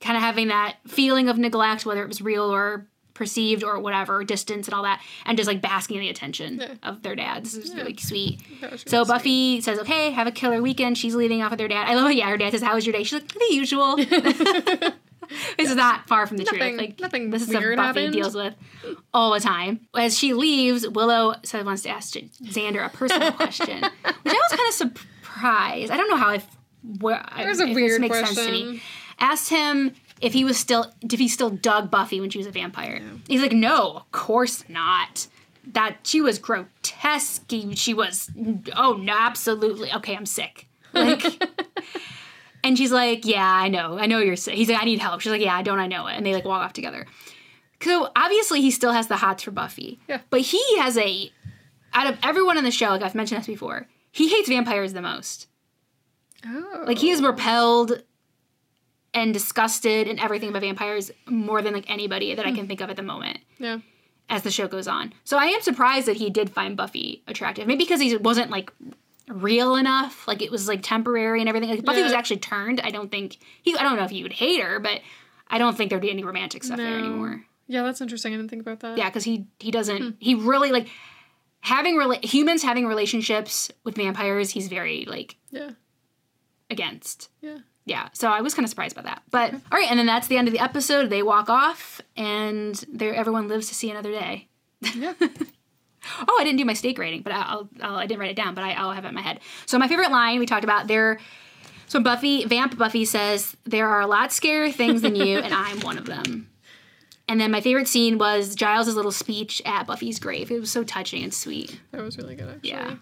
kind 0.00 0.16
of 0.16 0.22
having 0.22 0.48
that 0.48 0.76
feeling 0.86 1.28
of 1.28 1.38
neglect, 1.38 1.84
whether 1.84 2.02
it 2.02 2.08
was 2.08 2.22
real 2.22 2.44
or 2.44 2.86
perceived 3.16 3.64
or 3.64 3.80
whatever, 3.80 4.22
distance 4.22 4.68
and 4.68 4.74
all 4.74 4.82
that, 4.84 5.00
and 5.24 5.36
just 5.36 5.48
like 5.48 5.60
basking 5.60 5.96
in 5.96 6.02
the 6.02 6.08
attention 6.10 6.58
Yeah. 6.60 6.74
of 6.82 7.02
their 7.02 7.16
dad. 7.16 7.44
This 7.44 7.54
is 7.54 7.70
Yeah. 7.70 7.76
really 7.82 7.96
sweet. 7.96 8.40
So. 8.86 9.04
Buffy 9.04 9.60
says, 9.60 9.78
"Okay, 9.80 10.10
have 10.10 10.26
a 10.26 10.30
killer 10.32 10.60
weekend." 10.62 10.98
She's 10.98 11.14
leading 11.14 11.42
off 11.42 11.50
with 11.50 11.60
her 11.60 11.68
dad. 11.68 11.88
I 11.88 11.94
love 11.94 12.10
it. 12.10 12.16
Yeah, 12.16 12.28
her 12.28 12.36
dad 12.36 12.52
says, 12.52 12.62
"How 12.62 12.74
was 12.74 12.86
your 12.86 12.92
day?" 12.92 13.02
She's 13.02 13.14
like, 13.20 13.28
"The 13.32 13.46
usual." 13.54 13.96
this 15.56 15.70
is 15.70 15.74
not 15.76 16.06
far 16.06 16.26
from 16.26 16.36
the 16.36 16.44
Nothing- 16.44 16.58
truth. 16.60 16.78
Like 16.80 17.00
nothing 17.00 17.30
this 17.30 17.42
is 17.42 17.48
weird 17.48 17.76
Buffy 17.76 17.86
happened. 18.00 18.12
deals 18.12 18.34
with 18.34 18.54
all 19.12 19.32
the 19.32 19.40
time. 19.40 19.80
As 19.96 20.16
she 20.18 20.34
leaves, 20.34 20.86
Willow 20.88 21.34
says 21.42 21.64
wants 21.64 21.82
to 21.82 21.88
ask 21.88 22.14
Xander 22.14 22.84
a 22.84 22.90
personal 22.90 23.32
question, 23.42 23.82
which 23.82 24.34
I 24.34 24.40
was 24.50 24.50
kind 24.50 24.68
of 24.68 24.74
surprised. 24.74 25.90
I 25.90 25.96
don't 25.96 26.08
know 26.10 26.16
how 26.16 26.28
I. 26.28 26.42
Where, 27.00 27.20
was 27.48 27.58
a 27.58 27.64
if 27.64 27.68
this 27.70 27.74
weird 27.74 28.00
makes 28.00 28.14
sense 28.16 28.28
to 28.30 28.34
question. 28.36 28.70
me. 28.74 28.82
Asked 29.18 29.48
him 29.50 29.94
if 30.20 30.32
he 30.32 30.44
was 30.44 30.58
still 30.58 30.92
if 31.00 31.18
he 31.18 31.28
still 31.28 31.50
dug 31.50 31.90
Buffy 31.90 32.20
when 32.20 32.30
she 32.30 32.38
was 32.38 32.46
a 32.46 32.50
vampire. 32.50 33.00
He's 33.28 33.42
like, 33.42 33.52
no, 33.52 33.96
of 33.96 34.12
course 34.12 34.64
not. 34.68 35.26
That 35.72 35.98
she 36.04 36.20
was 36.20 36.38
grotesque. 36.38 37.52
She 37.74 37.94
was 37.94 38.30
oh 38.74 38.94
no, 38.94 39.14
absolutely. 39.18 39.92
Okay, 39.92 40.16
I'm 40.16 40.26
sick. 40.26 40.68
Like 40.92 41.24
And 42.66 42.76
she's 42.76 42.90
like, 42.90 43.24
Yeah, 43.24 43.46
I 43.46 43.68
know. 43.68 43.96
I 43.96 44.06
know 44.06 44.18
you're 44.18 44.36
sick. 44.36 44.54
He's 44.54 44.68
like, 44.68 44.82
I 44.82 44.84
need 44.84 44.98
help. 44.98 45.20
She's 45.20 45.30
like, 45.30 45.40
Yeah, 45.40 45.56
I 45.56 45.62
don't 45.62 45.78
I 45.78 45.86
know 45.86 46.06
it? 46.08 46.14
And 46.14 46.26
they 46.26 46.34
like 46.34 46.44
walk 46.44 46.64
off 46.64 46.72
together. 46.72 47.06
So 47.80 48.10
obviously 48.16 48.60
he 48.60 48.70
still 48.70 48.92
has 48.92 49.06
the 49.06 49.16
hots 49.16 49.44
for 49.44 49.52
Buffy. 49.52 50.00
Yeah. 50.08 50.20
But 50.30 50.40
he 50.40 50.60
has 50.78 50.98
a 50.98 51.30
out 51.94 52.08
of 52.08 52.18
everyone 52.22 52.58
on 52.58 52.64
the 52.64 52.70
show, 52.70 52.88
like 52.88 53.02
I've 53.02 53.14
mentioned 53.14 53.40
this 53.40 53.46
before, 53.46 53.86
he 54.10 54.28
hates 54.28 54.48
vampires 54.48 54.92
the 54.92 55.00
most. 55.00 55.46
Oh. 56.44 56.84
Like 56.86 56.98
he 56.98 57.10
is 57.10 57.22
repelled 57.22 58.02
and 59.16 59.32
disgusted 59.32 60.06
and 60.06 60.20
everything 60.20 60.50
about 60.50 60.60
vampires 60.60 61.10
more 61.26 61.62
than 61.62 61.72
like 61.72 61.88
anybody 61.90 62.34
that 62.34 62.44
I 62.46 62.50
hmm. 62.50 62.56
can 62.56 62.66
think 62.68 62.82
of 62.82 62.90
at 62.90 62.96
the 62.96 63.02
moment 63.02 63.38
Yeah. 63.58 63.78
as 64.28 64.42
the 64.42 64.50
show 64.50 64.68
goes 64.68 64.86
on. 64.86 65.14
So 65.24 65.38
I 65.38 65.46
am 65.46 65.62
surprised 65.62 66.06
that 66.06 66.16
he 66.18 66.28
did 66.28 66.50
find 66.50 66.76
Buffy 66.76 67.22
attractive. 67.26 67.66
Maybe 67.66 67.84
because 67.84 68.00
he 68.00 68.14
wasn't 68.18 68.50
like 68.50 68.70
real 69.26 69.74
enough, 69.74 70.28
like 70.28 70.42
it 70.42 70.50
was 70.50 70.68
like 70.68 70.82
temporary 70.82 71.40
and 71.40 71.48
everything. 71.48 71.70
Like 71.70 71.84
Buffy 71.84 72.00
Yeah. 72.00 72.04
was 72.04 72.12
actually 72.12 72.40
turned. 72.40 72.80
I 72.82 72.90
don't 72.90 73.10
think 73.10 73.38
he. 73.62 73.74
I 73.74 73.82
don't 73.82 73.96
know 73.96 74.04
if 74.04 74.10
he 74.10 74.22
would 74.22 74.34
hate 74.34 74.60
her, 74.62 74.78
but 74.78 75.00
I 75.48 75.56
don't 75.56 75.74
think 75.76 75.88
there'd 75.88 76.02
be 76.02 76.10
any 76.10 76.22
romantic 76.22 76.62
stuff 76.62 76.76
there 76.76 76.98
anymore. 76.98 77.42
Yeah, 77.68 77.82
that's 77.82 78.02
interesting. 78.02 78.34
I 78.34 78.36
didn't 78.36 78.50
think 78.50 78.62
about 78.62 78.80
that. 78.80 78.98
Yeah, 78.98 79.08
because 79.08 79.24
he 79.24 79.46
he 79.58 79.70
doesn't. 79.70 80.02
Hmm. 80.02 80.10
He 80.18 80.34
really 80.34 80.72
like 80.72 80.88
having 81.60 81.96
rela- 81.96 82.22
humans 82.22 82.62
having 82.62 82.86
relationships 82.86 83.72
with 83.82 83.96
vampires. 83.96 84.50
He's 84.50 84.68
very 84.68 85.06
like 85.06 85.36
Yeah. 85.50 85.70
against. 86.70 87.30
Yeah. 87.40 87.58
Yeah, 87.86 88.08
so 88.12 88.28
I 88.28 88.40
was 88.40 88.52
kind 88.52 88.64
of 88.64 88.70
surprised 88.70 88.96
by 88.96 89.02
that. 89.02 89.22
But 89.30 89.54
all 89.54 89.78
right, 89.78 89.88
and 89.88 89.98
then 89.98 90.06
that's 90.06 90.26
the 90.26 90.36
end 90.36 90.48
of 90.48 90.52
the 90.52 90.58
episode. 90.60 91.08
They 91.08 91.22
walk 91.22 91.48
off, 91.48 92.00
and 92.16 92.74
there 92.92 93.14
everyone 93.14 93.48
lives 93.48 93.68
to 93.68 93.74
see 93.74 93.90
another 93.90 94.10
day. 94.10 94.48
Yeah. 94.94 95.14
Oh, 96.28 96.36
I 96.38 96.44
didn't 96.44 96.58
do 96.58 96.64
my 96.64 96.74
stake 96.74 96.98
rating, 96.98 97.22
but 97.22 97.32
I'll, 97.32 97.68
I'll 97.80 97.96
I 97.96 98.06
didn't 98.06 98.20
write 98.20 98.30
it 98.30 98.36
down, 98.36 98.54
but 98.54 98.62
I, 98.62 98.74
I'll 98.74 98.92
have 98.92 99.04
it 99.04 99.08
in 99.08 99.14
my 99.14 99.22
head. 99.22 99.40
So 99.66 99.76
my 99.76 99.88
favorite 99.88 100.12
line 100.12 100.38
we 100.38 100.46
talked 100.46 100.62
about 100.62 100.86
there. 100.86 101.18
So 101.88 102.00
Buffy, 102.00 102.44
Vamp 102.44 102.78
Buffy 102.78 103.04
says, 103.04 103.56
"There 103.64 103.88
are 103.88 104.00
a 104.00 104.06
lot 104.06 104.30
scarier 104.30 104.72
things 104.72 105.02
than 105.02 105.16
you, 105.16 105.38
and 105.38 105.52
I'm 105.54 105.80
one 105.80 105.98
of 105.98 106.06
them." 106.06 106.48
And 107.28 107.40
then 107.40 107.50
my 107.50 107.60
favorite 107.60 107.88
scene 107.88 108.18
was 108.18 108.54
Giles' 108.54 108.94
little 108.94 109.10
speech 109.10 109.60
at 109.64 109.86
Buffy's 109.86 110.20
grave. 110.20 110.52
It 110.52 110.60
was 110.60 110.70
so 110.70 110.84
touching 110.84 111.24
and 111.24 111.34
sweet. 111.34 111.80
That 111.90 112.02
was 112.02 112.16
really 112.16 112.36
good, 112.36 112.48
actually. 112.48 112.70
Yeah. 112.70 112.94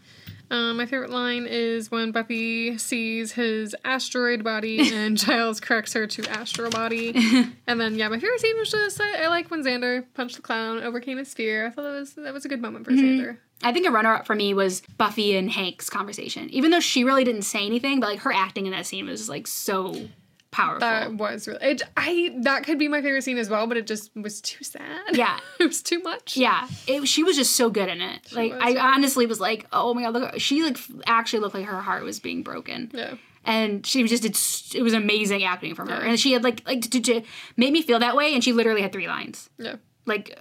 Um, 0.50 0.76
my 0.76 0.86
favorite 0.86 1.10
line 1.10 1.46
is 1.48 1.90
when 1.90 2.12
Buffy 2.12 2.76
sees 2.78 3.32
his 3.32 3.74
asteroid 3.84 4.44
body 4.44 4.92
and 4.94 5.16
Giles 5.16 5.58
corrects 5.60 5.92
her 5.94 6.06
to 6.06 6.30
astral 6.30 6.70
body. 6.70 7.12
and 7.66 7.80
then, 7.80 7.94
yeah, 7.96 8.08
my 8.08 8.18
favorite 8.18 8.40
scene 8.40 8.56
was 8.58 8.70
just 8.70 9.00
I, 9.00 9.24
I 9.24 9.28
like 9.28 9.50
when 9.50 9.64
Xander 9.64 10.04
punched 10.14 10.36
the 10.36 10.42
clown, 10.42 10.82
overcame 10.82 11.18
his 11.18 11.32
fear. 11.34 11.66
I 11.66 11.70
thought 11.70 11.82
that 11.82 11.92
was 11.98 12.14
that 12.14 12.32
was 12.34 12.44
a 12.44 12.48
good 12.48 12.60
moment 12.62 12.84
for 12.84 12.92
Mm-hmm. 12.92 13.20
Xander. 13.22 13.36
I 13.62 13.72
think 13.72 13.86
a 13.86 13.90
runner-up 13.90 14.26
for 14.26 14.34
me 14.34 14.52
was 14.52 14.82
Buffy 14.98 15.36
and 15.36 15.50
Hank's 15.50 15.88
conversation. 15.88 16.50
Even 16.50 16.70
though 16.70 16.80
she 16.80 17.02
really 17.04 17.24
didn't 17.24 17.42
say 17.42 17.64
anything, 17.64 17.98
but 18.00 18.10
like 18.10 18.18
her 18.20 18.32
acting 18.32 18.66
in 18.66 18.72
that 18.72 18.84
scene 18.84 19.06
was 19.06 19.28
like 19.28 19.46
so 19.46 20.08
powerful. 20.54 20.80
That 20.80 21.14
was 21.14 21.48
really. 21.48 21.64
It, 21.66 21.82
I 21.96 22.34
that 22.42 22.64
could 22.64 22.78
be 22.78 22.88
my 22.88 23.02
favorite 23.02 23.22
scene 23.24 23.38
as 23.38 23.50
well, 23.50 23.66
but 23.66 23.76
it 23.76 23.86
just 23.86 24.14
was 24.16 24.40
too 24.40 24.62
sad. 24.64 25.02
Yeah. 25.12 25.38
it 25.60 25.66
was 25.66 25.82
too 25.82 25.98
much. 26.00 26.36
yeah, 26.36 26.68
it, 26.86 27.06
she 27.08 27.22
was 27.24 27.36
just 27.36 27.56
so 27.56 27.70
good 27.70 27.88
in 27.88 28.00
it. 28.00 28.32
like 28.32 28.52
was, 28.52 28.60
I 28.62 28.68
yeah. 28.70 28.86
honestly 28.86 29.26
was 29.26 29.40
like, 29.40 29.66
oh 29.72 29.92
my 29.94 30.02
god, 30.02 30.14
look, 30.14 30.40
she 30.40 30.62
like 30.62 30.78
actually 31.06 31.40
looked 31.40 31.54
like 31.54 31.66
her 31.66 31.80
heart 31.80 32.04
was 32.04 32.20
being 32.20 32.42
broken. 32.42 32.90
Yeah. 32.94 33.14
and 33.44 33.84
she 33.84 34.02
just 34.04 34.22
did 34.22 34.36
it 34.78 34.82
was 34.82 34.94
amazing 34.94 35.44
acting 35.44 35.74
from 35.74 35.88
her 35.88 36.00
and 36.00 36.18
she 36.18 36.32
had 36.32 36.42
like 36.42 36.62
like 36.66 36.80
to, 36.82 37.00
to 37.00 37.22
make 37.56 37.72
me 37.72 37.82
feel 37.82 37.98
that 37.98 38.16
way 38.16 38.32
and 38.32 38.42
she 38.42 38.52
literally 38.52 38.80
had 38.80 38.92
three 38.92 39.06
lines 39.06 39.50
Yeah. 39.58 39.76
like 40.06 40.38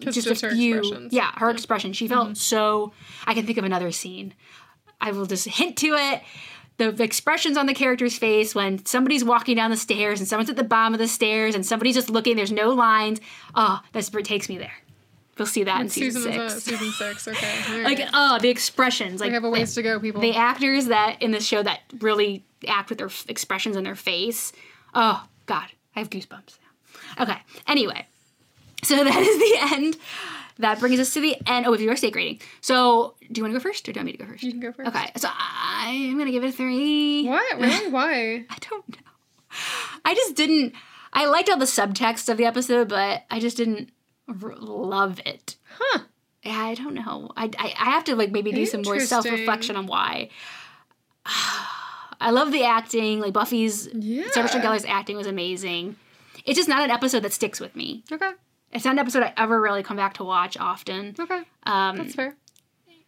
just, 0.00 0.22
just 0.24 0.42
a 0.42 0.50
few 0.50 0.78
expressions. 0.78 1.12
yeah 1.12 1.30
her 1.36 1.48
expression 1.48 1.92
she 1.94 2.06
felt 2.06 2.26
mm-hmm. 2.26 2.34
so 2.34 2.92
i 3.26 3.32
can 3.32 3.46
think 3.46 3.56
of 3.56 3.64
another 3.64 3.90
scene 3.92 4.34
i 5.00 5.10
will 5.12 5.24
just 5.24 5.46
hint 5.48 5.78
to 5.78 5.94
it 5.94 6.22
the, 6.76 6.90
the 6.90 7.04
expressions 7.04 7.56
on 7.56 7.66
the 7.66 7.74
character's 7.74 8.16
face 8.18 8.54
when 8.54 8.84
somebody's 8.84 9.24
walking 9.24 9.56
down 9.56 9.70
the 9.70 9.76
stairs 9.76 10.20
and 10.20 10.28
someone's 10.28 10.50
at 10.50 10.56
the 10.56 10.64
bottom 10.64 10.92
of 10.94 10.98
the 10.98 11.08
stairs 11.08 11.54
and 11.54 11.64
somebody's 11.64 11.94
just 11.94 12.10
looking 12.10 12.36
there's 12.36 12.52
no 12.52 12.70
lines 12.70 13.20
oh 13.54 13.80
that's 13.92 14.12
what 14.12 14.24
takes 14.24 14.48
me 14.48 14.58
there 14.58 14.74
you'll 15.38 15.46
see 15.46 15.64
that 15.64 15.80
in 15.80 15.88
season, 15.88 16.22
Season 16.22 16.48
six 16.48 16.64
season 16.64 16.92
six. 16.92 17.28
Okay. 17.28 17.82
Like 17.84 18.08
oh 18.12 18.38
the 18.40 18.48
expressions 18.48 19.20
like 19.20 19.28
we 19.28 19.34
have 19.34 19.44
a 19.44 19.50
ways 19.50 19.74
to 19.74 19.82
go, 19.82 19.98
people. 20.00 20.20
the 20.20 20.34
actors 20.34 20.86
that 20.86 21.22
in 21.22 21.30
this 21.30 21.46
show 21.46 21.62
that 21.62 21.80
really 22.00 22.44
act 22.68 22.88
with 22.88 22.98
their 22.98 23.08
f- 23.08 23.24
expressions 23.28 23.76
on 23.76 23.82
their 23.84 23.96
face. 23.96 24.52
Oh 24.94 25.24
God, 25.46 25.66
I 25.94 26.00
have 26.00 26.10
goosebumps. 26.10 26.58
Okay. 27.20 27.36
Anyway, 27.66 28.06
so 28.82 28.94
that 29.04 29.16
is 29.22 29.38
the 29.38 29.74
end. 29.74 29.96
That 30.58 30.78
brings 30.78 31.00
us 31.00 31.12
to 31.14 31.20
the 31.20 31.36
end. 31.46 31.66
Oh, 31.66 31.72
if 31.72 31.80
your 31.80 31.96
steak 31.96 32.14
rating. 32.14 32.40
So, 32.60 33.14
do 33.32 33.38
you 33.38 33.42
want 33.42 33.54
to 33.54 33.58
go 33.58 33.62
first, 33.62 33.88
or 33.88 33.92
do 33.92 33.98
you 33.98 34.04
want 34.04 34.06
me 34.06 34.12
to 34.12 34.18
go 34.18 34.30
first? 34.30 34.42
you 34.44 34.52
can 34.52 34.60
go 34.60 34.72
first. 34.72 34.88
Okay. 34.88 35.10
So 35.16 35.28
I'm 35.32 36.16
gonna 36.16 36.30
give 36.30 36.44
it 36.44 36.48
a 36.48 36.52
three. 36.52 37.26
What? 37.26 37.60
Really? 37.60 37.90
Why? 37.90 38.44
I 38.48 38.56
don't 38.70 38.88
know. 38.88 38.96
I 40.04 40.14
just 40.14 40.36
didn't. 40.36 40.74
I 41.12 41.26
liked 41.26 41.48
all 41.50 41.56
the 41.58 41.64
subtext 41.64 42.28
of 42.28 42.36
the 42.36 42.44
episode, 42.44 42.88
but 42.88 43.24
I 43.30 43.40
just 43.40 43.56
didn't 43.56 43.90
r- 44.28 44.54
love 44.56 45.20
it. 45.26 45.56
Huh. 45.78 46.00
Yeah, 46.42 46.58
I 46.58 46.74
don't 46.74 46.94
know. 46.94 47.30
I, 47.36 47.44
I, 47.58 47.74
I 47.78 47.90
have 47.90 48.04
to 48.04 48.16
like 48.16 48.30
maybe 48.30 48.52
do 48.52 48.66
some 48.66 48.82
more 48.82 49.00
self 49.00 49.24
reflection 49.24 49.76
on 49.76 49.86
why. 49.86 50.28
I 52.20 52.30
love 52.30 52.52
the 52.52 52.64
acting. 52.64 53.20
Like 53.20 53.32
Buffy's 53.32 53.88
Yeah. 53.92 54.24
Sarah 54.30 54.44
Michelle 54.44 54.62
Gellar's 54.62 54.84
acting 54.84 55.16
was 55.16 55.26
amazing. 55.26 55.96
It's 56.44 56.56
just 56.56 56.68
not 56.68 56.82
an 56.82 56.90
episode 56.90 57.20
that 57.20 57.32
sticks 57.32 57.60
with 57.60 57.74
me. 57.74 58.04
Okay. 58.12 58.30
It's 58.74 58.84
not 58.84 58.92
an 58.92 58.98
episode 58.98 59.22
I 59.22 59.32
ever 59.36 59.60
really 59.60 59.82
come 59.82 59.96
back 59.96 60.14
to 60.14 60.24
watch 60.24 60.56
often. 60.58 61.14
Okay. 61.18 61.42
Um, 61.64 61.96
That's 61.96 62.14
fair. 62.14 62.36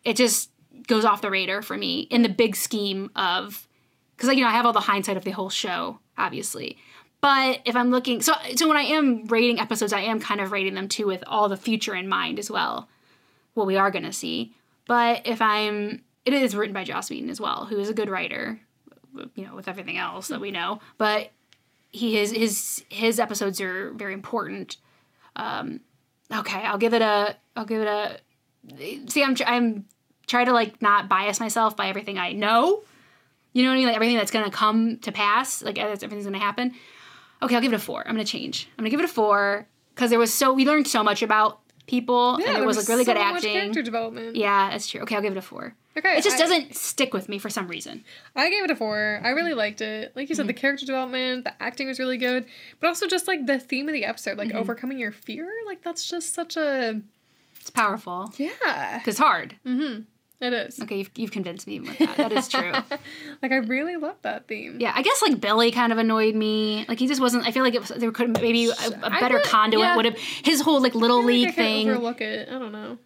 it 0.04 0.16
just 0.16 0.50
goes 0.86 1.04
off 1.04 1.20
the 1.20 1.30
radar 1.30 1.62
for 1.62 1.76
me 1.76 2.00
in 2.02 2.22
the 2.22 2.28
big 2.28 2.54
scheme 2.54 3.10
of 3.16 3.66
because 4.14 4.28
like 4.28 4.38
you 4.38 4.44
know 4.44 4.50
I 4.50 4.52
have 4.52 4.64
all 4.66 4.72
the 4.72 4.80
hindsight 4.80 5.16
of 5.16 5.24
the 5.24 5.32
whole 5.32 5.50
show, 5.50 5.98
obviously. 6.16 6.78
But 7.20 7.60
if 7.64 7.74
I'm 7.74 7.90
looking, 7.90 8.22
so 8.22 8.34
so 8.54 8.68
when 8.68 8.76
I 8.76 8.82
am 8.82 9.24
rating 9.26 9.58
episodes, 9.58 9.92
I 9.92 10.00
am 10.00 10.20
kind 10.20 10.40
of 10.40 10.52
rating 10.52 10.74
them 10.74 10.86
too 10.88 11.06
with 11.06 11.24
all 11.26 11.48
the 11.48 11.56
future 11.56 11.94
in 11.94 12.08
mind 12.08 12.38
as 12.38 12.50
well, 12.50 12.88
what 13.54 13.66
we 13.66 13.76
are 13.76 13.90
going 13.90 14.04
to 14.04 14.12
see. 14.12 14.54
But 14.86 15.26
if 15.26 15.42
I'm, 15.42 16.02
it 16.24 16.32
is 16.32 16.54
written 16.54 16.74
by 16.74 16.84
Joss 16.84 17.10
Whedon 17.10 17.28
as 17.28 17.40
well, 17.40 17.64
who 17.64 17.78
is 17.80 17.88
a 17.88 17.94
good 17.94 18.08
writer, 18.08 18.60
you 19.34 19.44
know, 19.44 19.56
with 19.56 19.66
everything 19.66 19.96
else 19.96 20.28
that 20.28 20.40
we 20.40 20.52
know. 20.52 20.80
But 20.98 21.30
he 21.90 22.14
his 22.14 22.30
his 22.30 22.84
his 22.90 23.18
episodes 23.18 23.60
are 23.60 23.90
very 23.92 24.12
important. 24.14 24.76
Um, 25.37 25.80
okay, 26.34 26.59
I'll 26.59 26.78
give 26.78 26.95
it 26.95 27.03
a, 27.03 27.37
I'll 27.55 27.64
give 27.66 27.82
it 27.82 27.89
a. 27.89 28.18
See, 29.09 29.22
I'm 29.22 29.37
I'm 29.47 29.84
trying 30.26 30.47
to 30.47 30.53
like 30.53 30.82
not 30.82 31.09
bias 31.09 31.39
myself 31.39 31.76
by 31.76 31.89
everything 31.89 32.18
I 32.18 32.32
know. 32.32 32.82
You 33.53 33.62
know 33.62 33.70
what 33.70 33.74
I 33.74 33.76
mean? 33.78 33.87
Like 33.87 33.97
everything 33.97 34.16
that's 34.16 34.30
gonna 34.30 34.51
come 34.51 34.99
to 34.99 35.12
pass, 35.12 35.62
like 35.62 35.78
everything's 35.78 36.24
gonna 36.24 36.39
happen. 36.39 36.74
Okay, 37.43 37.55
I'll 37.55 37.61
give 37.61 37.72
it 37.72 37.76
a 37.76 37.78
four. 37.78 38.01
I'm 38.07 38.14
gonna 38.14 38.24
change. 38.24 38.68
I'm 38.72 38.82
gonna 38.82 38.91
give 38.91 39.01
it 39.01 39.05
a 39.05 39.09
four 39.09 39.66
because 39.95 40.11
there 40.11 40.18
was 40.18 40.32
so 40.34 40.53
we 40.53 40.66
learned 40.66 40.89
so 40.89 41.03
much 41.03 41.22
about 41.22 41.61
people 41.87 42.39
Yeah, 42.41 42.55
and 42.55 42.59
it 42.62 42.66
was 42.66 42.76
like 42.76 42.89
really 42.89 43.05
so 43.05 43.12
good 43.14 43.20
acting. 43.20 43.53
character 43.53 43.82
development. 43.82 44.37
Yeah, 44.37 44.70
that's 44.70 44.89
true. 44.89 45.01
Okay, 45.03 45.14
I'll 45.14 45.22
give 45.22 45.32
it 45.32 45.39
a 45.39 45.43
four. 45.43 45.74
Okay. 45.97 46.18
It 46.18 46.24
just 46.24 46.37
I- 46.37 46.41
doesn't 46.41 46.74
stick 46.74 47.14
with 47.14 47.28
me 47.28 47.39
for 47.39 47.49
some 47.49 47.68
reason. 47.68 48.05
I 48.34 48.51
gave 48.51 48.64
it 48.64 48.70
a 48.70 48.76
four. 48.76 49.20
I 49.24 49.30
really 49.30 49.55
liked 49.55 49.80
it. 49.80 50.12
Like 50.14 50.28
you 50.28 50.34
said, 50.34 50.47
the 50.47 50.53
Mm-hmm. 50.53 50.61
character 50.61 50.84
development, 50.84 51.45
the 51.45 51.62
acting 51.62 51.87
was 51.89 51.99
really 51.99 52.18
good, 52.18 52.45
but 52.80 52.89
also 52.89 53.07
just 53.07 53.26
like 53.26 53.47
the 53.47 53.59
theme 53.59 53.89
of 53.89 53.95
the 53.95 54.05
episode, 54.05 54.32
Mm-hmm. 54.37 54.51
like 54.51 54.55
overcoming 54.55 54.99
your 54.99 55.12
fear. 55.12 55.49
Like 55.64 55.82
that's 55.82 56.07
just 56.09 56.34
such 56.34 56.57
a 56.57 57.01
It's 57.61 57.70
powerful. 57.70 58.32
yeah. 58.37 59.03
It's 59.07 59.18
hard. 59.18 59.57
Mm-hmm. 59.64 60.03
It 60.39 60.53
is. 60.53 60.78
Okay, 60.80 60.99
you've, 60.99 61.11
you've 61.16 61.30
convinced 61.30 61.66
me 61.66 61.80
with 61.80 61.97
that. 61.99 62.16
That 62.18 62.32
is 62.32 62.47
true. 62.49 62.72
like 63.43 63.53
I 63.53 63.57
really 63.57 63.97
love 63.97 64.16
that 64.22 64.47
theme. 64.47 64.76
Yeah, 64.78 64.93
I 64.95 65.01
guess 65.03 65.22
like 65.22 65.41
Billy 65.41 65.70
kind 65.70 65.93
of 65.93 65.99
annoyed 65.99 66.34
me. 66.34 66.84
Like 66.89 66.99
he 66.99 67.07
just 67.07 67.20
wasn't. 67.22 67.47
I 67.47 67.53
feel 67.53 67.62
like 67.62 67.74
it 67.74 67.80
was, 67.80 67.89
there 67.89 68.12
could 68.12 68.39
maybe 68.41 68.68
a 68.70 68.91
better 68.91 69.41
feel- 69.41 69.51
conduit 69.51 69.80
yeah. 69.82 69.97
would 69.97 70.05
have 70.05 70.18
his 70.18 70.61
whole 70.61 70.82
like 70.82 70.95
little 70.95 71.18
like 71.18 71.26
league 71.26 71.49
I 71.49 71.53
thing. 71.53 71.89
overlook 71.91 72.20
it. 72.20 72.49
I 72.51 72.53
don't 72.59 72.72
know. 72.72 72.99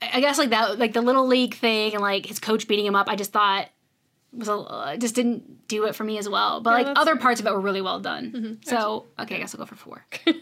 I 0.00 0.20
guess 0.20 0.38
like 0.38 0.50
that, 0.50 0.78
like 0.78 0.92
the 0.92 1.00
little 1.00 1.26
league 1.26 1.54
thing, 1.56 1.94
and 1.94 2.02
like 2.02 2.26
his 2.26 2.38
coach 2.38 2.68
beating 2.68 2.86
him 2.86 2.94
up. 2.94 3.08
I 3.08 3.16
just 3.16 3.32
thought 3.32 3.68
was 4.32 4.48
a, 4.48 4.54
uh, 4.54 4.96
just 4.96 5.14
didn't 5.14 5.66
do 5.68 5.86
it 5.86 5.94
for 5.96 6.04
me 6.04 6.18
as 6.18 6.28
well. 6.28 6.60
But 6.60 6.70
Yeah, 6.82 6.88
like 6.88 6.98
other 6.98 7.16
parts 7.16 7.40
of 7.40 7.46
it 7.46 7.52
were 7.52 7.60
really 7.60 7.80
well 7.80 7.98
done. 7.98 8.58
So 8.64 9.06
okay, 9.18 9.36
I 9.36 9.38
guess 9.38 9.54
I'll 9.54 9.58
go 9.58 9.66
for 9.66 9.74
four. 9.76 10.04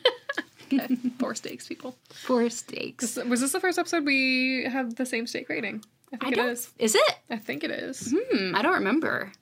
Four 1.18 1.34
steaks, 1.36 1.68
people. 1.68 1.96
Four 2.10 2.50
steaks. 2.50 3.10
So 3.10 3.24
Was 3.26 3.40
this 3.40 3.52
the 3.52 3.60
first 3.60 3.78
episode 3.78 4.04
we 4.04 4.64
have 4.68 4.96
the 4.96 5.06
same 5.06 5.26
steak 5.26 5.48
rating? 5.48 5.84
I 6.14 6.26
I 6.26 6.30
think 6.30 6.32
it 6.32 6.36
don't. 6.36 6.48
is. 6.48 6.70
Is 6.78 6.94
it? 6.94 7.14
I 7.30 7.36
think 7.36 7.64
it 7.64 7.70
is. 7.70 8.14
Hmm. 8.16 8.54
I 8.54 8.62
don't 8.62 8.74
remember. 8.74 9.32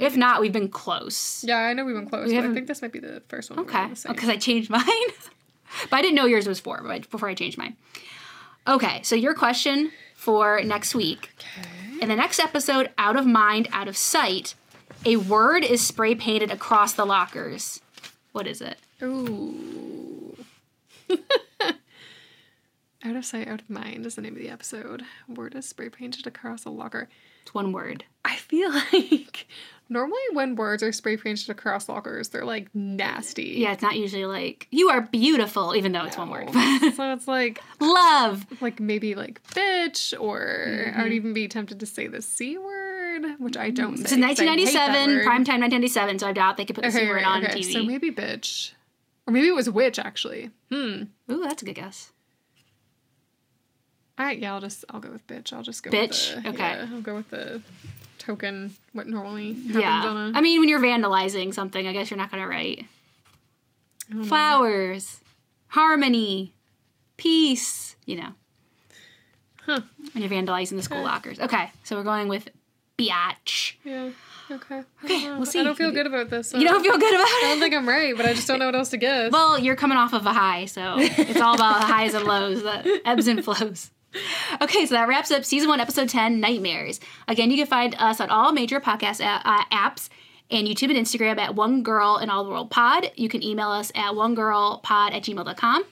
If 0.00 0.16
not, 0.16 0.40
we've 0.40 0.52
been 0.52 0.68
close. 0.68 1.42
Yeah, 1.44 1.58
I 1.58 1.72
know 1.72 1.84
we've 1.84 1.96
been 1.96 2.08
close, 2.08 2.32
but 2.32 2.44
I 2.44 2.54
think 2.54 2.68
this 2.68 2.82
might 2.82 2.92
be 2.92 3.00
the 3.00 3.20
first 3.28 3.50
one. 3.50 3.58
Okay. 3.60 3.88
Because 4.06 4.28
I 4.28 4.36
changed 4.36 4.70
mine. 4.78 4.84
but 5.90 5.96
I 5.96 6.02
didn't 6.02 6.14
know 6.14 6.26
yours 6.26 6.46
was 6.46 6.60
four 6.60 6.80
but 6.84 7.10
before 7.10 7.28
I 7.28 7.34
changed 7.34 7.58
mine. 7.58 7.76
Okay, 8.66 9.00
so 9.02 9.14
your 9.16 9.34
question 9.34 9.90
for 10.14 10.60
next 10.62 10.94
week. 10.94 11.30
In 12.00 12.08
the 12.08 12.14
next 12.16 12.38
episode, 12.38 12.90
Out 12.98 13.16
of 13.16 13.26
Mind, 13.26 13.66
Out 13.72 13.88
of 13.88 13.96
Sight, 13.96 14.54
a 15.04 15.16
word 15.16 15.64
is 15.64 15.84
spray 15.84 16.14
painted 16.14 16.50
across 16.52 16.92
the 16.92 17.04
lockers. 17.06 17.80
What 18.32 18.46
is 18.46 18.60
it? 18.60 18.78
Ooh. 19.02 20.36
out 23.04 23.16
of 23.16 23.24
sight, 23.24 23.48
out 23.48 23.60
of 23.60 23.70
mind 23.70 24.04
is 24.06 24.14
the 24.16 24.22
name 24.22 24.34
of 24.34 24.40
the 24.42 24.48
episode. 24.50 25.02
Word 25.28 25.54
is 25.54 25.66
spray 25.68 25.88
painted 25.88 26.26
across 26.26 26.64
a 26.64 26.70
locker. 26.70 27.08
It's 27.42 27.54
one 27.54 27.72
word. 27.72 28.04
I 28.24 28.36
feel 28.36 28.70
like 28.92 29.46
normally 29.88 30.18
when 30.32 30.56
words 30.56 30.82
are 30.82 30.90
spray 30.92 31.16
painted 31.16 31.48
across 31.48 31.88
lockers, 31.88 32.28
they're 32.30 32.44
like 32.44 32.68
nasty. 32.74 33.54
Yeah, 33.58 33.72
it's 33.72 33.82
not 33.82 33.96
usually 33.96 34.26
like, 34.26 34.66
you 34.70 34.90
are 34.90 35.00
beautiful, 35.00 35.74
even 35.76 35.92
though 35.92 36.04
it's 36.04 36.18
one 36.18 36.28
word. 36.30 36.50
so 36.94 37.12
it's 37.12 37.28
like 37.28 37.62
Love. 37.80 38.44
like 38.60 38.80
maybe 38.80 39.14
like 39.14 39.42
bitch 39.54 40.18
or 40.20 40.66
Mm-hmm. 40.68 41.00
I 41.00 41.02
would 41.04 41.12
even 41.12 41.32
be 41.32 41.46
tempted 41.48 41.80
to 41.80 41.86
say 41.86 42.06
the 42.08 42.20
C 42.20 42.58
word, 42.58 43.22
which 43.38 43.56
I 43.56 43.70
don't 43.70 43.96
say. 43.96 44.02
This 44.02 44.12
is 44.12 44.18
'cause 44.18 44.24
I 44.24 44.28
hate 44.28 44.36
that 44.38 44.46
1997, 44.90 45.16
word. 45.16 45.24
primetime 45.24 45.60
1997, 45.60 46.18
so 46.18 46.26
I 46.26 46.32
doubt 46.32 46.56
they 46.56 46.64
could 46.64 46.74
put 46.76 46.84
the 46.84 46.90
C 46.90 47.06
word 47.08 47.22
on 47.22 47.42
TV. 47.44 47.72
So 47.72 47.82
maybe 47.84 48.10
bitch. 48.10 48.72
Or 49.26 49.32
maybe 49.32 49.46
it 49.48 49.54
was 49.54 49.70
witch 49.70 49.98
actually. 49.98 50.50
Hmm. 50.70 51.04
Ooh, 51.30 51.42
that's 51.44 51.62
a 51.62 51.64
good 51.64 51.74
guess. 51.76 52.12
I 54.18 54.32
yeah, 54.32 54.52
I'll 54.54 54.60
just 54.60 54.84
I'll 54.90 55.00
go 55.00 55.10
with 55.10 55.26
bitch. 55.26 55.52
I'll 55.52 55.62
just 55.62 55.82
go 55.82 55.90
Bitch? 55.90 56.34
with 56.34 56.42
the 56.44 56.50
Okay. 56.50 56.58
yeah, 56.58 56.86
I'll 56.92 57.00
go 57.00 57.14
with 57.14 57.30
the 57.30 57.62
token 58.18 58.74
what 58.92 59.06
normally 59.06 59.54
happens 59.54 59.76
Yeah. 59.76 60.04
on 60.06 60.34
a 60.34 60.38
I 60.38 60.40
mean, 60.40 60.58
when 60.60 60.68
you're 60.68 60.80
vandalizing 60.80 61.54
something, 61.54 61.86
I 61.86 61.92
guess 61.92 62.10
you're 62.10 62.18
not 62.18 62.30
going 62.30 62.42
to 62.42 62.48
write 62.48 62.84
flowers, 64.26 65.20
harmony, 65.68 66.52
peace, 67.16 67.96
you 68.06 68.16
know. 68.16 68.30
Huh. 69.66 69.80
When 70.12 70.22
you're 70.22 70.30
vandalizing 70.32 70.76
the 70.76 70.82
school 70.82 71.02
lockers. 71.02 71.38
Okay, 71.38 71.70
so 71.84 71.96
we're 71.96 72.02
going 72.04 72.28
with 72.28 72.48
biatch. 72.98 73.74
Yeah. 73.84 74.10
Okay. 74.50 74.80
Okay, 75.04 75.24
I 75.24 75.24
don't 75.26 75.36
we'll 75.36 75.44
see. 75.46 75.60
I 75.60 75.62
don't 75.62 75.76
feel 75.76 75.90
good 75.92 76.06
about 76.06 76.30
this. 76.30 76.54
You 76.54 76.64
don't 76.66 76.82
feel 76.82 76.96
good 76.96 77.14
about 77.14 77.26
it? 77.28 77.44
I 77.44 77.48
don't 77.50 77.60
think 77.60 77.74
I'm 77.74 77.86
right, 77.86 78.16
but 78.16 78.24
I 78.24 78.32
just 78.32 78.48
don't 78.48 78.58
know 78.58 78.64
what 78.64 78.74
else 78.74 78.88
to 78.90 78.96
guess. 78.96 79.30
Well, 79.30 79.58
you're 79.58 79.76
coming 79.76 79.98
off 79.98 80.14
of 80.14 80.24
a 80.24 80.32
high, 80.32 80.64
so 80.64 80.94
it's 80.98 81.38
all 81.38 81.54
about 81.54 81.84
highs 81.84 82.14
and 82.14 82.24
lows, 82.24 82.62
the 82.62 83.02
ebbs 83.04 83.26
and 83.28 83.44
flows. 83.44 83.90
Okay, 84.62 84.86
so 84.86 84.94
that 84.94 85.06
wraps 85.08 85.30
up 85.30 85.44
season 85.44 85.68
one, 85.68 85.80
episode 85.80 86.08
10, 86.08 86.40
Nightmares. 86.40 86.98
Again, 87.28 87.50
you 87.50 87.56
can 87.58 87.66
find 87.66 87.94
us 87.98 88.20
on 88.20 88.30
all 88.30 88.52
major 88.52 88.80
podcast 88.80 89.20
a- 89.20 89.46
uh, 89.48 89.64
apps 89.70 90.08
and 90.50 90.66
YouTube 90.66 90.88
and 90.88 90.96
Instagram 91.06 91.38
at 91.38 91.54
One 91.54 91.82
Girl 91.82 92.16
in 92.16 92.30
All 92.30 92.42
the 92.42 92.48
World 92.50 92.70
Pod. 92.70 93.10
You 93.16 93.28
can 93.28 93.42
email 93.44 93.68
us 93.68 93.92
at 93.94 94.12
onegirlpod 94.12 95.12
at 95.12 95.22
gmail.com. 95.22 95.84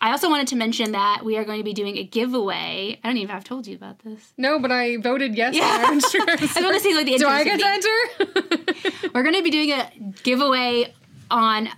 I 0.00 0.10
also 0.12 0.30
wanted 0.30 0.46
to 0.48 0.56
mention 0.56 0.92
that 0.92 1.22
we 1.24 1.36
are 1.36 1.44
going 1.44 1.58
to 1.58 1.64
be 1.64 1.72
doing 1.72 1.96
a 1.98 2.04
giveaway. 2.04 3.00
I 3.02 3.08
don't 3.08 3.16
even 3.16 3.26
know 3.28 3.34
if 3.34 3.38
I've 3.38 3.44
told 3.44 3.66
you 3.66 3.74
about 3.74 3.98
this. 4.04 4.32
no, 4.36 4.60
but 4.60 4.70
I 4.70 4.98
voted 4.98 5.34
yes 5.34 5.56
Yeah. 5.56 5.64
on 5.64 5.84
our 5.84 5.90
Instagram. 6.00 6.56
I 6.56 6.60
want 6.62 6.74
to 6.76 6.80
see 6.80 6.94
like 6.94 7.06
the 7.06 7.18
Do 7.18 7.26
I 7.26 7.42
get 7.42 7.58
to 7.58 7.66
enter? 7.66 9.08
We're 9.14 9.24
going 9.24 9.34
to 9.34 9.42
be 9.42 9.50
doing 9.50 9.72
a 9.72 9.90
giveaway 10.22 10.94
on 11.28 11.68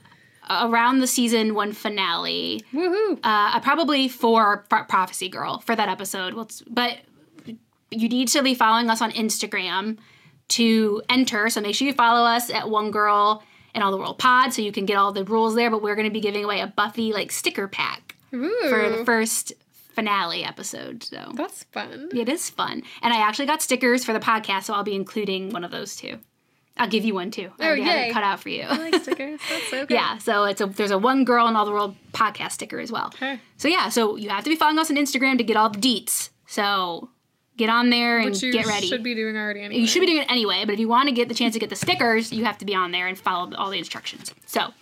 around 0.51 0.99
the 1.01 1.07
season 1.07 1.55
one 1.55 1.73
finale. 1.73 2.63
Woohoo! 2.73 3.19
uh, 3.23 3.61
probably 3.61 4.09
for 4.09 4.65
Pro- 4.69 4.85
Prophecy 4.85 5.29
Girl 5.29 5.59
for 5.61 5.75
that 5.77 5.89
episode. 5.89 6.35
Well, 6.35 6.49
but 6.69 6.99
you 7.91 8.09
need 8.09 8.29
to 8.29 8.43
be 8.43 8.55
following 8.55 8.91
us 8.91 9.01
on 9.01 9.13
Instagram 9.13 9.99
to 10.49 11.03
enter. 11.09 11.49
So 11.51 11.61
make 11.61 11.75
sure 11.75 11.87
you 11.87 11.95
follow 11.95 12.25
us 12.27 12.51
at 12.51 12.69
One 12.69 12.91
Girl 12.91 13.43
in 13.75 13.83
All 13.83 13.91
the 13.91 13.99
World 13.99 14.19
Pod 14.19 14.53
so 14.53 14.63
you 14.63 14.73
can 14.73 14.87
get 14.87 14.97
all 14.97 15.13
the 15.13 15.25
rules 15.25 15.55
there. 15.55 15.71
But 15.71 15.83
we're 15.83 15.95
going 15.97 16.09
to 16.09 16.13
be 16.13 16.21
giving 16.21 16.45
away 16.45 16.61
a 16.61 16.67
Buffy 16.67 17.13
like 17.13 17.31
sticker 17.33 17.69
pack 17.69 18.17
Ooh, 18.35 18.69
for 18.69 18.89
the 18.91 19.05
first 19.05 19.53
finale 19.95 20.45
episode. 20.45 21.03
So 21.03 21.33
that's 21.35 21.65
fun. 21.65 22.11
it 22.15 22.29
is 22.29 22.51
fun. 22.51 22.83
And 23.03 23.13
I 23.15 23.19
actually 23.19 23.47
got 23.47 23.63
stickers 23.63 24.05
for 24.05 24.13
the 24.13 24.21
podcast, 24.21 24.65
so 24.65 24.75
I'll 24.75 24.85
be 24.85 24.95
including 24.95 25.51
one 25.51 25.65
of 25.65 25.71
those 25.71 25.97
too. 25.97 26.19
I'll 26.79 26.89
give 26.89 27.05
you 27.05 27.15
one 27.15 27.31
too. 27.31 27.51
I 27.59 27.65
Oh, 27.65 27.67
already 27.69 27.83
have 27.83 28.09
it 28.09 28.13
cut 28.13 28.23
out 28.23 28.41
for 28.41 28.49
you. 28.51 28.63
I 28.63 28.77
like 28.91 29.03
stickers. 29.03 29.41
That's 29.51 29.69
so 29.71 29.87
good. 29.87 29.95
yeah, 29.95 30.19
so 30.19 30.45
it's 30.45 30.61
a 30.61 30.67
there's 30.67 30.91
a 30.91 30.99
one 30.99 31.25
girl 31.25 31.49
in 31.49 31.57
all 31.57 31.65
the 31.65 31.73
world 31.73 31.97
podcast 32.13 32.53
sticker 32.53 32.79
as 32.79 32.93
well. 32.93 33.07
Okay. 33.15 33.41
So 33.57 33.69
yeah, 33.69 33.89
so 33.89 34.17
you 34.17 34.29
have 34.29 34.45
to 34.45 34.51
be 34.51 34.57
following 34.57 34.79
us 34.79 34.91
on 34.91 34.97
Instagram 34.97 35.39
to 35.39 35.45
get 35.45 35.57
all 35.57 35.71
the 35.71 35.79
deets. 35.79 36.31
So 36.47 37.09
get 37.57 37.71
on 37.71 37.89
there 37.91 38.19
and 38.19 38.41
you 38.43 38.53
get 38.53 38.67
ready. 38.67 38.87
should 38.89 39.03
be 39.03 39.15
doing 39.15 39.37
already 39.37 39.61
anyway. 39.63 39.81
you 39.81 39.87
should 39.87 40.01
be 40.01 40.07
doing 40.07 40.19
it 40.19 40.31
anyway, 40.31 40.65
but 40.67 40.75
if 40.75 40.79
you 40.81 40.89
want 40.89 41.09
to 41.09 41.15
get 41.15 41.29
the 41.29 41.35
chance 41.35 41.55
to 41.55 41.59
get 41.59 41.71
the 41.71 41.77
stickers, 41.77 42.31
you 42.33 42.45
have 42.45 42.59
to 42.59 42.65
be 42.67 42.75
on 42.75 42.93
there 42.93 43.07
and 43.07 43.19
follow 43.19 43.51
all 43.57 43.71
the 43.71 43.79
instructions. 43.79 44.35
So, 44.45 44.75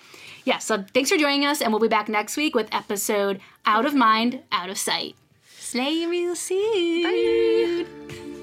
yeah, 0.44 0.58
so 0.58 0.84
thanks 0.92 1.08
for 1.10 1.16
joining 1.16 1.46
us, 1.46 1.62
and 1.62 1.72
we'll 1.72 1.80
be 1.80 1.86
back 1.88 2.08
next 2.08 2.36
week 2.36 2.54
with 2.56 2.68
episode 2.74 3.40
Out 3.64 3.86
of 3.86 3.94
Mind, 3.94 4.40
Out 4.50 4.68
of 4.68 4.76
Sight. 4.76 5.14
Slay 5.56 6.04
real 6.06 6.34
soon. 6.34 7.02
Bye. 8.08 8.33